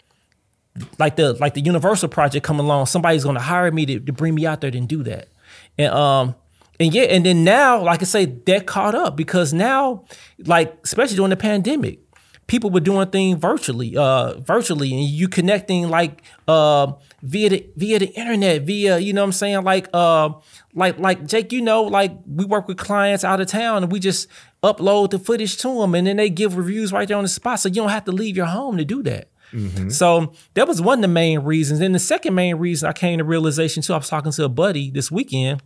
like 0.99 1.15
the 1.15 1.33
like 1.33 1.53
the 1.53 1.61
Universal 1.61 2.09
project 2.09 2.45
come 2.45 2.59
along, 2.59 2.87
somebody's 2.87 3.23
gonna 3.23 3.39
hire 3.39 3.71
me 3.71 3.85
to, 3.85 3.99
to 4.01 4.11
bring 4.11 4.35
me 4.35 4.45
out 4.45 4.61
there 4.61 4.71
and 4.73 4.87
do 4.87 5.03
that. 5.03 5.29
And 5.77 5.93
um 5.93 6.35
and 6.79 6.93
yeah, 6.93 7.03
and 7.03 7.25
then 7.25 7.43
now, 7.43 7.81
like 7.81 8.01
I 8.01 8.05
say, 8.05 8.25
that 8.25 8.65
caught 8.67 8.95
up 8.95 9.15
because 9.15 9.53
now, 9.53 10.03
like 10.39 10.77
especially 10.83 11.15
during 11.15 11.29
the 11.29 11.37
pandemic, 11.37 11.99
people 12.47 12.69
were 12.69 12.79
doing 12.79 13.07
things 13.09 13.39
virtually, 13.39 13.95
uh, 13.95 14.39
virtually, 14.39 14.93
and 14.93 15.03
you 15.03 15.27
connecting 15.27 15.89
like 15.89 16.21
uh 16.47 16.93
via 17.21 17.49
the 17.49 17.65
via 17.75 17.99
the 17.99 18.07
internet, 18.07 18.63
via 18.63 18.99
you 18.99 19.13
know 19.13 19.21
what 19.21 19.27
I'm 19.27 19.31
saying, 19.33 19.63
like 19.63 19.87
uh 19.93 20.29
like 20.73 20.97
like 20.99 21.25
Jake, 21.25 21.51
you 21.51 21.61
know, 21.61 21.83
like 21.83 22.11
we 22.27 22.45
work 22.45 22.67
with 22.67 22.77
clients 22.77 23.23
out 23.23 23.41
of 23.41 23.47
town 23.47 23.83
and 23.83 23.91
we 23.91 23.99
just 23.99 24.27
upload 24.61 25.11
the 25.11 25.19
footage 25.19 25.57
to 25.57 25.79
them 25.81 25.95
and 25.95 26.07
then 26.07 26.17
they 26.17 26.29
give 26.29 26.57
reviews 26.57 26.91
right 26.91 27.07
there 27.07 27.17
on 27.17 27.23
the 27.23 27.29
spot, 27.29 27.59
so 27.59 27.69
you 27.69 27.75
don't 27.75 27.89
have 27.89 28.05
to 28.05 28.11
leave 28.11 28.35
your 28.37 28.45
home 28.45 28.77
to 28.77 28.85
do 28.85 29.03
that. 29.03 29.29
Mm-hmm. 29.53 29.89
So 29.89 30.33
that 30.55 30.67
was 30.67 30.81
one 30.81 30.99
of 30.99 31.01
the 31.03 31.07
main 31.07 31.39
reasons. 31.41 31.79
And 31.79 31.93
the 31.93 31.99
second 31.99 32.33
main 32.33 32.55
reason 32.55 32.89
I 32.89 32.93
came 32.93 33.19
to 33.19 33.23
realization 33.23 33.83
too, 33.83 33.93
I 33.93 33.97
was 33.97 34.09
talking 34.09 34.31
to 34.31 34.45
a 34.45 34.49
buddy 34.49 34.89
this 34.89 35.11
weekend 35.11 35.61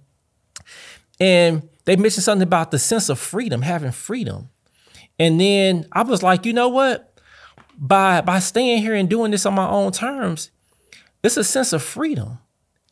and 1.20 1.68
they 1.86 1.96
mentioned 1.96 2.24
something 2.24 2.44
about 2.44 2.72
the 2.72 2.80
sense 2.80 3.10
of 3.10 3.18
freedom, 3.18 3.62
having 3.62 3.92
freedom. 3.92 4.50
And 5.20 5.40
then 5.40 5.88
I 5.92 6.04
was 6.04 6.24
like, 6.24 6.46
you 6.46 6.54
know 6.54 6.70
what? 6.70 7.20
By 7.78 8.22
by 8.22 8.40
staying 8.40 8.82
here 8.82 8.96
and 8.96 9.10
doing 9.10 9.32
this 9.32 9.46
on 9.46 9.54
my 9.54 9.68
own 9.68 9.92
terms, 9.92 10.52
it's 11.24 11.38
a 11.38 11.44
sense 11.44 11.74
of 11.74 11.84
freedom. 11.84 12.40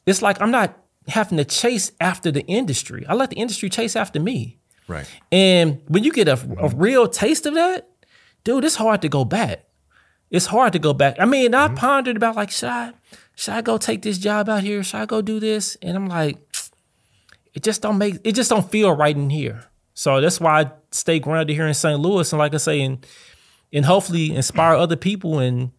It's 0.05 0.21
like 0.21 0.41
I'm 0.41 0.51
not 0.51 0.77
having 1.07 1.37
to 1.37 1.45
chase 1.45 1.91
after 1.99 2.31
the 2.31 2.45
industry. 2.45 3.05
I 3.07 3.13
let 3.13 3.29
the 3.29 3.37
industry 3.37 3.69
chase 3.69 3.95
after 3.95 4.19
me. 4.19 4.57
Right. 4.87 5.07
And 5.31 5.81
when 5.87 6.03
you 6.03 6.11
get 6.11 6.27
a, 6.27 6.39
a 6.59 6.69
real 6.69 7.07
taste 7.07 7.45
of 7.45 7.55
that, 7.55 7.89
dude, 8.43 8.63
it's 8.63 8.75
hard 8.75 9.01
to 9.01 9.09
go 9.09 9.25
back. 9.25 9.65
It's 10.29 10.47
hard 10.47 10.73
to 10.73 10.79
go 10.79 10.93
back. 10.93 11.15
I 11.19 11.25
mean, 11.25 11.53
I 11.53 11.67
mm-hmm. 11.67 11.75
pondered 11.75 12.17
about 12.17 12.35
like, 12.35 12.51
should 12.51 12.69
I, 12.69 12.93
should 13.35 13.53
I 13.53 13.61
go 13.61 13.77
take 13.77 14.01
this 14.01 14.17
job 14.17 14.49
out 14.49 14.63
here? 14.63 14.83
Should 14.83 14.99
I 14.99 15.05
go 15.05 15.21
do 15.21 15.39
this? 15.39 15.77
And 15.81 15.95
I'm 15.95 16.07
like, 16.07 16.37
it 17.53 17.63
just 17.63 17.81
don't 17.81 17.97
make 17.97 18.19
it 18.23 18.33
just 18.33 18.49
don't 18.49 18.69
feel 18.69 18.91
right 18.91 19.15
in 19.15 19.29
here. 19.29 19.65
So 19.95 20.21
that's 20.21 20.39
why 20.39 20.61
I 20.61 20.71
stay 20.91 21.19
grounded 21.19 21.55
here 21.55 21.65
in 21.65 21.73
St. 21.73 21.99
Louis, 21.99 22.31
and 22.31 22.37
like 22.37 22.53
I 22.53 22.57
say, 22.57 22.81
and 22.81 23.05
and 23.73 23.85
hopefully 23.85 24.35
inspire 24.35 24.75
other 24.75 24.97
people. 24.97 25.39
And 25.39 25.71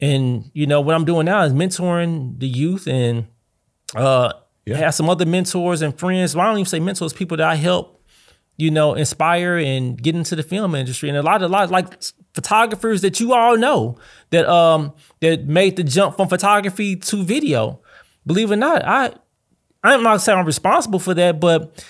and 0.00 0.50
you 0.54 0.66
know 0.66 0.80
what 0.80 0.94
I'm 0.94 1.04
doing 1.04 1.26
now 1.26 1.42
is 1.42 1.52
mentoring 1.52 2.38
the 2.38 2.46
youth 2.46 2.86
and 2.86 3.26
uh 3.94 4.32
yeah. 4.64 4.76
have 4.76 4.94
some 4.94 5.10
other 5.10 5.26
mentors 5.26 5.82
and 5.82 5.98
friends. 5.98 6.36
Well, 6.36 6.46
I 6.46 6.50
don't 6.50 6.58
even 6.58 6.66
say 6.66 6.78
mentors, 6.78 7.12
people 7.12 7.36
that 7.38 7.48
I 7.48 7.56
help, 7.56 8.04
you 8.56 8.70
know, 8.70 8.94
inspire 8.94 9.58
and 9.58 10.00
get 10.00 10.14
into 10.14 10.36
the 10.36 10.42
film 10.44 10.74
industry. 10.76 11.08
And 11.08 11.18
a 11.18 11.22
lot 11.22 11.42
of 11.42 11.50
a 11.50 11.52
lot 11.52 11.70
like 11.70 12.00
photographers 12.34 13.00
that 13.02 13.18
you 13.18 13.34
all 13.34 13.56
know 13.56 13.98
that 14.30 14.48
um 14.48 14.94
that 15.20 15.46
made 15.46 15.74
the 15.74 15.82
jump 15.82 16.16
from 16.16 16.28
photography 16.28 16.94
to 16.94 17.24
video. 17.24 17.80
Believe 18.24 18.52
it 18.52 18.54
or 18.54 18.56
not, 18.56 18.84
I 18.84 19.14
I'm 19.82 20.04
not 20.04 20.20
saying 20.20 20.38
I'm 20.38 20.46
responsible 20.46 21.00
for 21.00 21.14
that, 21.14 21.40
but 21.40 21.84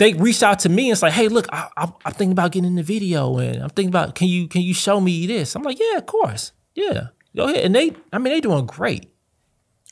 they 0.00 0.14
reached 0.14 0.42
out 0.42 0.60
to 0.60 0.70
me 0.70 0.88
and 0.88 0.92
it's 0.92 1.02
like, 1.02 1.12
hey, 1.12 1.28
look, 1.28 1.46
I, 1.52 1.68
am 1.76 1.92
thinking 2.12 2.32
about 2.32 2.52
getting 2.52 2.68
in 2.68 2.76
the 2.76 2.82
video, 2.82 3.36
and 3.36 3.62
I'm 3.62 3.68
thinking 3.68 3.90
about 3.90 4.14
can 4.14 4.28
you 4.28 4.48
can 4.48 4.62
you 4.62 4.72
show 4.72 4.98
me 4.98 5.26
this? 5.26 5.54
I'm 5.54 5.62
like, 5.62 5.78
yeah, 5.78 5.98
of 5.98 6.06
course, 6.06 6.52
yeah, 6.74 7.08
go 7.36 7.44
ahead. 7.44 7.66
And 7.66 7.74
they, 7.74 7.92
I 8.10 8.18
mean, 8.18 8.32
they 8.32 8.40
doing 8.40 8.64
great. 8.64 9.09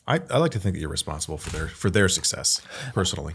I, 0.09 0.21
I 0.31 0.39
like 0.39 0.53
to 0.53 0.59
think 0.59 0.75
that 0.75 0.81
you're 0.81 0.89
responsible 0.89 1.37
for 1.37 1.51
their 1.51 1.69
for 1.69 1.91
their 1.91 2.09
success 2.09 2.63
personally. 2.95 3.35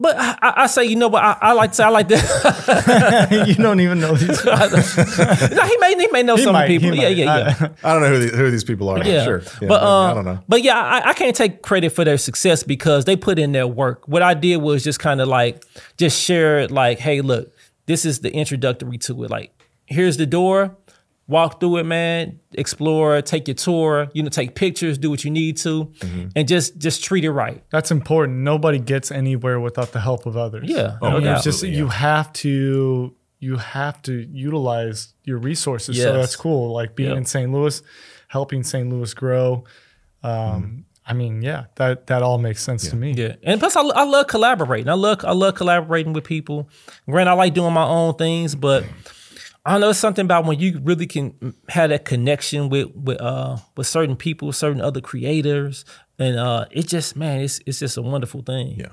But 0.00 0.16
I, 0.18 0.54
I, 0.56 0.66
say, 0.66 0.86
you 0.86 0.96
know 0.96 1.08
what? 1.08 1.22
I, 1.22 1.36
I, 1.40 1.52
like 1.52 1.70
to 1.70 1.76
say, 1.76 1.84
I 1.84 1.88
like 1.90 2.08
that. 2.08 3.44
you 3.46 3.54
don't 3.54 3.78
even 3.78 4.00
know 4.00 4.16
these. 4.16 4.44
no, 4.44 5.64
he 5.66 5.76
may 5.76 5.94
he 5.94 6.08
may 6.08 6.22
know 6.24 6.34
he 6.34 6.42
some 6.42 6.54
might, 6.54 6.66
people. 6.66 6.94
Yeah, 6.94 7.08
yeah, 7.08 7.24
yeah. 7.24 7.68
I, 7.84 7.88
I, 7.90 7.92
don't 7.92 8.02
know 8.02 8.08
who, 8.08 8.26
the, 8.26 8.36
who 8.36 8.50
these 8.50 8.64
people 8.64 8.88
are. 8.88 9.04
Yeah, 9.04 9.22
sure. 9.22 9.42
Yeah, 9.62 9.68
but 9.68 9.82
um, 9.82 10.10
I 10.10 10.14
don't 10.14 10.24
know. 10.24 10.42
But 10.48 10.62
yeah, 10.62 10.78
I, 10.78 11.10
I 11.10 11.12
can't 11.12 11.36
take 11.36 11.62
credit 11.62 11.90
for 11.90 12.04
their 12.04 12.18
success 12.18 12.64
because 12.64 13.04
they 13.04 13.14
put 13.14 13.38
in 13.38 13.52
their 13.52 13.68
work. 13.68 14.08
What 14.08 14.22
I 14.22 14.34
did 14.34 14.56
was 14.56 14.82
just 14.82 14.98
kind 14.98 15.20
of 15.20 15.28
like 15.28 15.64
just 15.96 16.20
share 16.20 16.58
it, 16.58 16.72
like, 16.72 16.98
hey, 16.98 17.20
look, 17.20 17.52
this 17.86 18.04
is 18.04 18.20
the 18.20 18.32
introductory 18.32 18.98
to 18.98 19.24
it. 19.24 19.30
Like, 19.30 19.52
here's 19.86 20.16
the 20.16 20.26
door 20.26 20.76
walk 21.30 21.60
through 21.60 21.78
it, 21.78 21.84
man. 21.84 22.40
Explore, 22.52 23.22
take 23.22 23.48
your 23.48 23.54
tour. 23.54 24.08
You 24.12 24.22
know, 24.22 24.28
take 24.28 24.54
pictures, 24.54 24.98
do 24.98 25.08
what 25.08 25.24
you 25.24 25.30
need 25.30 25.56
to, 25.58 25.86
mm-hmm. 25.86 26.28
and 26.34 26.48
just 26.48 26.76
just 26.76 27.02
treat 27.02 27.24
it 27.24 27.30
right. 27.30 27.62
That's 27.70 27.90
important. 27.90 28.38
Nobody 28.40 28.78
gets 28.78 29.10
anywhere 29.10 29.60
without 29.60 29.92
the 29.92 30.00
help 30.00 30.26
of 30.26 30.36
others. 30.36 30.68
Yeah, 30.68 30.98
oh, 31.00 31.18
no 31.18 31.32
it's 31.32 31.44
just 31.44 31.62
yeah. 31.62 31.70
you 31.70 31.88
have 31.88 32.32
to 32.34 33.14
you 33.38 33.56
have 33.56 34.02
to 34.02 34.12
utilize 34.30 35.14
your 35.24 35.38
resources. 35.38 35.96
Yes. 35.96 36.04
So 36.04 36.12
that's 36.12 36.36
cool. 36.36 36.72
Like 36.72 36.94
being 36.94 37.10
yep. 37.10 37.18
in 37.18 37.24
St. 37.24 37.50
Louis, 37.50 37.80
helping 38.28 38.62
St. 38.62 38.88
Louis 38.90 39.14
grow. 39.14 39.64
Um, 40.22 40.32
mm-hmm. 40.32 40.78
I 41.06 41.12
mean, 41.14 41.42
yeah, 41.42 41.64
that 41.76 42.08
that 42.08 42.22
all 42.22 42.38
makes 42.38 42.62
sense 42.62 42.84
yeah. 42.84 42.90
to 42.90 42.96
me. 42.96 43.12
Yeah, 43.12 43.36
and 43.42 43.58
plus, 43.58 43.76
I, 43.76 43.82
I 43.82 44.04
love 44.04 44.26
collaborating. 44.26 44.88
I 44.88 44.94
love 44.94 45.24
I 45.24 45.32
love 45.32 45.54
collaborating 45.54 46.12
with 46.12 46.24
people. 46.24 46.68
Granted, 47.06 47.30
I 47.30 47.34
like 47.34 47.54
doing 47.54 47.72
my 47.72 47.86
own 47.86 48.14
things, 48.14 48.54
but 48.54 48.84
I 49.64 49.78
know 49.78 49.92
something 49.92 50.24
about 50.24 50.46
when 50.46 50.58
you 50.58 50.80
really 50.82 51.06
can 51.06 51.54
have 51.68 51.90
that 51.90 52.04
connection 52.04 52.70
with 52.70 52.94
with 52.94 53.20
uh 53.20 53.58
with 53.76 53.86
certain 53.86 54.16
people, 54.16 54.52
certain 54.52 54.80
other 54.80 55.00
creators, 55.00 55.84
and 56.18 56.38
uh 56.38 56.66
it 56.70 56.88
just 56.88 57.14
man, 57.16 57.40
it's 57.40 57.60
it's 57.66 57.78
just 57.78 57.96
a 57.96 58.02
wonderful 58.02 58.42
thing. 58.42 58.76
Yeah, 58.78 58.92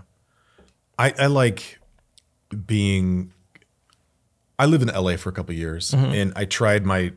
I 0.99 1.13
I 1.17 1.27
like 1.27 1.79
being. 2.65 3.33
I 4.59 4.65
lived 4.65 4.89
in 4.89 4.89
LA 4.89 5.17
for 5.17 5.29
a 5.29 5.33
couple 5.33 5.53
years, 5.53 5.91
mm-hmm. 5.91 6.13
and 6.13 6.33
I 6.35 6.45
tried 6.45 6.85
my 6.85 7.13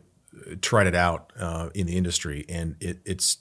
tried 0.61 0.87
it 0.87 0.95
out 0.95 1.33
uh, 1.39 1.71
in 1.75 1.87
the 1.87 1.97
industry, 1.97 2.45
and 2.49 2.77
it 2.81 3.01
it's 3.05 3.39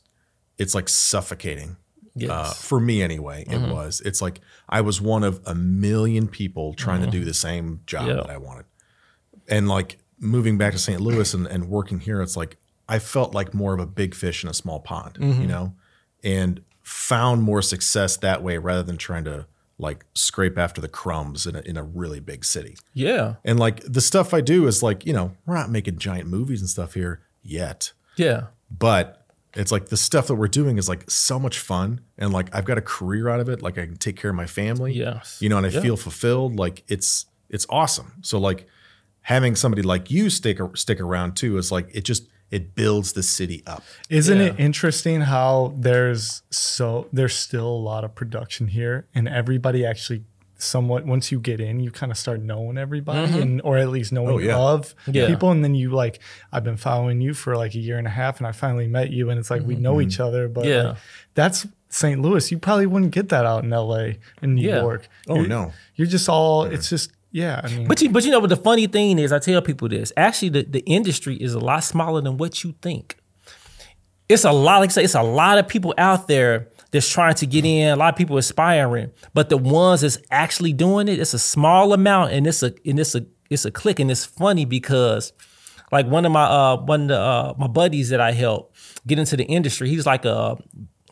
it's 0.58 0.74
like 0.74 0.89
suffocating. 0.89 1.78
Yes. 2.15 2.30
Uh, 2.32 2.54
for 2.54 2.80
me 2.80 3.02
anyway, 3.02 3.43
it 3.43 3.50
mm-hmm. 3.50 3.72
was. 3.72 4.02
It's 4.04 4.22
like 4.22 4.41
I 4.67 4.82
was 4.82 5.00
one 5.00 5.24
of 5.24 5.41
a 5.45 5.54
million 5.54 6.28
people 6.28 6.74
trying 6.74 7.02
mm-hmm. 7.02 7.12
to 7.12 7.19
do 7.19 7.26
the 7.26 7.34
same 7.34 7.82
job 7.86 8.08
that 8.08 8.30
I 8.30 8.38
wanted 8.38 8.65
and 9.50 9.68
like 9.68 9.98
moving 10.20 10.58
back 10.58 10.74
to 10.74 10.80
St. 10.80 11.02
Louis 11.02 11.34
and, 11.34 11.48
and 11.48 11.70
working 11.70 12.00
here, 12.00 12.22
it's 12.22 12.38
like 12.38 12.58
I 12.88 13.00
felt 13.00 13.34
like 13.34 13.54
more 13.54 13.74
of 13.74 13.80
a 13.80 13.86
big 13.86 14.16
fish 14.16 14.44
in 14.44 14.50
a 14.50 14.54
small 14.54 14.80
pond, 14.80 15.16
mm-hmm. 15.16 15.42
you 15.42 15.48
know, 15.48 15.74
and 16.24 16.62
found 16.82 17.44
more 17.44 17.62
success 17.62 18.18
that 18.18 18.42
way 18.42 18.58
rather 18.58 18.84
than 18.84 18.98
trying 18.98 19.24
to 19.26 19.46
like 19.78 20.06
scrape 20.14 20.58
after 20.58 20.82
the 20.82 20.89
crumbs 20.89 21.47
in 21.47 21.56
a, 21.56 21.62
in 21.62 21.78
a 21.78 21.84
really 21.84 22.20
big 22.20 22.43
city. 22.43 22.76
Yeah. 22.93 23.36
And 23.45 23.60
like 23.60 23.82
the 23.84 24.02
stuff 24.02 24.34
I 24.34 24.41
do 24.41 24.68
is 24.68 24.84
like, 24.84 25.06
you 25.06 25.14
know, 25.14 25.32
we're 25.45 25.56
not 25.56 25.70
making 25.70 26.00
giant 26.00 26.28
movies 26.28 26.60
and 26.60 26.70
stuff 26.70 26.95
here 26.95 27.22
yet. 27.41 27.93
Yeah. 28.18 28.47
But 28.70 29.26
it's 29.54 29.72
like 29.72 29.88
the 29.88 29.97
stuff 29.97 30.28
that 30.28 30.36
we're 30.36 30.47
doing 30.47 30.78
is 30.78 30.89
like 30.89 31.10
so 31.10 31.39
much 31.39 31.60
fun 31.60 32.02
and 32.18 32.34
like 32.34 32.54
I've 32.54 32.66
got 32.66 32.78
a 32.78 32.82
career 32.82 33.30
out 33.30 33.39
of 33.39 33.50
it. 33.50 33.62
Like 33.62 33.78
I 33.78 33.86
can 33.86 33.95
take 33.95 34.18
care 34.18 34.32
of 34.32 34.36
my 34.36 34.45
family. 34.47 34.93
Yes. 34.93 35.38
You 35.41 35.47
know, 35.47 35.58
and 35.58 35.66
I 35.66 35.70
yeah. 35.70 35.82
feel 35.82 35.95
fulfilled. 35.95 36.58
Like 36.58 36.84
it's 36.88 37.26
it's 37.50 37.66
awesome. 37.70 38.14
So 38.22 38.38
like 38.38 38.68
having 39.30 39.55
somebody 39.55 39.84
like 39.84 40.09
you 40.09 40.27
stick 40.27 40.57
stick 40.73 40.99
around 40.99 41.36
too 41.36 41.59
is 41.59 41.71
like 41.71 41.88
it 41.93 42.03
just 42.03 42.27
it 42.49 42.73
builds 42.73 43.13
the 43.13 43.21
city 43.21 43.61
up. 43.67 43.84
Isn't 44.09 44.39
yeah. 44.39 44.47
it 44.47 44.59
interesting 44.59 45.21
how 45.21 45.75
there's 45.77 46.41
so 46.49 47.07
there's 47.13 47.36
still 47.36 47.67
a 47.67 47.84
lot 47.91 48.03
of 48.03 48.15
production 48.15 48.69
here 48.69 49.05
and 49.13 49.30
everybody 49.30 49.86
actually 49.86 50.23
somewhat 50.57 51.05
once 51.05 51.32
you 51.32 51.39
get 51.39 51.61
in 51.61 51.80
you 51.80 51.89
kind 51.89 52.11
of 52.11 52.17
start 52.17 52.41
knowing 52.41 52.77
everybody 52.77 53.32
mm-hmm. 53.32 53.41
and 53.41 53.61
or 53.61 53.77
at 53.77 53.89
least 53.89 54.11
knowing 54.11 54.30
oh, 54.30 54.38
yeah. 54.39 54.57
of 54.57 54.93
yeah. 55.07 55.27
people 55.27 55.51
and 55.51 55.63
then 55.63 55.75
you 55.75 55.91
like 55.91 56.19
I've 56.51 56.63
been 56.65 56.75
following 56.75 57.21
you 57.21 57.34
for 57.36 57.55
like 57.55 57.75
a 57.75 57.80
year 57.80 57.97
and 57.99 58.07
a 58.07 58.09
half 58.09 58.39
and 58.39 58.47
I 58.47 58.51
finally 58.51 58.88
met 58.88 59.11
you 59.11 59.30
and 59.30 59.39
it's 59.39 59.51
like 59.51 59.61
mm-hmm. 59.61 59.69
we 59.69 59.75
know 59.75 59.93
mm-hmm. 59.93 60.09
each 60.09 60.19
other 60.19 60.49
but 60.49 60.65
yeah. 60.65 60.82
Like, 60.82 60.97
that's 61.36 61.67
St. 61.89 62.19
Louis 62.19 62.51
you 62.51 62.57
probably 62.57 62.88
wouldn't 62.88 63.11
get 63.11 63.30
that 63.30 63.45
out 63.45 63.63
in 63.63 63.69
LA 63.69 64.13
in 64.41 64.55
New 64.55 64.67
yeah. 64.67 64.82
York. 64.82 65.07
Oh 65.30 65.36
you're, 65.36 65.47
no. 65.47 65.71
You're 65.95 66.07
just 66.07 66.27
all 66.27 66.63
it's 66.63 66.89
just 66.89 67.11
yeah, 67.32 67.61
I 67.63 67.67
mean, 67.69 67.88
but 67.88 68.01
you 68.01 68.09
but 68.09 68.25
you 68.25 68.32
know 68.32 68.39
what 68.39 68.49
the 68.49 68.57
funny 68.57 68.88
thing 68.88 69.19
is, 69.19 69.32
I 69.32 69.39
tell 69.39 69.61
people 69.61 69.88
this. 69.88 70.11
Actually, 70.17 70.49
the, 70.49 70.63
the 70.63 70.80
industry 70.82 71.36
is 71.36 71.53
a 71.53 71.59
lot 71.59 71.84
smaller 71.84 72.21
than 72.21 72.38
what 72.38 72.63
you 72.63 72.73
think. 72.82 73.17
It's 74.27 74.43
a 74.43 74.51
lot, 74.51 74.80
like 74.80 74.89
I 74.91 74.93
say, 74.93 75.03
it's 75.03 75.15
a 75.15 75.23
lot 75.23 75.57
of 75.57 75.67
people 75.67 75.93
out 75.97 76.27
there 76.27 76.69
that's 76.91 77.09
trying 77.09 77.36
to 77.36 77.45
get 77.45 77.65
in. 77.65 77.89
A 77.89 77.95
lot 77.95 78.13
of 78.13 78.17
people 78.17 78.38
aspiring, 78.38 79.11
but 79.34 79.49
the 79.49 79.57
ones 79.57 80.01
that's 80.01 80.17
actually 80.32 80.73
doing 80.73 81.07
it, 81.07 81.19
it's 81.19 81.34
a 81.34 81.39
small 81.39 81.93
amount, 81.93 82.34
and 82.34 82.47
it's 82.47 82.63
a 82.63 82.73
and 82.86 82.99
it's 82.99 83.13
a 83.13 83.25
it's 83.49 83.65
a 83.65 83.71
click, 83.71 83.99
and 83.99 84.09
it's 84.09 84.25
funny 84.25 84.65
because, 84.65 85.32
like 85.91 86.07
one 86.07 86.25
of 86.25 86.32
my 86.32 86.45
uh 86.45 86.77
one 86.77 87.03
of 87.03 87.07
the, 87.09 87.19
uh, 87.19 87.53
my 87.59 87.67
buddies 87.67 88.09
that 88.09 88.21
I 88.21 88.32
help 88.32 88.75
get 89.05 89.19
into 89.19 89.38
the 89.38 89.45
industry, 89.45 89.89
he's 89.89 90.05
like 90.07 90.25
a 90.25 90.57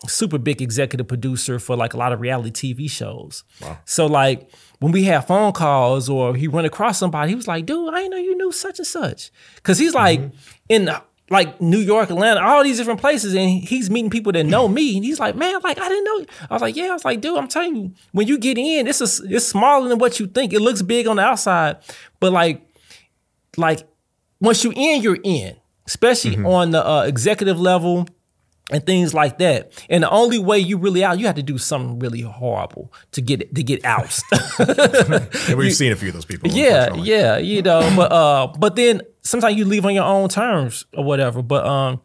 super 0.06 0.38
big 0.38 0.62
executive 0.62 1.08
producer 1.08 1.60
for 1.60 1.76
like 1.76 1.94
a 1.94 1.98
lot 1.98 2.12
of 2.12 2.22
reality 2.22 2.76
TV 2.76 2.90
shows. 2.90 3.44
Wow. 3.62 3.80
So 3.86 4.06
like 4.06 4.50
when 4.80 4.92
we 4.92 5.04
have 5.06 5.28
phone 5.28 5.52
calls 5.54 6.10
or 6.10 6.36
he 6.36 6.48
run 6.48 6.66
across 6.66 7.00
somebody, 7.00 7.30
he 7.30 7.36
was 7.36 7.48
like, 7.48 7.66
dude, 7.66 7.94
I 7.94 8.08
know 8.08 8.18
you 8.18 8.38
knew 8.38 8.52
such 8.52 8.80
and 8.80 8.88
such. 8.88 9.32
Cause 9.64 9.80
he's 9.80 9.94
like 9.94 10.20
mm-hmm. 10.20 10.38
in 10.70 10.90
like 11.30 11.60
New 11.60 11.80
York, 11.80 12.10
Atlanta, 12.10 12.42
all 12.42 12.64
these 12.64 12.78
different 12.78 13.02
places, 13.02 13.36
and 13.36 13.50
he's 13.50 13.90
meeting 13.90 14.10
people 14.10 14.32
that 14.32 14.46
know 14.46 14.68
me. 14.68 14.96
And 14.96 15.04
he's 15.04 15.20
like, 15.20 15.36
man, 15.36 15.60
like 15.64 15.80
I 15.80 15.90
didn't 15.90 16.06
know. 16.06 16.26
I 16.50 16.54
was 16.54 16.62
like, 16.62 16.76
yeah. 16.76 16.88
I 16.88 16.94
was 16.94 17.04
like, 17.04 17.20
dude, 17.22 17.38
I'm 17.38 17.48
telling 17.48 17.76
you, 17.76 17.92
when 18.12 18.28
you 18.28 18.38
get 18.38 18.58
in, 18.58 18.88
it's 18.88 19.02
a, 19.02 19.26
it's 19.28 19.46
smaller 19.46 19.90
than 19.90 20.00
what 20.00 20.20
you 20.20 20.28
think. 20.28 20.54
It 20.54 20.62
looks 20.62 20.82
big 20.82 21.08
on 21.08 21.18
the 21.18 21.24
outside, 21.24 21.78
but 22.20 22.32
like, 22.32 22.62
like 23.58 23.88
once 24.40 24.64
you 24.64 24.72
in, 24.76 25.02
you're 25.02 25.20
in. 25.24 25.56
Especially 25.86 26.36
mm-hmm. 26.36 26.46
on 26.46 26.72
the 26.72 26.86
uh, 26.86 27.04
executive 27.04 27.58
level, 27.58 28.08
and 28.72 28.86
things 28.86 29.14
like 29.14 29.38
that. 29.38 29.72
And 29.90 30.04
the 30.04 30.10
only 30.10 30.40
way 30.40 30.60
you 30.60 30.78
really 30.78 31.04
out, 31.04 31.20
you 31.20 31.26
have 31.26 31.36
to 31.36 31.44
do 31.44 31.58
something 31.58 32.00
really 32.00 32.22
horrible 32.22 32.92
to 33.12 33.22
get 33.22 33.54
to 33.56 33.64
get 33.64 33.84
ousted. 33.86 34.40
and 35.50 35.58
we've 35.58 35.74
seen 35.74 35.92
a 35.92 35.96
few 35.96 36.10
of 36.10 36.14
those 36.14 36.26
people. 36.26 36.50
Yeah, 36.50 36.94
yeah, 36.96 37.38
you 37.38 37.62
know, 37.62 37.82
but 37.96 38.12
uh, 38.12 38.48
but 38.58 38.76
then 38.76 39.02
sometimes 39.22 39.58
you 39.58 39.66
leave 39.66 39.86
on 39.86 39.94
your 39.94 40.06
own 40.06 40.30
terms 40.30 40.86
or 40.94 41.04
whatever. 41.04 41.42
But 41.42 41.66
um, 41.66 42.02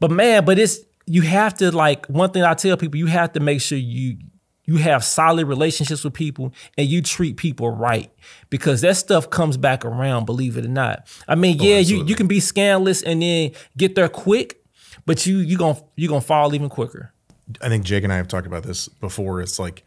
but 0.00 0.10
man, 0.10 0.44
but 0.44 0.58
it's 0.58 0.80
you 1.06 1.22
have 1.22 1.54
to 1.54 1.70
like 1.70 2.06
one 2.06 2.30
thing 2.30 2.42
I 2.42 2.54
tell 2.54 2.76
people, 2.76 2.98
you 2.98 3.06
have 3.06 3.32
to 3.32 3.40
make 3.40 3.60
sure 3.60 3.78
you 3.78 4.16
you 4.64 4.76
have 4.76 5.04
solid 5.04 5.46
relationships 5.46 6.04
with 6.04 6.14
people 6.14 6.52
and 6.78 6.88
you 6.88 7.02
treat 7.02 7.36
people 7.36 7.70
right 7.70 8.12
because 8.48 8.80
that 8.82 8.96
stuff 8.96 9.28
comes 9.28 9.56
back 9.56 9.84
around, 9.84 10.24
believe 10.24 10.56
it 10.56 10.64
or 10.64 10.68
not. 10.68 11.06
I 11.26 11.34
mean, 11.34 11.58
oh, 11.60 11.64
yeah, 11.64 11.78
you, 11.78 12.04
you 12.04 12.14
can 12.14 12.28
be 12.28 12.38
scandalous 12.38 13.02
and 13.02 13.20
then 13.22 13.52
get 13.76 13.96
there 13.96 14.08
quick, 14.08 14.61
but 15.06 15.26
you 15.26 15.38
you 15.38 15.56
gonna 15.56 15.80
you 15.96 16.08
gonna 16.08 16.20
fall 16.20 16.54
even 16.54 16.68
quicker. 16.68 17.12
I 17.60 17.68
think 17.68 17.84
Jake 17.84 18.04
and 18.04 18.12
I 18.12 18.16
have 18.16 18.28
talked 18.28 18.46
about 18.46 18.62
this 18.62 18.88
before. 18.88 19.40
It's 19.40 19.58
like 19.58 19.84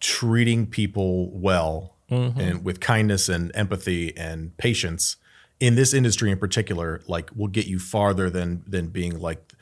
treating 0.00 0.66
people 0.66 1.30
well 1.30 1.94
mm-hmm. 2.10 2.38
and 2.40 2.64
with 2.64 2.80
kindness 2.80 3.28
and 3.28 3.50
empathy 3.54 4.16
and 4.16 4.56
patience 4.56 5.16
in 5.60 5.76
this 5.76 5.94
industry 5.94 6.30
in 6.30 6.38
particular, 6.38 7.00
like 7.06 7.30
will 7.34 7.48
get 7.48 7.66
you 7.66 7.78
farther 7.78 8.28
than 8.30 8.64
than 8.66 8.88
being 8.88 9.18
like 9.18 9.52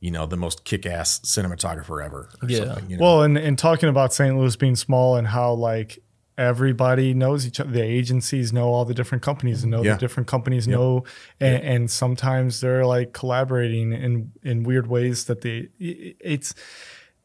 you 0.00 0.10
know 0.10 0.26
the 0.26 0.36
most 0.36 0.64
kick-ass 0.64 1.20
cinematographer 1.20 2.04
ever 2.04 2.28
yeah 2.46 2.78
you 2.86 2.96
know? 2.96 3.02
well 3.02 3.22
and, 3.22 3.38
and 3.38 3.58
talking 3.58 3.88
about 3.88 4.12
st 4.12 4.36
louis 4.36 4.54
being 4.54 4.76
small 4.76 5.16
and 5.16 5.26
how 5.26 5.52
like 5.54 5.98
everybody 6.38 7.14
knows 7.14 7.46
each 7.46 7.60
other. 7.60 7.70
The 7.70 7.82
agencies 7.82 8.52
know 8.52 8.68
all 8.68 8.84
the 8.84 8.94
different 8.94 9.22
companies 9.22 9.62
and 9.62 9.70
know 9.70 9.82
yeah. 9.82 9.94
the 9.94 9.98
different 9.98 10.28
companies 10.28 10.66
yep. 10.66 10.76
know, 10.76 11.04
and, 11.40 11.62
yeah. 11.62 11.70
and, 11.70 11.90
sometimes 11.90 12.60
they're 12.60 12.86
like 12.86 13.12
collaborating 13.12 13.92
in 13.92 14.32
in 14.42 14.62
weird 14.64 14.86
ways 14.86 15.24
that 15.26 15.40
they. 15.40 15.68
It's 15.78 16.54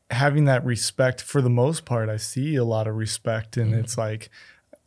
having 0.10 0.46
that 0.46 0.66
respect 0.66 1.22
for 1.22 1.42
the 1.42 1.50
most 1.50 1.86
part. 1.86 2.10
I 2.10 2.18
see 2.18 2.56
a 2.56 2.64
lot 2.64 2.88
of 2.88 2.96
respect, 2.96 3.58
and 3.58 3.72
mm-hmm. 3.72 3.82
it's 3.82 3.98
like. 3.98 4.30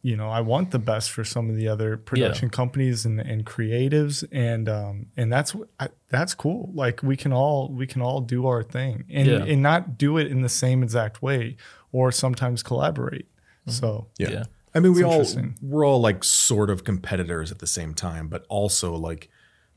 You 0.06 0.18
know, 0.18 0.28
I 0.28 0.42
want 0.42 0.70
the 0.70 0.78
best 0.78 1.10
for 1.10 1.24
some 1.24 1.48
of 1.48 1.56
the 1.56 1.66
other 1.66 1.96
production 1.96 2.50
yeah. 2.52 2.56
companies 2.56 3.06
and, 3.06 3.18
and 3.18 3.46
creatives, 3.46 4.22
and 4.30 4.68
um, 4.68 5.06
and 5.16 5.32
that's 5.32 5.56
I, 5.80 5.88
that's 6.10 6.34
cool. 6.34 6.70
Like 6.74 7.02
we 7.02 7.16
can 7.16 7.32
all 7.32 7.72
we 7.72 7.86
can 7.86 8.02
all 8.02 8.20
do 8.20 8.46
our 8.46 8.62
thing, 8.62 9.04
and 9.08 9.26
and 9.26 9.62
not 9.62 9.96
do 9.96 10.18
it 10.18 10.26
in 10.26 10.42
the 10.42 10.50
same 10.50 10.82
exact 10.82 11.22
way, 11.22 11.56
or 11.90 12.12
sometimes 12.12 12.62
collaborate. 12.62 13.28
So 13.66 14.08
yeah. 14.18 14.30
yeah. 14.30 14.44
I 14.74 14.80
mean, 14.80 14.92
we 14.92 15.04
all 15.04 15.24
we're 15.62 15.86
all 15.86 16.00
like 16.00 16.24
sort 16.24 16.68
of 16.68 16.84
competitors 16.84 17.52
at 17.52 17.60
the 17.60 17.66
same 17.66 17.94
time, 17.94 18.28
but 18.28 18.44
also 18.48 18.94
like 18.94 19.28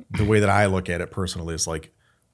the 0.09 0.25
way 0.25 0.39
that 0.39 0.49
I 0.49 0.65
look 0.65 0.89
at 0.89 1.01
it 1.01 1.11
personally 1.11 1.53
is 1.53 1.67
like 1.67 1.93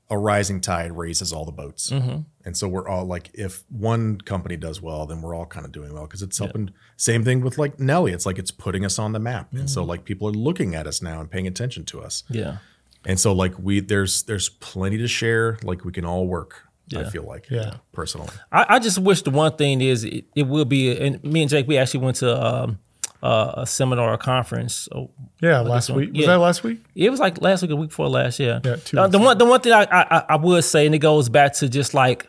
a 0.09 0.17
rising 0.17 0.61
tide 0.61 0.91
raises 0.91 1.33
all 1.33 1.43
the 1.43 1.51
boats, 1.51 1.89
mm-hmm. 1.89 2.21
and 2.45 2.57
so 2.57 2.67
we're 2.67 2.87
all 2.87 3.05
like, 3.05 3.31
if 3.33 3.63
one 3.69 4.19
company 4.21 4.55
does 4.55 4.81
well, 4.81 5.05
then 5.05 5.21
we're 5.21 5.35
all 5.35 5.45
kind 5.45 5.65
of 5.65 5.71
doing 5.71 5.93
well 5.93 6.03
because 6.03 6.21
it's 6.21 6.37
helping. 6.37 6.67
Yeah. 6.67 6.73
Same 6.97 7.23
thing 7.23 7.41
with 7.41 7.57
like 7.57 7.79
Nelly, 7.79 8.13
it's 8.13 8.25
like 8.25 8.37
it's 8.37 8.51
putting 8.51 8.85
us 8.85 8.97
on 8.99 9.11
the 9.11 9.19
map, 9.19 9.47
mm-hmm. 9.47 9.59
and 9.59 9.69
so 9.69 9.81
mm-hmm. 9.81 9.89
like 9.89 10.05
people 10.05 10.27
are 10.27 10.33
looking 10.33 10.75
at 10.75 10.87
us 10.87 11.01
now 11.01 11.19
and 11.19 11.29
paying 11.29 11.47
attention 11.47 11.83
to 11.85 12.01
us. 12.01 12.23
Yeah, 12.29 12.57
and 13.05 13.19
so 13.19 13.33
like 13.33 13.57
we 13.59 13.79
there's 13.81 14.23
there's 14.23 14.49
plenty 14.49 14.97
to 14.97 15.07
share. 15.07 15.57
Like 15.63 15.83
we 15.83 15.91
can 15.91 16.05
all 16.05 16.27
work 16.27 16.62
yeah. 16.87 16.99
I 16.99 17.09
feel 17.09 17.23
like, 17.23 17.49
yeah, 17.49 17.75
personally. 17.91 18.29
I, 18.51 18.65
I, 18.69 18.79
just 18.79 18.99
wish 18.99 19.21
the 19.21 19.31
one 19.31 19.55
thing 19.55 19.81
is 19.81 20.03
it, 20.03 20.25
it, 20.35 20.43
will 20.43 20.65
be, 20.65 20.95
and 20.97 21.23
me 21.23 21.41
and 21.41 21.49
Jake, 21.49 21.67
we 21.67 21.77
actually 21.77 22.03
went 22.03 22.17
to 22.17 22.45
um, 22.45 22.79
uh, 23.21 23.53
a 23.57 23.67
seminar, 23.67 24.13
a 24.13 24.17
conference. 24.17 24.89
Oh, 24.93 25.09
yeah, 25.41 25.61
last 25.61 25.89
week. 25.89 26.13
Was 26.13 26.25
that 26.25 26.39
last 26.39 26.63
week? 26.63 26.79
It 26.95 27.09
was 27.09 27.19
like 27.19 27.41
last 27.41 27.61
week, 27.61 27.71
a 27.71 27.75
week 27.75 27.89
before 27.89 28.09
last. 28.09 28.39
Yeah. 28.39 28.59
Yeah. 28.63 28.75
Two 28.75 28.99
uh, 28.99 29.07
the 29.07 29.19
one, 29.19 29.37
the 29.37 29.45
one 29.45 29.61
thing 29.61 29.71
I, 29.71 29.87
I, 29.89 30.25
I 30.29 30.35
would 30.35 30.63
say, 30.63 30.85
and 30.85 30.93
it 30.93 30.99
goes 30.99 31.29
back 31.29 31.53
to 31.55 31.69
just 31.69 31.93
like, 31.93 32.27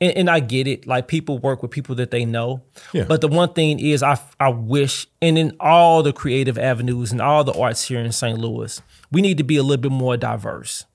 and, 0.00 0.16
and, 0.16 0.30
I 0.30 0.40
get 0.40 0.66
it. 0.66 0.84
Like 0.84 1.06
people 1.06 1.38
work 1.38 1.62
with 1.62 1.70
people 1.70 1.94
that 1.94 2.10
they 2.10 2.24
know. 2.24 2.60
Yeah. 2.92 3.04
But 3.04 3.20
the 3.20 3.28
one 3.28 3.52
thing 3.52 3.78
is, 3.78 4.02
I 4.02 4.18
I 4.40 4.48
wish, 4.48 5.06
and 5.20 5.38
in 5.38 5.56
all 5.60 6.02
the 6.02 6.12
creative 6.12 6.58
avenues 6.58 7.12
and 7.12 7.20
all 7.20 7.44
the 7.44 7.52
arts 7.52 7.84
here 7.84 8.00
in 8.00 8.10
St. 8.10 8.36
Louis, 8.36 8.82
we 9.12 9.22
need 9.22 9.38
to 9.38 9.44
be 9.44 9.56
a 9.56 9.62
little 9.62 9.80
bit 9.80 9.92
more 9.92 10.16
diverse 10.16 10.86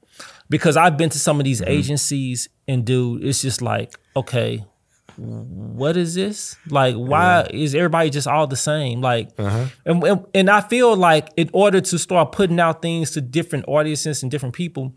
because 0.49 0.77
I've 0.77 0.97
been 0.97 1.09
to 1.09 1.19
some 1.19 1.39
of 1.39 1.43
these 1.43 1.61
mm-hmm. 1.61 1.71
agencies 1.71 2.49
and 2.67 2.85
dude, 2.85 3.23
it's 3.23 3.41
just 3.41 3.61
like, 3.61 3.97
okay, 4.15 4.65
what 5.17 5.97
is 5.97 6.13
this? 6.13 6.55
Like, 6.69 6.95
why 6.95 7.47
is 7.51 7.73
everybody 7.73 8.09
just 8.09 8.27
all 8.27 8.45
the 8.45 8.55
same? 8.55 9.01
Like, 9.01 9.29
uh-huh. 9.37 9.65
and, 9.85 10.03
and, 10.03 10.25
and 10.33 10.49
I 10.49 10.61
feel 10.61 10.95
like 10.95 11.29
in 11.35 11.49
order 11.53 11.81
to 11.81 11.97
start 11.97 12.31
putting 12.31 12.59
out 12.59 12.81
things 12.81 13.11
to 13.11 13.21
different 13.21 13.65
audiences 13.67 14.21
and 14.21 14.31
different 14.31 14.53
people, 14.53 14.93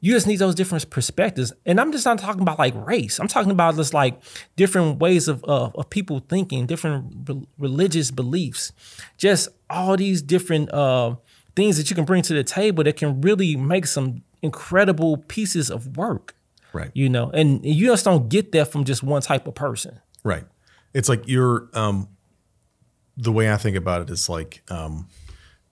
you 0.00 0.12
just 0.12 0.26
need 0.26 0.36
those 0.36 0.54
different 0.54 0.88
perspectives. 0.90 1.52
And 1.64 1.80
I'm 1.80 1.92
just 1.92 2.04
not 2.04 2.18
talking 2.18 2.42
about 2.42 2.58
like 2.58 2.74
race. 2.86 3.18
I'm 3.18 3.28
talking 3.28 3.52
about 3.52 3.76
just 3.76 3.94
like 3.94 4.20
different 4.56 4.98
ways 4.98 5.26
of 5.28 5.44
uh, 5.44 5.70
of 5.74 5.90
people 5.90 6.20
thinking, 6.28 6.66
different 6.66 7.28
re- 7.28 7.46
religious 7.58 8.10
beliefs, 8.10 8.72
just 9.16 9.48
all 9.70 9.96
these 9.96 10.22
different 10.22 10.72
uh, 10.72 11.16
things 11.54 11.78
that 11.78 11.88
you 11.88 11.96
can 11.96 12.04
bring 12.04 12.22
to 12.22 12.34
the 12.34 12.44
table 12.44 12.84
that 12.84 12.96
can 12.96 13.20
really 13.20 13.56
make 13.56 13.86
some 13.86 14.22
incredible 14.42 15.18
pieces 15.28 15.70
of 15.70 15.96
work. 15.96 16.34
Right. 16.72 16.90
You 16.94 17.08
know, 17.08 17.30
and 17.30 17.64
you 17.64 17.86
just 17.86 18.04
don't 18.04 18.28
get 18.28 18.52
that 18.52 18.66
from 18.70 18.84
just 18.84 19.02
one 19.02 19.22
type 19.22 19.46
of 19.46 19.54
person. 19.54 20.00
Right. 20.24 20.44
It's 20.92 21.08
like 21.08 21.26
you're 21.26 21.68
um 21.72 22.08
the 23.16 23.32
way 23.32 23.50
I 23.50 23.56
think 23.56 23.76
about 23.76 24.02
it 24.02 24.10
is 24.10 24.28
like 24.28 24.62
um 24.70 25.08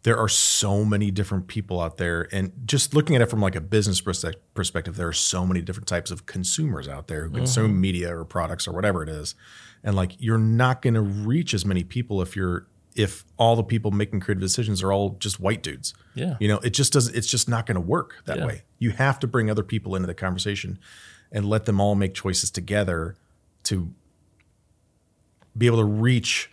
there 0.04 0.18
are 0.18 0.28
so 0.28 0.84
many 0.84 1.10
different 1.10 1.46
people 1.46 1.80
out 1.80 1.96
there 1.96 2.28
and 2.30 2.52
just 2.66 2.94
looking 2.94 3.16
at 3.16 3.22
it 3.22 3.30
from 3.30 3.40
like 3.40 3.56
a 3.56 3.60
business 3.60 4.00
perspective 4.00 4.96
there 4.96 5.08
are 5.08 5.14
so 5.14 5.46
many 5.46 5.60
different 5.60 5.88
types 5.88 6.10
of 6.10 6.26
consumers 6.26 6.86
out 6.88 7.08
there 7.08 7.22
who 7.22 7.28
mm-hmm. 7.28 7.38
consume 7.38 7.80
media 7.80 8.14
or 8.14 8.24
products 8.24 8.68
or 8.68 8.72
whatever 8.72 9.02
it 9.02 9.08
is 9.08 9.34
and 9.82 9.96
like 9.96 10.12
you're 10.18 10.38
not 10.38 10.82
going 10.82 10.94
to 10.94 11.00
reach 11.00 11.54
as 11.54 11.64
many 11.64 11.82
people 11.82 12.22
if 12.22 12.36
you're 12.36 12.66
if 12.94 13.24
all 13.36 13.56
the 13.56 13.64
people 13.64 13.90
making 13.90 14.20
creative 14.20 14.40
decisions 14.40 14.82
are 14.82 14.92
all 14.92 15.16
just 15.18 15.40
white 15.40 15.62
dudes. 15.62 15.94
Yeah. 16.14 16.36
You 16.38 16.48
know, 16.48 16.58
it 16.58 16.70
just 16.70 16.92
doesn't 16.92 17.14
it's 17.14 17.26
just 17.26 17.48
not 17.48 17.66
going 17.66 17.74
to 17.74 17.80
work 17.80 18.22
that 18.26 18.38
yeah. 18.38 18.46
way. 18.46 18.62
You 18.78 18.90
have 18.90 19.18
to 19.20 19.26
bring 19.26 19.50
other 19.50 19.64
people 19.64 19.96
into 19.96 20.06
the 20.06 20.14
conversation 20.14 20.78
and 21.32 21.48
let 21.48 21.64
them 21.64 21.80
all 21.80 21.94
make 21.94 22.14
choices 22.14 22.50
together 22.50 23.16
to 23.64 23.92
be 25.56 25.66
able 25.66 25.78
to 25.78 25.84
reach 25.84 26.50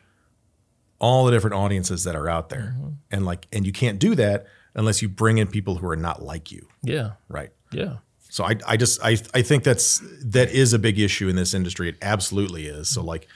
all 1.00 1.26
the 1.26 1.32
different 1.32 1.56
audiences 1.56 2.04
that 2.04 2.16
are 2.16 2.30
out 2.30 2.50
there. 2.50 2.76
Mm-hmm. 2.76 2.90
And 3.12 3.26
like 3.26 3.48
and 3.52 3.66
you 3.66 3.72
can't 3.72 4.00
do 4.00 4.16
that 4.16 4.48
unless 4.74 5.02
you 5.02 5.10
bring 5.10 5.38
in 5.38 5.48
people 5.48 5.76
who 5.76 5.88
are 5.88 5.96
not 5.96 6.24
like 6.24 6.52
you. 6.52 6.68
Yeah. 6.82 7.12
Right. 7.28 7.52
Yeah. 7.72 7.98
So 8.30 8.46
I 8.46 8.56
I 8.66 8.78
just 8.78 9.04
I 9.04 9.18
I 9.34 9.44
think 9.44 9.64
that's 9.64 10.02
that 10.24 10.50
is 10.50 10.74
a 10.74 10.80
big 10.80 10.98
issue 10.98 11.28
in 11.28 11.36
this 11.36 11.54
industry. 11.54 11.90
It 11.90 11.98
absolutely 12.02 12.66
is. 12.66 12.90
So 12.90 13.04
like 13.04 13.28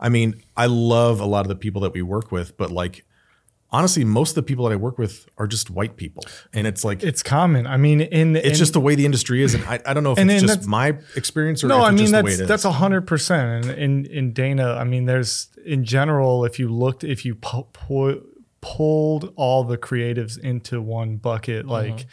I 0.00 0.08
mean, 0.08 0.42
I 0.56 0.66
love 0.66 1.20
a 1.20 1.26
lot 1.26 1.44
of 1.44 1.48
the 1.48 1.56
people 1.56 1.82
that 1.82 1.92
we 1.92 2.02
work 2.02 2.30
with, 2.30 2.56
but 2.56 2.70
like 2.70 3.04
honestly, 3.70 4.04
most 4.04 4.30
of 4.30 4.34
the 4.36 4.42
people 4.42 4.64
that 4.66 4.72
I 4.72 4.76
work 4.76 4.98
with 4.98 5.28
are 5.36 5.46
just 5.46 5.70
white 5.70 5.96
people, 5.96 6.24
and 6.52 6.66
it's 6.66 6.84
like 6.84 7.02
it's 7.02 7.22
common. 7.22 7.66
I 7.66 7.76
mean, 7.76 8.00
in 8.00 8.36
it's 8.36 8.46
in, 8.46 8.54
just 8.54 8.72
the 8.72 8.80
way 8.80 8.94
the 8.94 9.04
industry 9.04 9.42
is, 9.42 9.54
and 9.54 9.64
I, 9.64 9.80
I 9.84 9.94
don't 9.94 10.04
know 10.04 10.12
if 10.12 10.18
and, 10.18 10.30
it's 10.30 10.42
and 10.42 10.50
just 10.50 10.68
my 10.68 10.96
experience 11.16 11.62
or 11.62 11.68
no. 11.68 11.82
I 11.82 11.90
mean, 11.90 12.10
that's 12.10 12.38
that's 12.38 12.64
a 12.64 12.72
hundred 12.72 13.06
percent. 13.06 13.66
And 13.66 13.78
in 13.78 14.06
in 14.06 14.32
Dana, 14.32 14.74
I 14.74 14.84
mean, 14.84 15.06
there's 15.06 15.48
in 15.64 15.84
general, 15.84 16.44
if 16.44 16.58
you 16.58 16.68
looked, 16.68 17.04
if 17.04 17.24
you 17.24 17.34
pu- 17.34 17.66
pulled 18.60 19.32
all 19.36 19.64
the 19.64 19.78
creatives 19.78 20.38
into 20.38 20.80
one 20.80 21.16
bucket, 21.16 21.66
mm-hmm. 21.66 22.08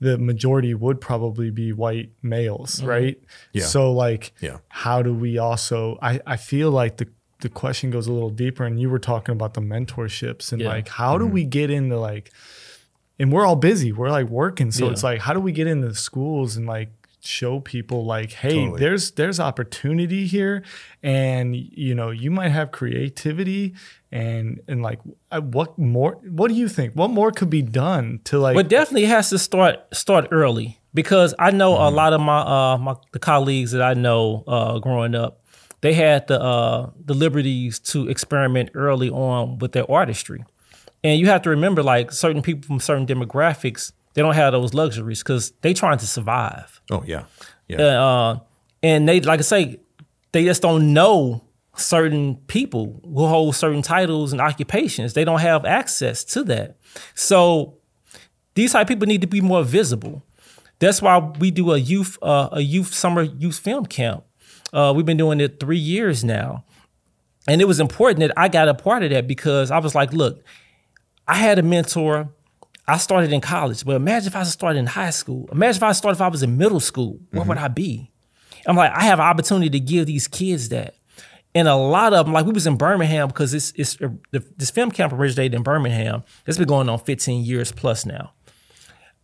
Like 0.00 0.10
the 0.10 0.18
majority 0.18 0.74
would 0.74 1.00
probably 1.00 1.50
be 1.50 1.72
white 1.72 2.10
males, 2.22 2.76
mm-hmm. 2.76 2.86
right? 2.86 3.20
Yeah. 3.52 3.64
So 3.64 3.92
like, 3.92 4.32
yeah. 4.40 4.58
how 4.68 5.02
do 5.02 5.12
we 5.14 5.38
also? 5.38 5.98
I 6.00 6.20
I 6.26 6.36
feel 6.36 6.70
like 6.70 6.96
the 6.96 7.08
the 7.40 7.48
question 7.48 7.90
goes 7.90 8.06
a 8.06 8.12
little 8.12 8.30
deeper 8.30 8.64
and 8.64 8.80
you 8.80 8.90
were 8.90 8.98
talking 8.98 9.32
about 9.32 9.54
the 9.54 9.60
mentorships 9.60 10.52
and 10.52 10.60
yeah. 10.60 10.68
like 10.68 10.88
how 10.88 11.16
mm-hmm. 11.16 11.26
do 11.26 11.32
we 11.32 11.44
get 11.44 11.70
into 11.70 11.98
like 11.98 12.32
and 13.18 13.32
we're 13.32 13.46
all 13.46 13.54
busy 13.54 13.92
we're 13.92 14.10
like 14.10 14.26
working 14.26 14.72
so 14.72 14.86
yeah. 14.86 14.90
it's 14.90 15.04
like 15.04 15.20
how 15.20 15.32
do 15.32 15.38
we 15.38 15.52
get 15.52 15.68
into 15.68 15.86
the 15.88 15.94
schools 15.94 16.56
and 16.56 16.66
like 16.66 16.90
show 17.20 17.60
people 17.60 18.04
like 18.04 18.32
hey 18.32 18.54
totally. 18.54 18.80
there's 18.80 19.10
there's 19.12 19.40
opportunity 19.40 20.26
here 20.26 20.62
and 21.02 21.56
you 21.56 21.94
know 21.94 22.10
you 22.10 22.30
might 22.30 22.50
have 22.50 22.70
creativity 22.70 23.74
and 24.12 24.60
and 24.68 24.82
like 24.82 25.00
what 25.42 25.78
more 25.78 26.12
what 26.28 26.48
do 26.48 26.54
you 26.54 26.68
think 26.68 26.94
what 26.94 27.10
more 27.10 27.30
could 27.32 27.50
be 27.50 27.62
done 27.62 28.20
to 28.24 28.38
like 28.38 28.54
but 28.54 28.68
definitely 28.68 29.04
has 29.04 29.30
to 29.30 29.38
start 29.38 29.80
start 29.92 30.28
early 30.30 30.78
because 30.94 31.34
i 31.38 31.50
know 31.50 31.74
mm-hmm. 31.74 31.82
a 31.82 31.90
lot 31.90 32.12
of 32.12 32.20
my 32.20 32.38
uh 32.38 32.78
my 32.78 32.94
the 33.12 33.18
colleagues 33.18 33.72
that 33.72 33.82
i 33.82 33.94
know 33.94 34.44
uh 34.46 34.78
growing 34.78 35.14
up 35.14 35.42
they 35.80 35.94
had 35.94 36.26
the 36.26 36.40
uh, 36.40 36.90
the 37.04 37.14
liberties 37.14 37.78
to 37.78 38.08
experiment 38.08 38.70
early 38.74 39.10
on 39.10 39.58
with 39.58 39.72
their 39.72 39.90
artistry. 39.90 40.44
And 41.04 41.20
you 41.20 41.26
have 41.26 41.42
to 41.42 41.50
remember, 41.50 41.82
like 41.82 42.10
certain 42.10 42.42
people 42.42 42.66
from 42.66 42.80
certain 42.80 43.06
demographics, 43.06 43.92
they 44.18 44.22
don't 44.22 44.34
have 44.34 44.52
those 44.52 44.74
luxuries 44.74 45.22
because 45.22 45.52
they 45.60 45.72
trying 45.72 45.98
to 45.98 46.06
survive. 46.06 46.80
Oh 46.90 47.04
yeah, 47.06 47.24
yeah. 47.68 47.78
Uh, 47.78 48.38
and 48.82 49.08
they, 49.08 49.20
like 49.20 49.38
I 49.38 49.42
say, 49.42 49.80
they 50.32 50.44
just 50.44 50.62
don't 50.62 50.92
know 50.92 51.44
certain 51.76 52.36
people 52.48 53.00
who 53.04 53.26
hold 53.26 53.54
certain 53.54 53.82
titles 53.82 54.32
and 54.32 54.40
occupations. 54.40 55.14
They 55.14 55.24
don't 55.24 55.40
have 55.40 55.64
access 55.64 56.24
to 56.24 56.42
that. 56.44 56.76
So 57.14 57.78
these 58.54 58.72
type 58.72 58.82
of 58.82 58.88
people 58.88 59.06
need 59.06 59.20
to 59.20 59.28
be 59.28 59.40
more 59.40 59.62
visible. 59.62 60.24
That's 60.80 61.00
why 61.00 61.18
we 61.18 61.50
do 61.50 61.72
a 61.72 61.78
youth 61.78 62.18
uh, 62.20 62.48
a 62.52 62.60
youth 62.60 62.92
summer 62.92 63.22
youth 63.22 63.58
film 63.58 63.86
camp 63.86 64.24
uh, 64.72 64.92
we've 64.94 65.06
been 65.06 65.16
doing 65.16 65.40
it 65.40 65.60
three 65.60 65.78
years 65.78 66.24
now. 66.24 66.64
And 67.46 67.60
it 67.60 67.64
was 67.64 67.80
important 67.80 68.20
that 68.20 68.32
I 68.36 68.48
got 68.48 68.68
a 68.68 68.74
part 68.74 69.02
of 69.02 69.10
that 69.10 69.26
because 69.26 69.70
I 69.70 69.78
was 69.78 69.94
like, 69.94 70.12
look, 70.12 70.44
I 71.26 71.34
had 71.34 71.58
a 71.58 71.62
mentor. 71.62 72.30
I 72.88 72.96
started 72.96 73.32
in 73.34 73.42
college, 73.42 73.84
but 73.84 73.96
imagine 73.96 74.28
if 74.28 74.36
I 74.36 74.44
started 74.44 74.78
in 74.78 74.86
high 74.86 75.10
school. 75.10 75.46
Imagine 75.52 75.76
if 75.76 75.82
I 75.82 75.92
started 75.92 76.16
if 76.16 76.22
I 76.22 76.28
was 76.28 76.42
in 76.42 76.56
middle 76.56 76.80
school. 76.80 77.20
Where 77.30 77.42
mm-hmm. 77.42 77.50
would 77.50 77.58
I 77.58 77.68
be? 77.68 78.10
I'm 78.66 78.76
like, 78.76 78.92
I 78.92 79.02
have 79.04 79.18
an 79.18 79.26
opportunity 79.26 79.68
to 79.70 79.80
give 79.80 80.06
these 80.06 80.26
kids 80.26 80.70
that. 80.70 80.94
And 81.54 81.68
a 81.68 81.74
lot 81.74 82.14
of 82.14 82.24
them, 82.26 82.32
like 82.32 82.46
we 82.46 82.52
was 82.52 82.66
in 82.66 82.76
Birmingham 82.76 83.28
because 83.28 83.52
it's, 83.52 83.72
it's 83.76 83.98
this 84.56 84.70
film 84.70 84.90
camp 84.90 85.12
originated 85.12 85.54
in 85.54 85.62
Birmingham. 85.62 86.24
It's 86.46 86.56
been 86.56 86.66
going 86.66 86.88
on 86.88 86.98
15 86.98 87.44
years 87.44 87.72
plus 87.72 88.06
now. 88.06 88.32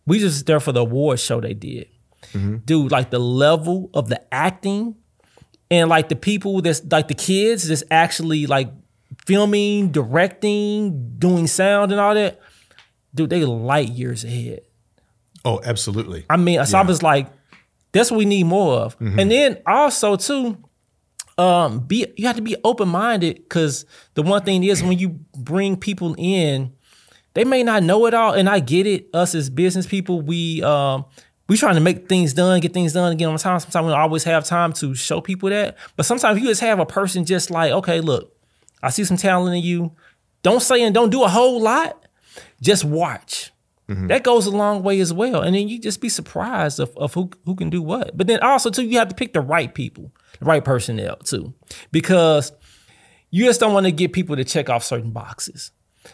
We 0.05 0.19
just 0.19 0.45
there 0.45 0.59
for 0.59 0.71
the 0.71 0.81
award 0.81 1.19
show 1.19 1.41
they 1.41 1.53
did. 1.55 1.87
Mm-hmm. 2.33 2.57
Dude, 2.65 2.91
like 2.91 3.09
the 3.09 3.19
level 3.19 3.89
of 3.93 4.09
the 4.09 4.21
acting 4.33 4.95
and 5.71 5.89
like 5.89 6.09
the 6.09 6.15
people 6.15 6.61
that's 6.61 6.83
like 6.91 7.07
the 7.07 7.15
kids 7.15 7.67
that's 7.67 7.83
actually 7.89 8.45
like 8.45 8.69
filming, 9.25 9.91
directing, 9.91 11.15
doing 11.17 11.47
sound 11.47 11.91
and 11.91 11.99
all 11.99 12.13
that, 12.13 12.39
dude, 13.15 13.29
they 13.29 13.43
light 13.43 13.89
years 13.89 14.23
ahead. 14.23 14.61
Oh, 15.43 15.61
absolutely. 15.63 16.25
I 16.29 16.37
mean, 16.37 16.63
so 16.65 16.77
yeah. 16.77 16.83
I 16.83 16.85
was 16.85 17.03
like, 17.03 17.27
that's 17.91 18.11
what 18.11 18.17
we 18.17 18.25
need 18.25 18.43
more 18.45 18.79
of. 18.79 18.99
Mm-hmm. 18.99 19.19
And 19.19 19.31
then 19.31 19.61
also 19.65 20.15
too, 20.15 20.57
um, 21.37 21.79
be 21.79 22.07
you 22.17 22.27
have 22.27 22.35
to 22.35 22.41
be 22.41 22.55
open 22.63 22.89
minded 22.89 23.35
because 23.37 23.85
the 24.13 24.21
one 24.21 24.43
thing 24.43 24.63
is 24.63 24.83
when 24.83 24.97
you 24.97 25.19
bring 25.37 25.77
people 25.77 26.15
in, 26.17 26.73
they 27.33 27.43
may 27.43 27.63
not 27.63 27.83
know 27.83 28.05
it 28.05 28.13
all, 28.13 28.33
and 28.33 28.49
I 28.49 28.59
get 28.59 28.87
it. 28.87 29.09
Us 29.13 29.35
as 29.35 29.49
business 29.49 29.85
people, 29.85 30.21
we 30.21 30.63
um 30.63 31.05
we 31.47 31.57
trying 31.57 31.75
to 31.75 31.81
make 31.81 32.09
things 32.09 32.33
done, 32.33 32.59
get 32.59 32.73
things 32.73 32.93
done, 32.93 33.15
get 33.17 33.25
on 33.25 33.37
time. 33.37 33.59
Sometimes 33.59 33.85
we 33.85 33.91
don't 33.91 33.99
always 33.99 34.23
have 34.23 34.45
time 34.45 34.73
to 34.73 34.95
show 34.95 35.21
people 35.21 35.49
that. 35.49 35.77
But 35.95 36.05
sometimes 36.05 36.39
you 36.39 36.47
just 36.47 36.61
have 36.61 36.79
a 36.79 36.85
person 36.85 37.25
just 37.25 37.51
like, 37.51 37.71
okay, 37.71 38.01
look, 38.01 38.35
I 38.81 38.89
see 38.89 39.03
some 39.03 39.17
talent 39.17 39.55
in 39.55 39.63
you. 39.63 39.91
Don't 40.41 40.61
say 40.61 40.83
and 40.83 40.93
don't 40.93 41.09
do 41.09 41.23
a 41.23 41.27
whole 41.27 41.61
lot. 41.61 42.04
Just 42.61 42.83
watch. 42.85 43.51
Mm-hmm. 43.89 44.07
That 44.07 44.23
goes 44.23 44.47
a 44.47 44.51
long 44.51 44.81
way 44.81 44.99
as 44.99 45.13
well. 45.13 45.41
And 45.41 45.55
then 45.55 45.67
you 45.67 45.79
just 45.79 46.01
be 46.01 46.09
surprised 46.09 46.79
of, 46.79 46.95
of 46.97 47.13
who, 47.13 47.29
who 47.45 47.55
can 47.55 47.69
do 47.69 47.81
what. 47.81 48.17
But 48.17 48.27
then 48.27 48.39
also 48.39 48.69
too, 48.69 48.83
you 48.83 48.97
have 48.97 49.09
to 49.09 49.15
pick 49.15 49.33
the 49.33 49.41
right 49.41 49.73
people, 49.73 50.11
the 50.39 50.45
right 50.45 50.63
personnel 50.63 51.17
too. 51.17 51.53
Because 51.91 52.51
you 53.29 53.45
just 53.45 53.59
don't 53.59 53.73
want 53.73 53.85
to 53.85 53.91
get 53.91 54.13
people 54.13 54.35
to 54.35 54.43
check 54.43 54.69
off 54.69 54.83
certain 54.83 55.11
boxes. 55.11 55.71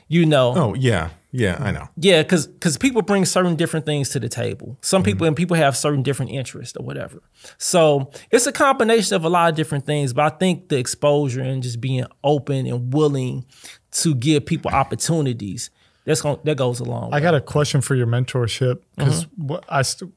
You 0.07 0.25
know. 0.25 0.53
Oh 0.55 0.73
yeah. 0.73 1.09
Yeah, 1.33 1.57
I 1.59 1.71
know. 1.71 1.87
Yeah, 1.95 2.23
because 2.23 2.47
because 2.47 2.77
people 2.77 3.01
bring 3.01 3.23
certain 3.23 3.55
different 3.55 3.85
things 3.85 4.09
to 4.09 4.19
the 4.19 4.27
table. 4.27 4.77
Some 4.81 5.01
people 5.01 5.19
mm-hmm. 5.19 5.27
and 5.27 5.37
people 5.37 5.55
have 5.55 5.77
certain 5.77 6.03
different 6.03 6.31
interests 6.31 6.75
or 6.75 6.85
whatever. 6.85 7.21
So 7.57 8.11
it's 8.31 8.47
a 8.47 8.51
combination 8.51 9.15
of 9.15 9.23
a 9.23 9.29
lot 9.29 9.49
of 9.49 9.55
different 9.55 9.85
things. 9.85 10.11
But 10.11 10.33
I 10.33 10.35
think 10.35 10.67
the 10.67 10.77
exposure 10.77 11.41
and 11.41 11.63
just 11.63 11.79
being 11.79 12.05
open 12.23 12.67
and 12.67 12.93
willing 12.93 13.45
to 13.91 14.13
give 14.13 14.45
people 14.45 14.71
opportunities 14.71 15.69
that's 16.05 16.21
going 16.21 16.39
that 16.43 16.57
goes 16.57 16.79
along. 16.79 17.13
I 17.13 17.19
got 17.19 17.35
a 17.35 17.41
question 17.41 17.81
for 17.81 17.95
your 17.95 18.07
mentorship 18.07 18.81
because 18.95 19.25
mm-hmm. 19.25 19.55
I 19.69 19.81
st- 19.81 20.11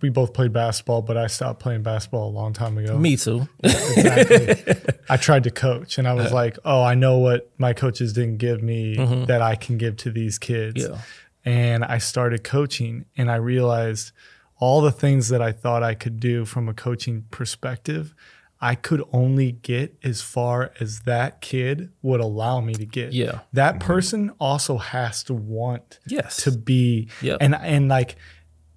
we 0.00 0.10
both 0.10 0.34
played 0.34 0.52
basketball, 0.52 1.02
but 1.02 1.16
I 1.16 1.26
stopped 1.26 1.60
playing 1.60 1.82
basketball 1.82 2.28
a 2.28 2.30
long 2.30 2.52
time 2.52 2.76
ago. 2.76 2.98
Me 2.98 3.16
too. 3.16 3.48
exactly. 3.62 4.74
I 5.08 5.16
tried 5.16 5.44
to 5.44 5.50
coach 5.50 5.98
and 5.98 6.06
I 6.06 6.12
was 6.12 6.32
like, 6.32 6.58
oh, 6.64 6.82
I 6.82 6.94
know 6.94 7.18
what 7.18 7.50
my 7.58 7.72
coaches 7.72 8.12
didn't 8.12 8.36
give 8.38 8.62
me 8.62 8.96
mm-hmm. 8.96 9.24
that 9.24 9.40
I 9.40 9.54
can 9.56 9.78
give 9.78 9.96
to 9.98 10.10
these 10.10 10.38
kids. 10.38 10.84
Yeah. 10.84 10.98
And 11.44 11.84
I 11.84 11.98
started 11.98 12.44
coaching 12.44 13.06
and 13.16 13.30
I 13.30 13.36
realized 13.36 14.12
all 14.58 14.80
the 14.80 14.92
things 14.92 15.28
that 15.28 15.40
I 15.40 15.52
thought 15.52 15.82
I 15.82 15.94
could 15.94 16.18
do 16.20 16.44
from 16.44 16.68
a 16.68 16.74
coaching 16.74 17.24
perspective, 17.30 18.14
I 18.60 18.74
could 18.74 19.02
only 19.12 19.52
get 19.52 19.96
as 20.02 20.22
far 20.22 20.72
as 20.80 21.00
that 21.00 21.40
kid 21.40 21.90
would 22.02 22.20
allow 22.20 22.60
me 22.60 22.74
to 22.74 22.86
get. 22.86 23.12
Yeah. 23.12 23.40
That 23.52 23.76
mm-hmm. 23.76 23.86
person 23.86 24.32
also 24.40 24.78
has 24.78 25.22
to 25.24 25.34
want 25.34 25.98
yes. 26.06 26.42
to 26.44 26.52
be 26.52 27.08
yep. 27.20 27.38
and 27.40 27.54
and 27.54 27.88
like 27.88 28.16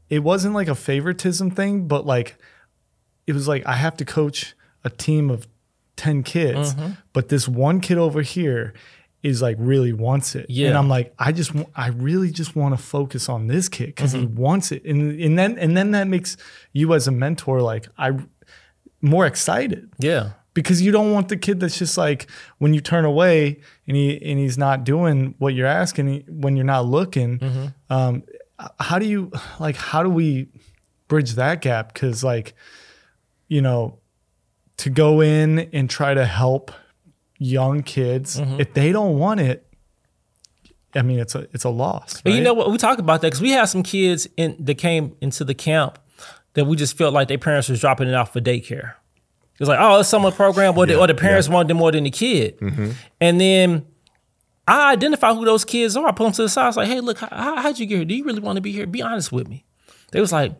it 0.09 0.19
wasn't 0.19 0.53
like 0.53 0.67
a 0.67 0.75
favoritism 0.75 1.51
thing, 1.51 1.87
but 1.87 2.05
like 2.05 2.35
it 3.27 3.33
was 3.33 3.47
like 3.47 3.65
I 3.65 3.73
have 3.73 3.95
to 3.97 4.05
coach 4.05 4.55
a 4.83 4.89
team 4.89 5.29
of 5.29 5.47
10 5.95 6.23
kids, 6.23 6.73
mm-hmm. 6.73 6.91
but 7.13 7.29
this 7.29 7.47
one 7.47 7.81
kid 7.81 7.97
over 7.97 8.21
here 8.21 8.73
is 9.21 9.41
like 9.41 9.57
really 9.59 9.91
wants 9.91 10.33
it. 10.35 10.45
Yeah. 10.49 10.69
And 10.69 10.77
I'm 10.77 10.87
like, 10.87 11.13
I 11.19 11.31
just, 11.31 11.51
I 11.75 11.89
really 11.89 12.31
just 12.31 12.55
want 12.55 12.77
to 12.77 12.81
focus 12.81 13.27
on 13.27 13.47
this 13.47 13.67
kid 13.67 13.87
because 13.87 14.13
mm-hmm. 14.13 14.21
he 14.21 14.27
wants 14.27 14.71
it. 14.71 14.83
And, 14.85 15.19
and 15.19 15.37
then, 15.37 15.57
and 15.59 15.75
then 15.75 15.91
that 15.91 16.07
makes 16.07 16.37
you 16.71 16.93
as 16.93 17.07
a 17.07 17.11
mentor, 17.11 17.61
like 17.61 17.87
I 17.97 18.11
more 19.01 19.25
excited. 19.25 19.89
Yeah. 19.99 20.31
Because 20.53 20.81
you 20.81 20.91
don't 20.91 21.13
want 21.13 21.29
the 21.29 21.37
kid 21.37 21.59
that's 21.59 21.77
just 21.77 21.97
like 21.97 22.29
when 22.57 22.73
you 22.73 22.81
turn 22.81 23.05
away 23.05 23.61
and 23.87 23.95
he 23.95 24.21
and 24.23 24.39
he's 24.39 24.57
not 24.57 24.83
doing 24.83 25.35
what 25.37 25.53
you're 25.53 25.67
asking 25.67 26.25
when 26.27 26.55
you're 26.55 26.65
not 26.65 26.85
looking. 26.85 27.39
Mm-hmm. 27.39 27.93
Um, 27.93 28.23
how 28.79 28.99
do 28.99 29.05
you 29.05 29.31
like 29.59 29.75
how 29.75 30.03
do 30.03 30.09
we 30.09 30.47
bridge 31.07 31.33
that 31.33 31.61
gap 31.61 31.93
because 31.93 32.23
like 32.23 32.53
you 33.47 33.61
know 33.61 33.99
to 34.77 34.89
go 34.89 35.21
in 35.21 35.59
and 35.73 35.89
try 35.89 36.13
to 36.13 36.25
help 36.25 36.71
young 37.37 37.83
kids 37.83 38.39
mm-hmm. 38.39 38.59
if 38.59 38.73
they 38.73 38.91
don't 38.91 39.17
want 39.17 39.39
it 39.39 39.65
i 40.93 41.01
mean 41.01 41.19
it's 41.19 41.35
a 41.35 41.47
it's 41.53 41.63
a 41.63 41.69
loss 41.69 42.15
right? 42.15 42.23
but 42.25 42.33
you 42.33 42.41
know 42.41 42.53
what 42.53 42.69
we 42.71 42.77
talk 42.77 42.99
about 42.99 43.21
that 43.21 43.27
because 43.27 43.41
we 43.41 43.51
had 43.51 43.65
some 43.65 43.83
kids 43.83 44.27
in 44.35 44.55
that 44.59 44.75
came 44.75 45.15
into 45.21 45.43
the 45.43 45.53
camp 45.53 45.99
that 46.53 46.65
we 46.65 46.75
just 46.75 46.97
felt 46.97 47.13
like 47.13 47.27
their 47.27 47.37
parents 47.37 47.69
was 47.69 47.79
dropping 47.79 48.07
it 48.07 48.13
off 48.13 48.33
for 48.33 48.41
daycare 48.41 48.93
it 48.93 49.59
was 49.59 49.69
like 49.69 49.79
oh 49.79 49.99
it's 49.99 50.09
summer 50.09 50.31
program 50.31 50.77
or, 50.77 50.85
yeah, 50.87 50.95
the, 50.95 50.99
or 50.99 51.07
the 51.07 51.15
parents 51.15 51.47
yeah. 51.47 51.53
wanted 51.53 51.73
more 51.73 51.91
than 51.91 52.03
the 52.03 52.11
kid 52.11 52.57
mm-hmm. 52.59 52.91
and 53.19 53.39
then 53.41 53.85
I 54.69 54.91
identify 54.91 55.33
who 55.33 55.45
those 55.45 55.65
kids 55.65 55.97
are. 55.97 56.07
I 56.07 56.11
pull 56.11 56.27
them 56.27 56.33
to 56.33 56.43
the 56.43 56.49
side. 56.49 56.65
I 56.65 56.67
was 56.67 56.77
like, 56.77 56.87
hey, 56.87 56.99
look, 56.99 57.17
how, 57.17 57.55
how'd 57.57 57.79
you 57.79 57.87
get 57.87 57.95
here? 57.95 58.05
Do 58.05 58.13
you 58.13 58.23
really 58.23 58.39
want 58.39 58.57
to 58.57 58.61
be 58.61 58.71
here? 58.71 58.85
Be 58.85 59.01
honest 59.01 59.31
with 59.31 59.47
me. 59.47 59.65
They 60.11 60.21
was 60.21 60.31
like, 60.31 60.53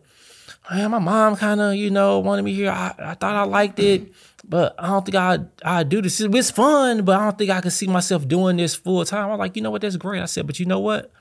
yeah, 0.72 0.88
my 0.88 0.98
mom 0.98 1.36
kind 1.36 1.62
of, 1.62 1.76
you 1.76 1.92
know, 1.92 2.18
wanted 2.18 2.42
me 2.44 2.54
here. 2.54 2.72
I, 2.72 2.94
I 2.98 3.14
thought 3.14 3.36
I 3.36 3.44
liked 3.44 3.80
it, 3.80 4.12
but 4.48 4.76
I 4.80 4.88
don't 4.88 5.06
think 5.06 5.16
I 5.16 5.40
I 5.64 5.84
do 5.84 6.02
this. 6.02 6.20
It's 6.20 6.52
fun, 6.52 7.06
but 7.06 7.20
I 7.20 7.24
don't 7.26 7.38
think 7.38 7.52
I 7.52 7.62
can 7.62 7.72
see 7.72 7.88
myself 7.88 8.28
doing 8.28 8.58
this 8.58 8.76
full 8.76 9.06
time. 9.06 9.26
I 9.26 9.28
was 9.28 9.40
like, 9.40 9.56
you 9.56 9.62
know 9.62 9.72
what? 9.72 9.82
That's 9.82 9.96
great. 9.96 10.22
I 10.22 10.26
said, 10.26 10.48
but 10.48 10.60
you 10.60 10.66
know 10.66 10.80
what? 10.80 11.12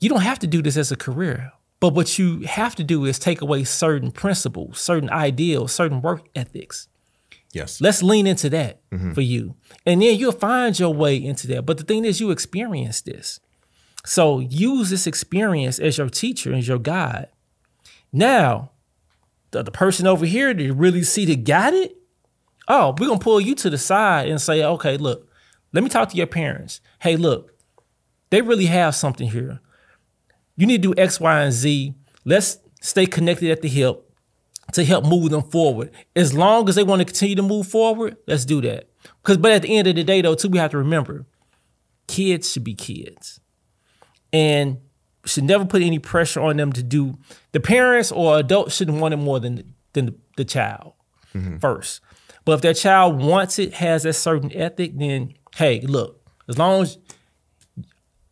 You 0.00 0.08
don't 0.08 0.20
have 0.20 0.38
to 0.40 0.46
do 0.46 0.62
this 0.62 0.76
as 0.76 0.92
a 0.92 0.96
career. 0.96 1.52
But 1.80 1.94
what 1.94 2.18
you 2.18 2.40
have 2.40 2.74
to 2.76 2.84
do 2.84 3.04
is 3.04 3.18
take 3.18 3.40
away 3.40 3.64
certain 3.64 4.10
principles, 4.10 4.80
certain 4.80 5.10
ideals, 5.10 5.72
certain 5.72 6.02
work 6.02 6.26
ethics. 6.34 6.88
Yes. 7.52 7.80
Let's 7.80 8.02
lean 8.02 8.26
into 8.26 8.50
that 8.50 8.80
mm-hmm. 8.90 9.12
for 9.12 9.20
you. 9.20 9.54
And 9.86 10.02
then 10.02 10.18
you'll 10.18 10.32
find 10.32 10.78
your 10.78 10.92
way 10.92 11.16
into 11.16 11.46
that. 11.48 11.64
But 11.64 11.78
the 11.78 11.84
thing 11.84 12.04
is, 12.04 12.20
you 12.20 12.30
experience 12.30 13.00
this. 13.00 13.40
So 14.04 14.40
use 14.40 14.90
this 14.90 15.06
experience 15.06 15.78
as 15.78 15.98
your 15.98 16.08
teacher, 16.08 16.52
as 16.52 16.68
your 16.68 16.78
guide. 16.78 17.28
Now, 18.12 18.72
the, 19.50 19.62
the 19.62 19.70
person 19.70 20.06
over 20.06 20.26
here 20.26 20.52
that 20.52 20.72
really 20.72 21.02
see 21.02 21.24
that 21.26 21.44
got 21.44 21.74
it, 21.74 21.96
oh, 22.68 22.94
we're 22.98 23.06
gonna 23.06 23.18
pull 23.18 23.40
you 23.40 23.54
to 23.56 23.70
the 23.70 23.78
side 23.78 24.28
and 24.28 24.40
say, 24.40 24.62
okay, 24.62 24.96
look, 24.96 25.28
let 25.72 25.82
me 25.82 25.90
talk 25.90 26.10
to 26.10 26.16
your 26.16 26.26
parents. 26.26 26.80
Hey, 27.00 27.16
look, 27.16 27.54
they 28.30 28.42
really 28.42 28.66
have 28.66 28.94
something 28.94 29.30
here. 29.30 29.60
You 30.58 30.66
need 30.66 30.82
to 30.82 30.92
do 30.92 31.00
X, 31.00 31.20
Y, 31.20 31.40
and 31.40 31.52
Z. 31.52 31.94
Let's 32.24 32.58
stay 32.80 33.06
connected 33.06 33.50
at 33.50 33.62
the 33.62 33.68
hip 33.68 34.04
to 34.72 34.84
help 34.84 35.06
move 35.06 35.30
them 35.30 35.42
forward. 35.42 35.92
As 36.16 36.34
long 36.34 36.68
as 36.68 36.74
they 36.74 36.82
want 36.82 36.98
to 36.98 37.04
continue 37.04 37.36
to 37.36 37.42
move 37.42 37.68
forward, 37.68 38.16
let's 38.26 38.44
do 38.44 38.60
that. 38.62 38.90
Because, 39.22 39.38
but 39.38 39.52
at 39.52 39.62
the 39.62 39.76
end 39.76 39.86
of 39.86 39.94
the 39.94 40.02
day, 40.02 40.20
though, 40.20 40.34
too, 40.34 40.48
we 40.48 40.58
have 40.58 40.72
to 40.72 40.78
remember, 40.78 41.26
kids 42.08 42.50
should 42.50 42.64
be 42.64 42.74
kids, 42.74 43.40
and 44.32 44.78
should 45.24 45.44
never 45.44 45.64
put 45.64 45.80
any 45.80 46.00
pressure 46.00 46.40
on 46.40 46.56
them 46.56 46.72
to 46.72 46.82
do. 46.82 47.16
The 47.52 47.60
parents 47.60 48.10
or 48.10 48.38
adults 48.38 48.74
shouldn't 48.74 49.00
want 49.00 49.14
it 49.14 49.18
more 49.18 49.38
than 49.38 49.74
than 49.92 50.06
the, 50.06 50.14
the 50.38 50.44
child 50.44 50.94
mm-hmm. 51.34 51.58
first. 51.58 52.00
But 52.44 52.52
if 52.54 52.60
that 52.62 52.74
child 52.74 53.22
wants 53.22 53.60
it, 53.60 53.74
has 53.74 54.02
that 54.02 54.14
certain 54.14 54.52
ethic, 54.52 54.98
then 54.98 55.34
hey, 55.54 55.80
look, 55.82 56.20
as 56.48 56.58
long 56.58 56.82
as 56.82 56.98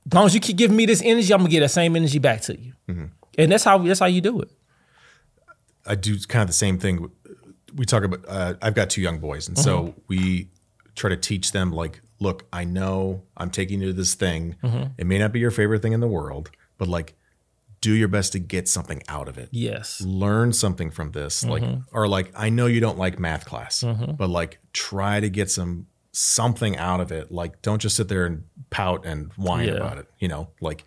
as 0.07 0.13
long 0.13 0.27
as 0.27 0.35
you 0.35 0.41
keep 0.41 0.57
giving 0.57 0.77
me 0.77 0.87
this 0.87 1.03
energy, 1.03 1.33
I'm 1.33 1.41
gonna 1.41 1.51
get 1.51 1.61
that 1.61 1.71
same 1.71 1.97
energy 1.97 2.19
back 2.19 2.41
to 2.43 2.59
you. 2.59 2.73
Mm-hmm. 2.89 3.07
And 3.39 3.53
that's 3.53 3.65
how 3.65 3.79
that's 3.79 4.01
how 4.01 4.07
you 4.07 4.21
do 4.21 4.41
it. 4.41 4.51
I 5.85 5.95
do 5.95 6.19
kind 6.29 6.43
of 6.43 6.49
the 6.49 6.55
same 6.55 6.79
thing. 6.79 7.11
We 7.75 7.85
talk 7.85 8.05
about. 8.05 8.25
Uh, 8.27 8.55
I've 8.63 8.75
got 8.75 8.91
two 8.91 9.03
young 9.03 9.19
boys, 9.19 9.49
and 9.49 9.57
mm-hmm. 9.57 9.65
so 9.65 9.95
we 10.09 10.49
try 10.95 11.11
to 11.11 11.17
teach 11.17 11.53
them 11.53 11.73
like, 11.73 12.01
look, 12.21 12.47
I 12.53 12.65
know 12.65 13.23
I'm 13.37 13.51
taking 13.51 13.81
you 13.81 13.89
to 13.89 13.93
this 13.93 14.15
thing. 14.15 14.57
Mm-hmm. 14.63 14.93
It 14.97 15.07
may 15.07 15.19
not 15.19 15.33
be 15.33 15.41
your 15.41 15.51
favorite 15.51 15.83
thing 15.83 15.93
in 15.93 16.01
the 16.01 16.09
world, 16.09 16.51
but 16.79 16.89
like, 16.89 17.15
do 17.83 17.93
your 17.93 18.09
best 18.09 18.33
to 18.33 18.39
get 18.39 18.69
something 18.69 19.03
out 19.09 19.29
of 19.29 19.37
it. 19.37 19.51
Yes. 19.53 20.01
Learn 20.01 20.53
something 20.53 20.91
from 20.91 21.13
this, 21.13 21.45
mm-hmm. 21.45 21.51
like, 21.51 21.79
or 21.93 22.09
like, 22.09 22.33
I 22.35 22.49
know 22.49 22.67
you 22.67 22.81
don't 22.81 22.99
like 22.99 23.19
math 23.19 23.45
class, 23.45 23.83
mm-hmm. 23.83 24.13
but 24.13 24.31
like, 24.31 24.59
try 24.73 25.21
to 25.21 25.29
get 25.29 25.51
some 25.51 25.87
something 26.17 26.79
out 26.79 27.01
of 27.01 27.13
it. 27.13 27.31
Like, 27.31 27.61
don't 27.61 27.81
just 27.81 27.95
sit 27.95 28.09
there 28.09 28.25
and 28.25 28.45
pout 28.71 29.05
and 29.05 29.31
whine 29.35 29.69
yeah. 29.69 29.75
about 29.75 29.99
it. 29.99 30.07
You 30.19 30.29
know, 30.29 30.49
like 30.61 30.85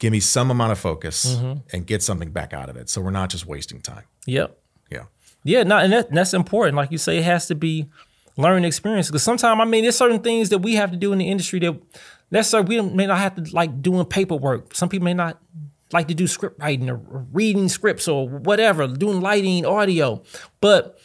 give 0.00 0.10
me 0.10 0.18
some 0.18 0.50
amount 0.50 0.72
of 0.72 0.78
focus 0.78 1.36
mm-hmm. 1.36 1.60
and 1.72 1.86
get 1.86 2.02
something 2.02 2.30
back 2.30 2.52
out 2.52 2.68
of 2.68 2.76
it. 2.76 2.88
So 2.88 3.00
we're 3.00 3.12
not 3.12 3.30
just 3.30 3.46
wasting 3.46 3.80
time. 3.80 4.02
Yep. 4.26 4.58
Yeah. 4.90 5.04
Yeah. 5.44 5.62
No, 5.62 5.78
and 5.78 5.92
that, 5.92 6.10
that's 6.10 6.34
important. 6.34 6.76
Like 6.76 6.90
you 6.90 6.98
say, 6.98 7.18
it 7.18 7.24
has 7.24 7.46
to 7.46 7.54
be 7.54 7.88
learning 8.36 8.64
experience. 8.64 9.06
Because 9.06 9.22
sometimes, 9.22 9.60
I 9.60 9.64
mean, 9.66 9.84
there's 9.84 9.96
certain 9.96 10.20
things 10.20 10.48
that 10.48 10.58
we 10.58 10.74
have 10.74 10.90
to 10.90 10.96
do 10.96 11.12
in 11.12 11.18
the 11.18 11.30
industry 11.30 11.60
that 11.60 11.80
necessarily 12.32 12.80
we 12.80 12.90
may 12.90 13.06
not 13.06 13.18
have 13.18 13.36
to 13.36 13.54
like 13.54 13.82
doing 13.82 14.04
paperwork. 14.04 14.74
Some 14.74 14.88
people 14.88 15.04
may 15.04 15.14
not 15.14 15.40
like 15.92 16.08
to 16.08 16.14
do 16.14 16.26
script 16.26 16.60
writing 16.60 16.90
or 16.90 16.96
reading 17.32 17.68
scripts 17.68 18.08
or 18.08 18.28
whatever, 18.28 18.88
doing 18.88 19.20
lighting, 19.20 19.64
audio. 19.64 20.24
But 20.60 20.98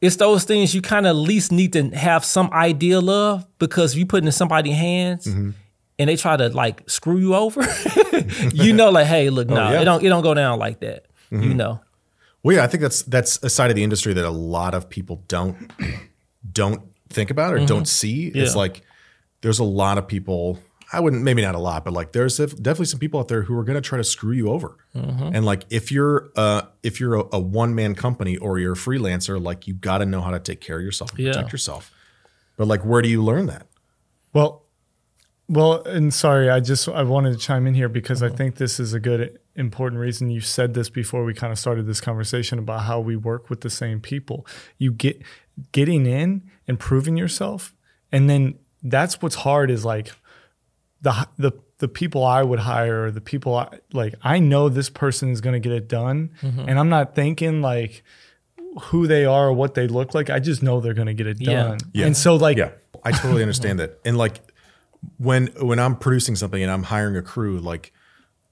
it's 0.00 0.16
those 0.16 0.44
things 0.44 0.74
you 0.74 0.82
kind 0.82 1.06
of 1.06 1.16
least 1.16 1.50
need 1.50 1.72
to 1.72 1.88
have 1.90 2.24
some 2.24 2.50
idea 2.52 3.00
of 3.00 3.46
because 3.58 3.92
if 3.92 3.98
you 3.98 4.06
put 4.06 4.22
it 4.22 4.26
in 4.26 4.32
somebody's 4.32 4.76
hands 4.76 5.26
mm-hmm. 5.26 5.50
and 5.98 6.08
they 6.08 6.16
try 6.16 6.36
to 6.36 6.48
like 6.50 6.88
screw 6.88 7.18
you 7.18 7.34
over, 7.34 7.66
you 8.52 8.72
know, 8.72 8.90
like, 8.90 9.06
hey, 9.06 9.30
look, 9.30 9.48
no, 9.48 9.56
oh, 9.56 9.70
yeah. 9.72 9.80
it 9.80 9.84
don't 9.84 10.04
it 10.04 10.08
don't 10.08 10.22
go 10.22 10.34
down 10.34 10.58
like 10.58 10.80
that. 10.80 11.06
Mm-hmm. 11.32 11.42
You 11.42 11.54
know. 11.54 11.80
Well, 12.42 12.56
yeah, 12.56 12.64
I 12.64 12.68
think 12.68 12.82
that's 12.82 13.02
that's 13.02 13.42
a 13.42 13.50
side 13.50 13.70
of 13.70 13.76
the 13.76 13.82
industry 13.82 14.12
that 14.12 14.24
a 14.24 14.30
lot 14.30 14.74
of 14.74 14.88
people 14.88 15.24
don't 15.26 15.70
don't 16.52 16.82
think 17.08 17.30
about 17.30 17.52
or 17.52 17.56
mm-hmm. 17.56 17.66
don't 17.66 17.88
see. 17.88 18.30
Yeah. 18.30 18.44
It's 18.44 18.54
like 18.54 18.82
there's 19.40 19.58
a 19.58 19.64
lot 19.64 19.98
of 19.98 20.06
people 20.06 20.58
I 20.90 21.00
wouldn't 21.00 21.22
maybe 21.22 21.42
not 21.42 21.54
a 21.54 21.58
lot, 21.58 21.84
but 21.84 21.92
like 21.92 22.12
there's 22.12 22.38
definitely 22.38 22.86
some 22.86 22.98
people 22.98 23.20
out 23.20 23.28
there 23.28 23.42
who 23.42 23.56
are 23.58 23.64
going 23.64 23.74
to 23.74 23.86
try 23.86 23.98
to 23.98 24.04
screw 24.04 24.32
you 24.32 24.50
over. 24.50 24.76
Mm-hmm. 24.94 25.34
And 25.34 25.44
like 25.44 25.64
if 25.68 25.92
you're 25.92 26.30
uh 26.34 26.62
if 26.82 26.98
you're 26.98 27.14
a, 27.14 27.24
a 27.32 27.38
one 27.38 27.74
man 27.74 27.94
company 27.94 28.36
or 28.38 28.58
you're 28.58 28.72
a 28.72 28.76
freelancer, 28.76 29.42
like 29.42 29.66
you 29.66 29.74
got 29.74 29.98
to 29.98 30.06
know 30.06 30.22
how 30.22 30.30
to 30.30 30.38
take 30.38 30.60
care 30.60 30.78
of 30.78 30.82
yourself, 30.82 31.10
and 31.10 31.20
yeah. 31.20 31.32
protect 31.32 31.52
yourself. 31.52 31.92
But 32.56 32.68
like, 32.68 32.84
where 32.84 33.02
do 33.02 33.08
you 33.08 33.22
learn 33.22 33.46
that? 33.46 33.66
Well, 34.32 34.64
well, 35.48 35.82
and 35.84 36.12
sorry, 36.12 36.50
I 36.50 36.60
just 36.60 36.88
I 36.88 37.02
wanted 37.02 37.32
to 37.32 37.38
chime 37.38 37.66
in 37.66 37.74
here 37.74 37.88
because 37.88 38.20
mm-hmm. 38.20 38.34
I 38.34 38.36
think 38.36 38.56
this 38.56 38.80
is 38.80 38.94
a 38.94 39.00
good 39.00 39.38
important 39.56 40.00
reason 40.00 40.30
you 40.30 40.40
said 40.40 40.74
this 40.74 40.88
before 40.88 41.24
we 41.24 41.34
kind 41.34 41.52
of 41.52 41.58
started 41.58 41.86
this 41.86 42.00
conversation 42.00 42.58
about 42.58 42.82
how 42.82 43.00
we 43.00 43.16
work 43.16 43.50
with 43.50 43.60
the 43.60 43.70
same 43.70 44.00
people. 44.00 44.46
You 44.78 44.92
get 44.92 45.22
getting 45.72 46.06
in 46.06 46.48
and 46.66 46.78
proving 46.78 47.16
yourself, 47.16 47.74
and 48.10 48.28
then 48.28 48.58
that's 48.82 49.20
what's 49.20 49.36
hard 49.36 49.70
is 49.70 49.84
like 49.84 50.12
the 51.02 51.28
the 51.38 51.52
the 51.78 51.88
people 51.88 52.24
I 52.24 52.42
would 52.42 52.58
hire, 52.58 53.10
the 53.10 53.20
people 53.20 53.56
I, 53.56 53.78
like 53.92 54.14
I 54.22 54.38
know 54.38 54.68
this 54.68 54.90
person 54.90 55.30
is 55.30 55.40
going 55.40 55.54
to 55.54 55.60
get 55.60 55.72
it 55.72 55.88
done, 55.88 56.30
mm-hmm. 56.42 56.68
and 56.68 56.78
I'm 56.78 56.88
not 56.88 57.14
thinking 57.14 57.62
like 57.62 58.02
who 58.82 59.06
they 59.06 59.24
are 59.24 59.48
or 59.48 59.52
what 59.52 59.74
they 59.74 59.88
look 59.88 60.14
like. 60.14 60.30
I 60.30 60.40
just 60.40 60.62
know 60.62 60.80
they're 60.80 60.94
going 60.94 61.06
to 61.06 61.14
get 61.14 61.26
it 61.26 61.38
done. 61.38 61.78
Yeah. 61.92 62.06
And 62.06 62.16
so 62.16 62.36
like 62.36 62.56
yeah, 62.56 62.72
I 63.04 63.12
totally 63.12 63.42
understand 63.42 63.78
that. 63.78 63.98
And 64.04 64.16
like 64.18 64.40
when 65.18 65.48
when 65.60 65.78
I'm 65.78 65.96
producing 65.96 66.36
something 66.36 66.62
and 66.62 66.70
I'm 66.70 66.84
hiring 66.84 67.16
a 67.16 67.22
crew, 67.22 67.58
like 67.58 67.92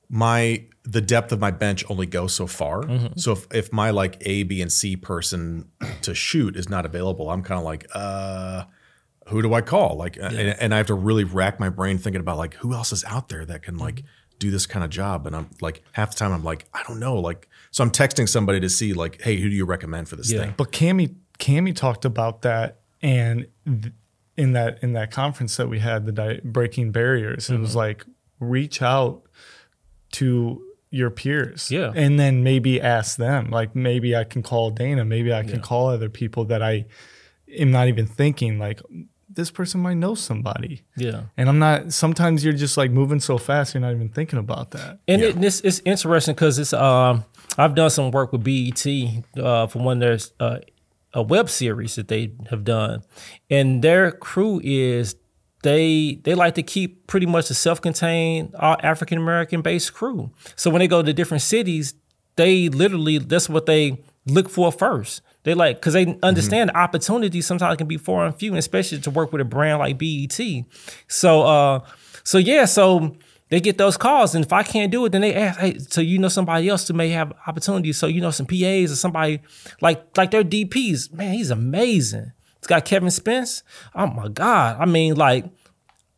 my 0.08 0.64
the 0.84 1.00
depth 1.00 1.32
of 1.32 1.40
my 1.40 1.50
bench 1.50 1.84
only 1.90 2.06
goes 2.06 2.34
so 2.34 2.46
far. 2.46 2.82
Mm-hmm. 2.82 3.18
So 3.18 3.32
if, 3.32 3.46
if 3.52 3.72
my 3.72 3.90
like 3.90 4.18
A, 4.20 4.44
B, 4.44 4.62
and 4.62 4.72
C 4.72 4.96
person 4.96 5.68
to 6.02 6.14
shoot 6.14 6.56
is 6.56 6.68
not 6.68 6.86
available, 6.86 7.28
I'm 7.28 7.42
kind 7.42 7.58
of 7.58 7.64
like, 7.64 7.86
uh, 7.92 8.64
who 9.28 9.42
do 9.42 9.54
I 9.54 9.60
call? 9.60 9.96
Like, 9.96 10.16
yeah. 10.16 10.28
and, 10.28 10.60
and, 10.60 10.74
I 10.74 10.76
have 10.76 10.86
to 10.86 10.94
really 10.94 11.24
rack 11.24 11.58
my 11.58 11.68
brain 11.68 11.98
thinking 11.98 12.20
about 12.20 12.38
like 12.38 12.54
who 12.54 12.72
else 12.72 12.92
is 12.92 13.04
out 13.04 13.28
there 13.28 13.44
that 13.44 13.62
can 13.62 13.76
like 13.76 14.04
do 14.38 14.50
this 14.50 14.66
kind 14.66 14.84
of 14.84 14.90
job. 14.90 15.26
And 15.26 15.34
I'm 15.34 15.50
like 15.60 15.82
half 15.92 16.10
the 16.10 16.16
time 16.16 16.32
I'm 16.32 16.44
like 16.44 16.66
I 16.72 16.82
don't 16.86 17.00
know. 17.00 17.16
Like, 17.16 17.48
so 17.70 17.82
I'm 17.82 17.90
texting 17.90 18.28
somebody 18.28 18.60
to 18.60 18.68
see 18.68 18.92
like, 18.92 19.20
hey, 19.22 19.36
who 19.40 19.48
do 19.48 19.56
you 19.56 19.64
recommend 19.64 20.08
for 20.08 20.16
this 20.16 20.30
yeah. 20.30 20.40
thing? 20.40 20.54
But 20.56 20.72
Cami 20.72 21.16
Cami 21.38 21.74
talked 21.74 22.04
about 22.04 22.42
that 22.42 22.80
and 23.02 23.46
th- 23.64 23.92
in 24.36 24.52
that 24.52 24.78
in 24.82 24.92
that 24.92 25.10
conference 25.10 25.56
that 25.56 25.68
we 25.68 25.78
had 25.78 26.06
the 26.06 26.12
di- 26.12 26.40
breaking 26.44 26.92
barriers, 26.92 27.46
mm-hmm. 27.46 27.54
it 27.54 27.58
was 27.60 27.70
mm-hmm. 27.70 27.78
like 27.78 28.04
reach 28.38 28.82
out 28.82 29.22
to 30.12 30.62
your 30.90 31.10
peers. 31.10 31.70
Yeah. 31.70 31.92
And 31.94 32.18
then 32.18 32.42
maybe 32.42 32.80
ask 32.80 33.16
them. 33.16 33.50
Like 33.50 33.74
maybe 33.74 34.14
I 34.14 34.24
can 34.24 34.42
call 34.42 34.70
Dana, 34.70 35.04
maybe 35.04 35.32
I 35.32 35.42
can 35.42 35.56
yeah. 35.56 35.60
call 35.60 35.88
other 35.88 36.08
people 36.08 36.44
that 36.46 36.62
I 36.62 36.86
am 37.58 37.70
not 37.70 37.88
even 37.88 38.06
thinking 38.06 38.58
like 38.58 38.80
this 39.36 39.50
person 39.50 39.80
might 39.80 39.94
know 39.94 40.14
somebody. 40.16 40.82
Yeah. 40.96 41.22
And 41.36 41.48
I'm 41.48 41.60
not, 41.60 41.92
sometimes 41.92 42.44
you're 42.44 42.52
just 42.54 42.76
like 42.76 42.90
moving 42.90 43.20
so 43.20 43.38
fast, 43.38 43.74
you're 43.74 43.80
not 43.80 43.92
even 43.92 44.08
thinking 44.08 44.38
about 44.38 44.72
that. 44.72 44.98
And 45.06 45.22
yeah. 45.22 45.28
it, 45.28 45.44
it's, 45.44 45.60
it's 45.60 45.80
interesting 45.84 46.34
because 46.34 46.58
it's, 46.58 46.72
um, 46.72 47.24
I've 47.56 47.74
done 47.74 47.90
some 47.90 48.10
work 48.10 48.32
with 48.32 48.42
BET 48.42 48.84
uh, 49.38 49.66
for 49.68 49.78
one 49.78 50.00
there's 50.00 50.32
their, 50.40 50.48
uh, 50.48 50.58
a 51.14 51.22
web 51.22 51.48
series 51.48 51.94
that 51.94 52.08
they 52.08 52.32
have 52.50 52.64
done. 52.64 53.02
And 53.48 53.82
their 53.82 54.10
crew 54.10 54.60
is, 54.64 55.14
they 55.62 56.20
they 56.22 56.34
like 56.34 56.54
to 56.54 56.62
keep 56.62 57.08
pretty 57.08 57.26
much 57.26 57.50
a 57.50 57.54
self-contained 57.54 58.54
uh, 58.54 58.76
African 58.82 59.18
American 59.18 59.62
based 59.62 59.94
crew. 59.94 60.30
So 60.54 60.70
when 60.70 60.80
they 60.80 60.86
go 60.86 61.02
to 61.02 61.12
different 61.12 61.42
cities, 61.42 61.94
they 62.36 62.68
literally 62.68 63.18
that's 63.18 63.48
what 63.48 63.66
they 63.66 64.00
look 64.26 64.48
for 64.48 64.70
first. 64.70 65.22
They 65.46 65.54
like 65.54 65.76
because 65.76 65.92
they 65.92 66.18
understand 66.24 66.70
mm-hmm. 66.70 66.76
the 66.76 66.82
opportunities 66.82 67.46
sometimes 67.46 67.76
can 67.76 67.86
be 67.86 67.98
far 67.98 68.26
and 68.26 68.34
few, 68.34 68.56
especially 68.56 68.98
to 68.98 69.10
work 69.12 69.30
with 69.30 69.40
a 69.40 69.44
brand 69.44 69.78
like 69.78 69.96
BET. 69.96 70.40
So 71.06 71.42
uh, 71.42 71.86
so 72.24 72.38
yeah, 72.38 72.64
so 72.64 73.14
they 73.48 73.60
get 73.60 73.78
those 73.78 73.96
calls, 73.96 74.34
and 74.34 74.44
if 74.44 74.52
I 74.52 74.64
can't 74.64 74.90
do 74.90 75.04
it, 75.04 75.12
then 75.12 75.20
they 75.20 75.36
ask, 75.36 75.60
hey, 75.60 75.78
so 75.78 76.00
you 76.00 76.18
know 76.18 76.26
somebody 76.26 76.68
else 76.68 76.88
who 76.88 76.94
may 76.94 77.10
have 77.10 77.32
opportunities. 77.46 77.96
So 77.96 78.08
you 78.08 78.20
know 78.20 78.32
some 78.32 78.46
PAs 78.46 78.90
or 78.90 78.96
somebody 78.96 79.40
like 79.80 80.18
like 80.18 80.32
their 80.32 80.42
DPs. 80.42 81.12
Man, 81.12 81.32
he's 81.32 81.52
amazing. 81.52 82.32
It's 82.58 82.66
got 82.66 82.84
Kevin 82.84 83.12
Spence. 83.12 83.62
Oh 83.94 84.08
my 84.08 84.26
God. 84.26 84.78
I 84.80 84.84
mean, 84.84 85.14
like 85.14 85.44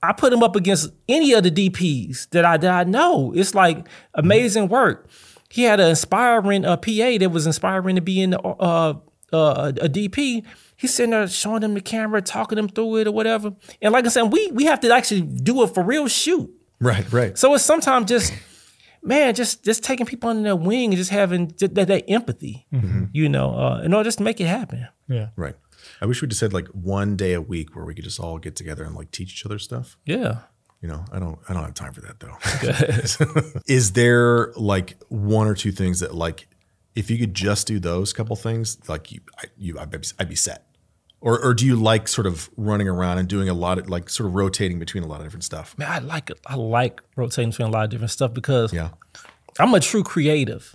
I 0.03 0.15
put 0.15 0.33
him 0.33 0.43
up 0.43 0.57
against 0.57 0.91
any 1.07 1.35
of 1.35 1.43
the 1.43 1.51
DPs 1.51 2.31
that 2.31 2.47
I 2.47 2.57
that 2.57 2.71
I 2.71 2.91
know. 2.91 3.35
It's 3.37 3.55
like 3.55 3.87
amazing 4.15 4.69
work. 4.69 5.11
He 5.51 5.65
had 5.65 5.81
an 5.81 5.91
inspiring 5.91 6.65
uh, 6.65 6.79
PA 6.79 7.19
that 7.19 7.31
was 7.31 7.47
inspiring 7.47 7.97
to 7.97 8.01
be 8.01 8.23
in 8.23 8.31
the 8.31 8.41
uh, 8.41 8.95
uh, 9.33 9.73
a 9.81 9.89
DP, 9.89 10.45
he's 10.77 10.95
sitting 10.95 11.11
there 11.11 11.27
showing 11.29 11.61
them 11.61 11.75
the 11.75 11.81
camera, 11.81 12.23
talking 12.23 12.57
them 12.57 12.69
through 12.69 12.97
it 12.97 13.07
or 13.07 13.13
whatever. 13.13 13.53
And 13.83 13.93
like 13.93 14.07
I 14.07 14.09
said, 14.09 14.25
we 14.25 14.51
we 14.53 14.65
have 14.65 14.81
to 14.81 14.95
actually 14.95 15.23
do 15.23 15.63
it 15.63 15.75
for 15.75 15.83
real 15.83 16.09
shoot. 16.09 16.51
Right, 16.81 17.11
right. 17.13 17.37
So 17.37 17.55
it's 17.55 17.65
sometimes 17.65 18.09
just 18.09 18.33
man, 19.03 19.35
just 19.35 19.65
just 19.65 19.83
taking 19.85 20.07
people 20.07 20.31
under 20.31 20.43
their 20.43 20.57
wing 20.57 20.91
and 20.91 20.97
just 20.97 21.11
having 21.11 21.53
that, 21.59 21.75
that 21.75 22.05
empathy, 22.09 22.67
mm-hmm. 22.73 23.05
you 23.13 23.29
know, 23.29 23.55
uh, 23.55 23.81
in 23.83 23.93
order 23.95 24.07
just 24.07 24.19
to 24.19 24.25
make 24.25 24.41
it 24.41 24.47
happen. 24.47 24.87
Yeah, 25.09 25.29
right. 25.37 25.57
I 26.01 26.07
wish 26.07 26.23
we 26.23 26.29
just 26.29 26.41
had 26.41 26.53
like 26.53 26.69
one 26.69 27.17
day 27.17 27.33
a 27.33 27.41
week 27.41 27.75
where 27.75 27.85
we 27.85 27.95
could 27.95 28.05
just 28.05 28.21
all 28.21 28.39
get 28.39 28.57
together 28.57 28.85
and 28.85 28.95
like 28.95 29.11
teach 29.11 29.33
each 29.33 29.47
other 29.47 29.59
stuff. 29.59 29.97
Yeah. 30.05 30.41
You 30.81 30.89
know, 30.89 31.05
I 31.11 31.19
don't 31.19 31.39
I 31.49 31.55
don't 31.55 31.65
have 31.65 31.75
time 31.75 31.93
for 31.93 32.03
that 32.03 32.21
though. 32.21 33.61
Is 33.67 33.93
there 33.93 34.53
like 34.57 34.97
one 35.09 35.49
or 35.49 35.55
two 35.55 35.73
things 35.73 36.01
that 36.01 36.15
like 36.15 36.49
if 36.99 37.11
you 37.13 37.17
could 37.17 37.33
just 37.33 37.69
do 37.69 37.79
those 37.79 38.13
couple 38.13 38.35
things, 38.35 38.77
like 38.89 39.13
you, 39.13 39.21
I, 39.39 39.45
you, 39.57 39.79
I'd 39.79 39.91
be, 39.91 39.99
I'd 40.19 40.29
be 40.29 40.35
set. 40.35 40.65
Or, 41.21 41.41
or 41.45 41.55
do 41.55 41.65
you 41.65 41.77
like 41.77 42.09
sort 42.09 42.27
of 42.27 42.51
running 42.57 42.89
around 42.89 43.19
and 43.19 43.29
doing 43.29 43.49
a 43.49 43.55
lot 43.55 43.79
of 43.79 43.89
like 43.89 44.11
sort 44.11 44.29
of 44.29 44.35
rotating 44.35 44.81
between 44.81 45.05
a 45.05 45.07
lot 45.07 45.21
of 45.21 45.27
different 45.27 45.45
stuff? 45.45 45.79
Man, 45.79 45.89
I 45.89 46.01
like 46.01 46.29
it. 46.31 46.41
I 46.47 46.57
like 46.57 47.01
rotating 47.15 47.51
between 47.51 47.69
a 47.69 47.71
lot 47.71 47.85
of 47.85 47.91
different 47.91 48.11
stuff 48.11 48.35
because 48.35 48.73
yeah. 48.73 48.91
I'm 49.61 49.73
a 49.75 49.81
true 49.81 50.03
creative. 50.03 50.75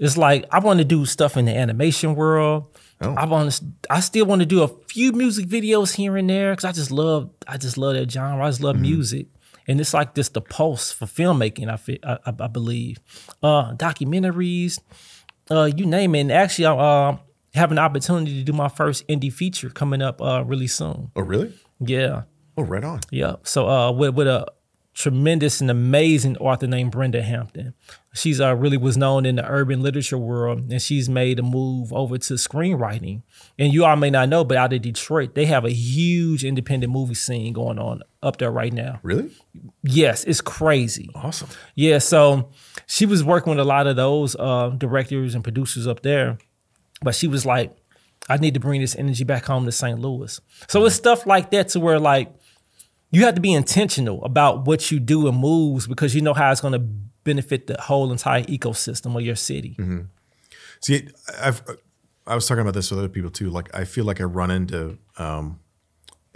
It's 0.00 0.16
like 0.16 0.46
I 0.50 0.58
want 0.58 0.78
to 0.78 0.84
do 0.84 1.04
stuff 1.04 1.36
in 1.36 1.44
the 1.44 1.54
animation 1.54 2.14
world. 2.14 2.74
Oh. 3.02 3.14
I 3.14 3.26
want 3.26 3.52
to. 3.52 3.64
I 3.90 4.00
still 4.00 4.24
want 4.26 4.40
to 4.40 4.46
do 4.46 4.62
a 4.62 4.68
few 4.68 5.12
music 5.12 5.46
videos 5.46 5.94
here 5.94 6.16
and 6.16 6.28
there 6.28 6.52
because 6.52 6.64
I 6.64 6.72
just 6.72 6.90
love. 6.90 7.30
I 7.46 7.58
just 7.58 7.76
love 7.76 7.94
that 7.94 8.10
genre. 8.10 8.44
I 8.44 8.48
just 8.48 8.62
love 8.62 8.76
mm-hmm. 8.76 8.82
music, 8.82 9.26
and 9.66 9.80
it's 9.80 9.94
like 9.94 10.14
this 10.14 10.30
the 10.30 10.40
pulse 10.40 10.92
for 10.92 11.06
filmmaking. 11.06 11.68
I 11.68 12.18
I, 12.26 12.32
I 12.44 12.46
believe, 12.48 12.98
uh, 13.42 13.74
documentaries, 13.74 14.78
uh, 15.50 15.64
you 15.64 15.86
name 15.86 16.14
it. 16.14 16.20
And 16.20 16.32
actually, 16.32 16.66
I 16.66 16.74
uh, 16.74 17.16
have 17.54 17.72
an 17.72 17.78
opportunity 17.78 18.38
to 18.38 18.44
do 18.44 18.52
my 18.52 18.68
first 18.68 19.06
indie 19.08 19.32
feature 19.32 19.70
coming 19.70 20.02
up 20.02 20.20
uh, 20.20 20.44
really 20.44 20.66
soon. 20.66 21.10
Oh, 21.16 21.22
really? 21.22 21.52
Yeah. 21.80 22.22
Oh, 22.56 22.62
right 22.62 22.84
on. 22.84 23.00
Yeah. 23.10 23.36
So 23.44 23.68
uh, 23.68 23.92
with 23.92 24.14
with 24.14 24.26
a 24.26 24.46
tremendous 24.98 25.60
and 25.60 25.70
amazing 25.70 26.36
author 26.38 26.66
named 26.66 26.90
Brenda 26.90 27.22
Hampton. 27.22 27.72
She's 28.14 28.40
uh, 28.40 28.56
really 28.56 28.76
was 28.76 28.96
known 28.96 29.26
in 29.26 29.36
the 29.36 29.48
urban 29.48 29.80
literature 29.80 30.18
world, 30.18 30.72
and 30.72 30.82
she's 30.82 31.08
made 31.08 31.38
a 31.38 31.42
move 31.44 31.92
over 31.92 32.18
to 32.18 32.34
screenwriting. 32.34 33.22
And 33.60 33.72
you 33.72 33.84
all 33.84 33.94
may 33.94 34.10
not 34.10 34.28
know, 34.28 34.42
but 34.42 34.56
out 34.56 34.72
of 34.72 34.82
Detroit, 34.82 35.36
they 35.36 35.46
have 35.46 35.64
a 35.64 35.70
huge 35.70 36.44
independent 36.44 36.92
movie 36.92 37.14
scene 37.14 37.52
going 37.52 37.78
on 37.78 38.02
up 38.24 38.38
there 38.38 38.50
right 38.50 38.72
now. 38.72 38.98
Really? 39.04 39.30
Yes, 39.84 40.24
it's 40.24 40.40
crazy. 40.40 41.10
Awesome. 41.14 41.48
Yeah, 41.76 41.98
so 41.98 42.50
she 42.88 43.06
was 43.06 43.22
working 43.22 43.50
with 43.50 43.60
a 43.60 43.64
lot 43.64 43.86
of 43.86 43.96
those 43.96 44.34
uh, 44.34 44.70
directors 44.70 45.34
and 45.34 45.44
producers 45.44 45.86
up 45.86 46.02
there, 46.02 46.38
but 47.02 47.14
she 47.14 47.28
was 47.28 47.44
like, 47.44 47.76
I 48.28 48.38
need 48.38 48.54
to 48.54 48.60
bring 48.60 48.80
this 48.80 48.96
energy 48.96 49.24
back 49.24 49.44
home 49.44 49.66
to 49.66 49.72
St. 49.72 49.98
Louis. 49.98 50.40
So 50.68 50.84
it's 50.86 50.96
stuff 50.96 51.26
like 51.26 51.50
that 51.50 51.68
to 51.70 51.80
where 51.80 52.00
like 52.00 52.32
you 53.10 53.24
have 53.24 53.34
to 53.34 53.40
be 53.42 53.52
intentional 53.52 54.24
about 54.24 54.66
what 54.66 54.90
you 54.90 55.00
do 55.00 55.28
and 55.28 55.38
moves 55.38 55.86
because 55.86 56.14
you 56.14 56.22
know 56.22 56.34
how 56.34 56.50
it's 56.50 56.62
going 56.62 56.72
to 56.72 56.78
benefit 57.24 57.66
the 57.66 57.78
whole 57.80 58.10
entire 58.10 58.42
ecosystem 58.44 59.14
of 59.14 59.22
your 59.22 59.36
city. 59.36 59.76
Mm-hmm. 59.78 60.00
See, 60.80 61.08
I've 61.40 61.62
I 62.26 62.34
was 62.34 62.46
talking 62.46 62.62
about 62.62 62.74
this 62.74 62.90
with 62.90 63.00
other 63.00 63.08
people 63.08 63.30
too. 63.30 63.50
Like 63.50 63.74
I 63.74 63.84
feel 63.84 64.06
like 64.06 64.20
I 64.20 64.24
run 64.24 64.50
into 64.50 64.98
um, 65.18 65.60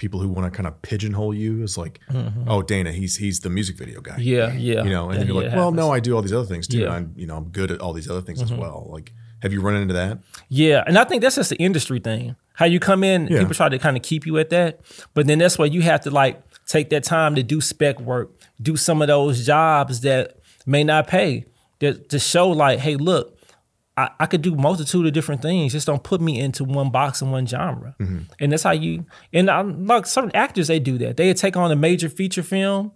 people 0.02 0.18
who 0.18 0.28
want 0.28 0.52
to 0.52 0.54
kind 0.54 0.66
of 0.66 0.82
pigeonhole 0.82 1.32
you 1.32 1.62
as 1.62 1.78
like, 1.78 2.00
mm-hmm. 2.10 2.50
oh, 2.50 2.60
Dana, 2.60 2.90
he's 2.90 3.16
he's 3.16 3.38
the 3.38 3.48
music 3.48 3.76
video 3.76 4.00
guy. 4.00 4.16
Yeah, 4.18 4.52
yeah. 4.52 4.82
You 4.82 4.90
know, 4.90 5.10
and 5.10 5.20
yeah, 5.20 5.26
you're 5.26 5.42
like, 5.44 5.54
well, 5.54 5.70
no, 5.70 5.92
I 5.92 6.00
do 6.00 6.16
all 6.16 6.22
these 6.22 6.32
other 6.32 6.44
things 6.44 6.66
too. 6.66 6.80
Yeah. 6.80 6.90
I'm 6.90 7.14
you 7.16 7.24
know 7.24 7.36
I'm 7.36 7.50
good 7.50 7.70
at 7.70 7.80
all 7.80 7.92
these 7.92 8.10
other 8.10 8.20
things 8.20 8.42
mm-hmm. 8.42 8.52
as 8.52 8.58
well. 8.58 8.88
Like, 8.90 9.12
have 9.42 9.52
you 9.52 9.60
run 9.60 9.76
into 9.76 9.94
that? 9.94 10.18
Yeah, 10.48 10.82
and 10.88 10.98
I 10.98 11.04
think 11.04 11.22
that's 11.22 11.36
just 11.36 11.50
the 11.50 11.56
industry 11.56 12.00
thing. 12.00 12.34
How 12.54 12.66
you 12.66 12.80
come 12.80 13.04
in, 13.04 13.28
yeah. 13.28 13.38
people 13.38 13.54
try 13.54 13.68
to 13.68 13.78
kind 13.78 13.96
of 13.96 14.02
keep 14.02 14.26
you 14.26 14.38
at 14.38 14.50
that, 14.50 14.80
but 15.14 15.28
then 15.28 15.38
that's 15.38 15.56
why 15.56 15.66
you 15.66 15.82
have 15.82 16.00
to 16.00 16.10
like 16.10 16.42
take 16.66 16.90
that 16.90 17.04
time 17.04 17.36
to 17.36 17.44
do 17.44 17.60
spec 17.60 18.00
work, 18.00 18.32
do 18.60 18.76
some 18.76 19.02
of 19.02 19.08
those 19.08 19.46
jobs 19.46 20.00
that 20.00 20.36
may 20.66 20.82
not 20.82 21.06
pay, 21.06 21.46
that 21.78 22.08
to 22.08 22.18
show 22.18 22.48
like, 22.50 22.80
hey, 22.80 22.96
look, 22.96 23.31
I, 23.96 24.10
I, 24.20 24.26
could 24.26 24.40
do 24.40 24.54
multitude 24.54 25.06
of 25.06 25.12
different 25.12 25.42
things. 25.42 25.72
Just 25.72 25.86
don't 25.86 26.02
put 26.02 26.20
me 26.20 26.40
into 26.40 26.64
one 26.64 26.90
box 26.90 27.20
and 27.20 27.30
one 27.30 27.46
genre. 27.46 27.94
Mm-hmm. 28.00 28.20
And 28.40 28.52
that's 28.52 28.62
how 28.62 28.70
you. 28.70 29.04
And 29.32 29.50
I'm 29.50 29.86
like 29.86 30.06
certain 30.06 30.34
actors, 30.34 30.68
they 30.68 30.80
do 30.80 30.96
that. 30.98 31.18
They 31.18 31.32
take 31.34 31.56
on 31.56 31.70
a 31.70 31.76
major 31.76 32.08
feature 32.08 32.42
film, 32.42 32.92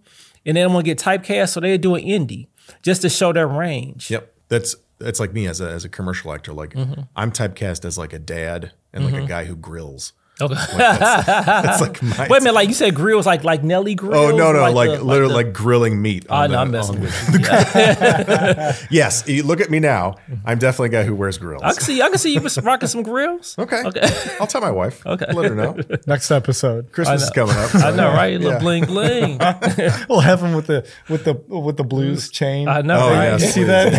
and 0.47 0.57
then 0.57 0.73
want 0.73 0.87
to 0.87 0.95
get 0.95 0.99
typecast, 0.99 1.51
so 1.51 1.61
they 1.61 1.77
do 1.77 1.97
an 1.97 2.03
indie 2.03 2.49
just 2.83 3.03
to 3.03 3.11
show 3.11 3.33
their 3.33 3.49
range. 3.49 4.11
Yep, 4.11 4.33
that's 4.49 4.77
that's 4.99 5.21
like 5.21 5.33
me 5.33 5.47
as 5.47 5.61
a 5.61 5.69
as 5.69 5.85
a 5.85 5.89
commercial 5.89 6.33
actor. 6.33 6.53
Like 6.53 6.71
mm-hmm. 6.71 7.03
I'm 7.15 7.33
typecast 7.33 7.85
as 7.85 7.99
like 7.99 8.13
a 8.13 8.19
dad 8.19 8.73
and 8.93 9.05
like 9.05 9.15
mm-hmm. 9.15 9.25
a 9.25 9.29
guy 9.29 9.45
who 9.45 9.57
grills. 9.57 10.13
Okay. 10.39 10.55
Like 10.55 10.99
that's, 10.99 11.27
that's 11.27 11.81
like 11.81 12.03
my 12.03 12.29
Wait 12.29 12.39
a 12.39 12.41
minute, 12.41 12.55
like 12.55 12.69
you 12.69 12.75
said 12.75 12.95
grills 12.95 13.25
like 13.25 13.43
like 13.43 13.65
Nelly 13.65 13.95
grills? 13.95 14.17
Oh 14.17 14.37
no, 14.37 14.53
no, 14.53 14.61
like, 14.61 14.75
like 14.75 14.99
the, 14.99 15.05
literally 15.05 15.33
like, 15.33 15.47
the, 15.47 15.49
like, 15.49 15.57
grilling 15.57 16.03
meat. 16.03 16.27
Oh 16.29 16.47
no, 16.47 16.59
I'm 16.59 16.71
messing 16.71 17.01
with 17.01 17.33
you. 17.33 17.39
Yeah. 17.41 18.77
yes, 18.91 19.27
you 19.27 19.45
look 19.45 19.63
at 19.63 19.71
me 19.71 19.79
now. 19.79 20.17
I'm 20.45 20.59
definitely 20.59 20.89
a 20.97 21.03
guy 21.03 21.07
who 21.07 21.15
wears 21.15 21.39
grills. 21.39 21.63
I 21.63 21.73
can 21.73 21.81
see 21.81 22.03
I 22.03 22.11
can 22.11 22.19
see 22.19 22.35
you 22.35 22.41
rocking 22.63 22.89
some 22.89 23.03
grills. 23.03 23.57
Okay. 23.59 23.83
Okay. 23.83 24.09
I'll 24.39 24.47
tell 24.47 24.61
my 24.61 24.71
wife. 24.71 25.07
Okay. 25.07 25.33
Let 25.33 25.51
her 25.51 25.55
know. 25.55 25.79
Next 26.07 26.31
episode. 26.31 26.93
Christmas 26.93 27.23
is 27.23 27.31
coming 27.31 27.57
up. 27.57 27.71
So 27.71 27.79
I 27.79 27.91
know, 27.93 28.09
right? 28.09 28.35
A 28.35 28.39
little 28.39 28.53
yeah. 28.53 28.59
bling 28.59 28.85
bling. 28.85 29.39
we'll 30.11 30.21
have 30.21 30.43
him 30.43 30.53
with 30.53 30.67
the 30.67 30.87
with 31.09 31.25
the 31.25 31.33
with 31.49 31.79
the 31.79 31.85
blues 31.85 32.31
chain. 32.31 32.69
I 32.69 32.83
know, 32.83 33.09
oh, 33.09 33.11
right? 33.11 33.41
Yes, 33.41 33.43
you 33.43 33.49
see 33.49 33.65
that? 33.65 33.97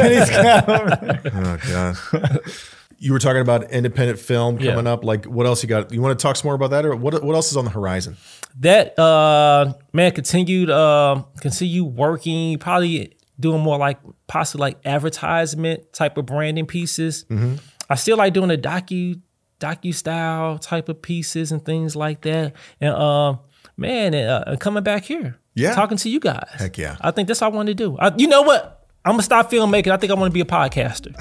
oh 1.34 1.58
god 1.68 2.52
you 3.00 3.14
were 3.14 3.20
talking 3.20 3.42
about 3.42 3.72
independent 3.72 4.20
film 4.20 4.58
coming 4.58 4.86
yeah. 4.86 4.94
up. 4.94 5.04
Like, 5.04 5.26
what 5.26 5.46
else 5.46 5.64
you 5.64 5.70
got? 5.70 5.92
You 5.92 6.02
want 6.02 6.18
to 6.18 6.22
talk 6.22 6.36
some 6.36 6.48
more 6.48 6.56
about 6.56 6.72
that, 6.72 6.86
or 6.86 6.96
what? 6.96 7.24
What 7.24 7.36
else 7.36 7.52
is 7.52 7.58
on 7.58 7.66
the 7.66 7.72
horizon? 7.72 8.18
That 8.60 8.98
uh, 8.98 9.74
man 9.94 10.12
continued 10.12 10.70
uh, 10.70 11.24
continue 11.40 11.84
working, 11.84 12.58
probably 12.58 13.16
doing 13.40 13.62
more 13.62 13.78
like 13.78 14.00
possibly 14.28 14.62
like 14.62 14.80
advertisement 14.86 15.94
type 15.94 16.18
of 16.18 16.26
branding 16.26 16.66
pieces. 16.66 17.26
Mm-hmm. 17.26 17.56
I 17.90 17.96
still 17.96 18.18
like 18.18 18.34
doing 18.34 18.50
the 18.50 18.58
docu 18.58 19.22
docu 19.60 19.94
style 19.94 20.58
type 20.58 20.90
of 20.90 21.02
pieces 21.02 21.52
and 21.52 21.64
things 21.64 21.96
like 21.96 22.22
that. 22.22 22.54
And 22.82 22.94
uh, 22.94 23.38
man, 23.76 24.16
uh, 24.16 24.56
coming 24.60 24.84
back 24.84 25.04
here, 25.06 25.38
yeah, 25.54 25.74
talking 25.76 25.98
to 25.98 26.10
you 26.10 26.20
guys. 26.20 26.50
Heck 26.54 26.78
yeah! 26.78 26.98
I 27.02 27.12
think 27.12 27.28
that's 27.28 27.42
what 27.42 27.54
I 27.54 27.56
want 27.56 27.68
to 27.68 27.76
do. 27.76 27.98
I, 27.98 28.14
you 28.18 28.28
know 28.28 28.42
what? 28.42 28.77
I'm 29.08 29.14
gonna 29.14 29.24
stop 29.24 29.50
filmmaking. 29.50 29.90
I 29.90 29.96
think 29.96 30.12
I 30.12 30.16
want 30.16 30.32
to 30.32 30.34
be 30.34 30.42
a 30.42 30.46
podcaster. 30.46 31.16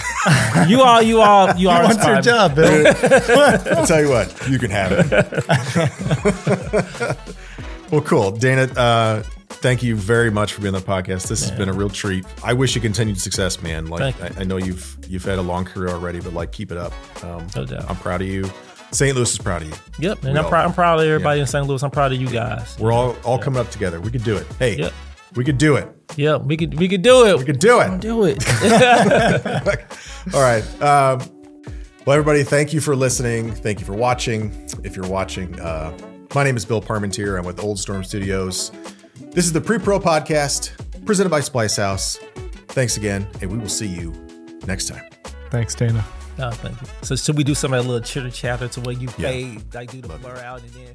you 0.68 0.82
all, 0.82 1.00
you 1.00 1.20
all, 1.20 1.54
you, 1.54 1.60
you 1.60 1.68
are. 1.68 1.84
What's 1.84 2.04
your 2.04 2.20
job, 2.20 2.56
Bill? 2.56 2.86
I'll 3.76 3.86
tell 3.86 4.02
you 4.02 4.10
what, 4.10 4.48
you 4.48 4.58
can 4.58 4.72
have 4.72 4.90
it. 4.90 5.08
well, 7.92 8.00
cool, 8.00 8.32
Dana. 8.32 8.62
Uh, 8.62 9.22
thank 9.48 9.84
you 9.84 9.94
very 9.94 10.32
much 10.32 10.52
for 10.52 10.62
being 10.62 10.74
on 10.74 10.80
the 10.80 10.86
podcast. 10.86 11.28
This 11.28 11.48
has 11.48 11.52
been 11.52 11.68
a 11.68 11.72
real 11.72 11.88
treat. 11.88 12.26
I 12.42 12.54
wish 12.54 12.74
you 12.74 12.80
continued 12.80 13.20
success, 13.20 13.62
man. 13.62 13.86
Like 13.86 14.20
I, 14.20 14.32
I, 14.40 14.42
know 14.42 14.56
you've 14.56 14.98
you've 15.06 15.24
had 15.24 15.38
a 15.38 15.42
long 15.42 15.64
career 15.64 15.90
already, 15.90 16.18
but 16.18 16.32
like 16.32 16.50
keep 16.50 16.72
it 16.72 16.78
up. 16.78 16.92
Um, 17.22 17.46
no 17.54 17.64
doubt. 17.66 17.88
I'm 17.88 17.94
proud 17.94 18.20
of 18.20 18.26
you. 18.26 18.50
St. 18.90 19.14
Louis 19.14 19.30
is 19.30 19.38
proud 19.38 19.62
of 19.62 19.68
you. 19.68 19.74
Yep, 20.00 20.24
and 20.24 20.36
I'm, 20.36 20.46
proud. 20.46 20.66
I'm 20.66 20.74
proud 20.74 20.98
of 20.98 21.06
everybody 21.06 21.38
yeah. 21.38 21.42
in 21.42 21.46
St. 21.46 21.64
Louis. 21.64 21.80
I'm 21.84 21.92
proud 21.92 22.12
of 22.12 22.20
you 22.20 22.28
guys. 22.28 22.76
We're 22.80 22.90
all 22.90 23.16
all 23.24 23.38
coming 23.38 23.60
up 23.60 23.70
together. 23.70 24.00
We 24.00 24.10
can 24.10 24.22
do 24.22 24.36
it. 24.36 24.46
Hey, 24.58 24.76
yep. 24.76 24.92
We 25.36 25.44
could 25.44 25.58
do 25.58 25.76
it. 25.76 25.88
Yeah, 26.16 26.36
we 26.36 26.56
could 26.56 26.78
we 26.78 26.88
could 26.88 27.02
do 27.02 27.26
it. 27.26 27.38
We 27.38 27.44
could 27.44 27.58
do 27.58 27.80
it. 27.80 28.00
Do 28.00 28.24
it. 28.24 28.42
All 30.34 30.40
right. 30.40 30.64
Um, 30.82 31.20
well, 32.06 32.14
everybody, 32.14 32.42
thank 32.42 32.72
you 32.72 32.80
for 32.80 32.96
listening. 32.96 33.52
Thank 33.52 33.80
you 33.80 33.86
for 33.86 33.94
watching. 33.94 34.50
If 34.84 34.96
you're 34.96 35.08
watching, 35.08 35.60
uh, 35.60 35.96
my 36.34 36.44
name 36.44 36.56
is 36.56 36.64
Bill 36.64 36.80
Parmentier. 36.80 37.38
I'm 37.38 37.44
with 37.44 37.60
Old 37.60 37.78
Storm 37.78 38.02
Studios. 38.02 38.70
This 39.32 39.44
is 39.44 39.52
the 39.52 39.60
Pre 39.60 39.78
Pro 39.78 40.00
Podcast 40.00 40.72
presented 41.04 41.30
by 41.30 41.40
Splice 41.40 41.76
House. 41.76 42.18
Thanks 42.68 42.96
again, 42.96 43.28
and 43.40 43.50
we 43.50 43.58
will 43.58 43.68
see 43.68 43.86
you 43.86 44.12
next 44.66 44.88
time. 44.88 45.04
Thanks, 45.50 45.74
Dana. 45.74 46.04
No, 46.38 46.50
thank 46.50 46.80
you. 46.80 46.86
So, 47.02 47.16
should 47.16 47.36
we 47.36 47.44
do 47.44 47.54
some 47.54 47.72
of 47.72 47.82
that 47.82 47.88
little 47.88 48.06
chitter 48.06 48.30
chatter 48.30 48.68
to 48.68 48.80
where 48.82 48.94
you 48.94 49.08
yeah. 49.18 49.58
like 49.72 49.90
do 49.90 50.00
the 50.00 50.08
blur 50.18 50.36
out 50.38 50.60
and 50.60 50.70
then 50.70 50.94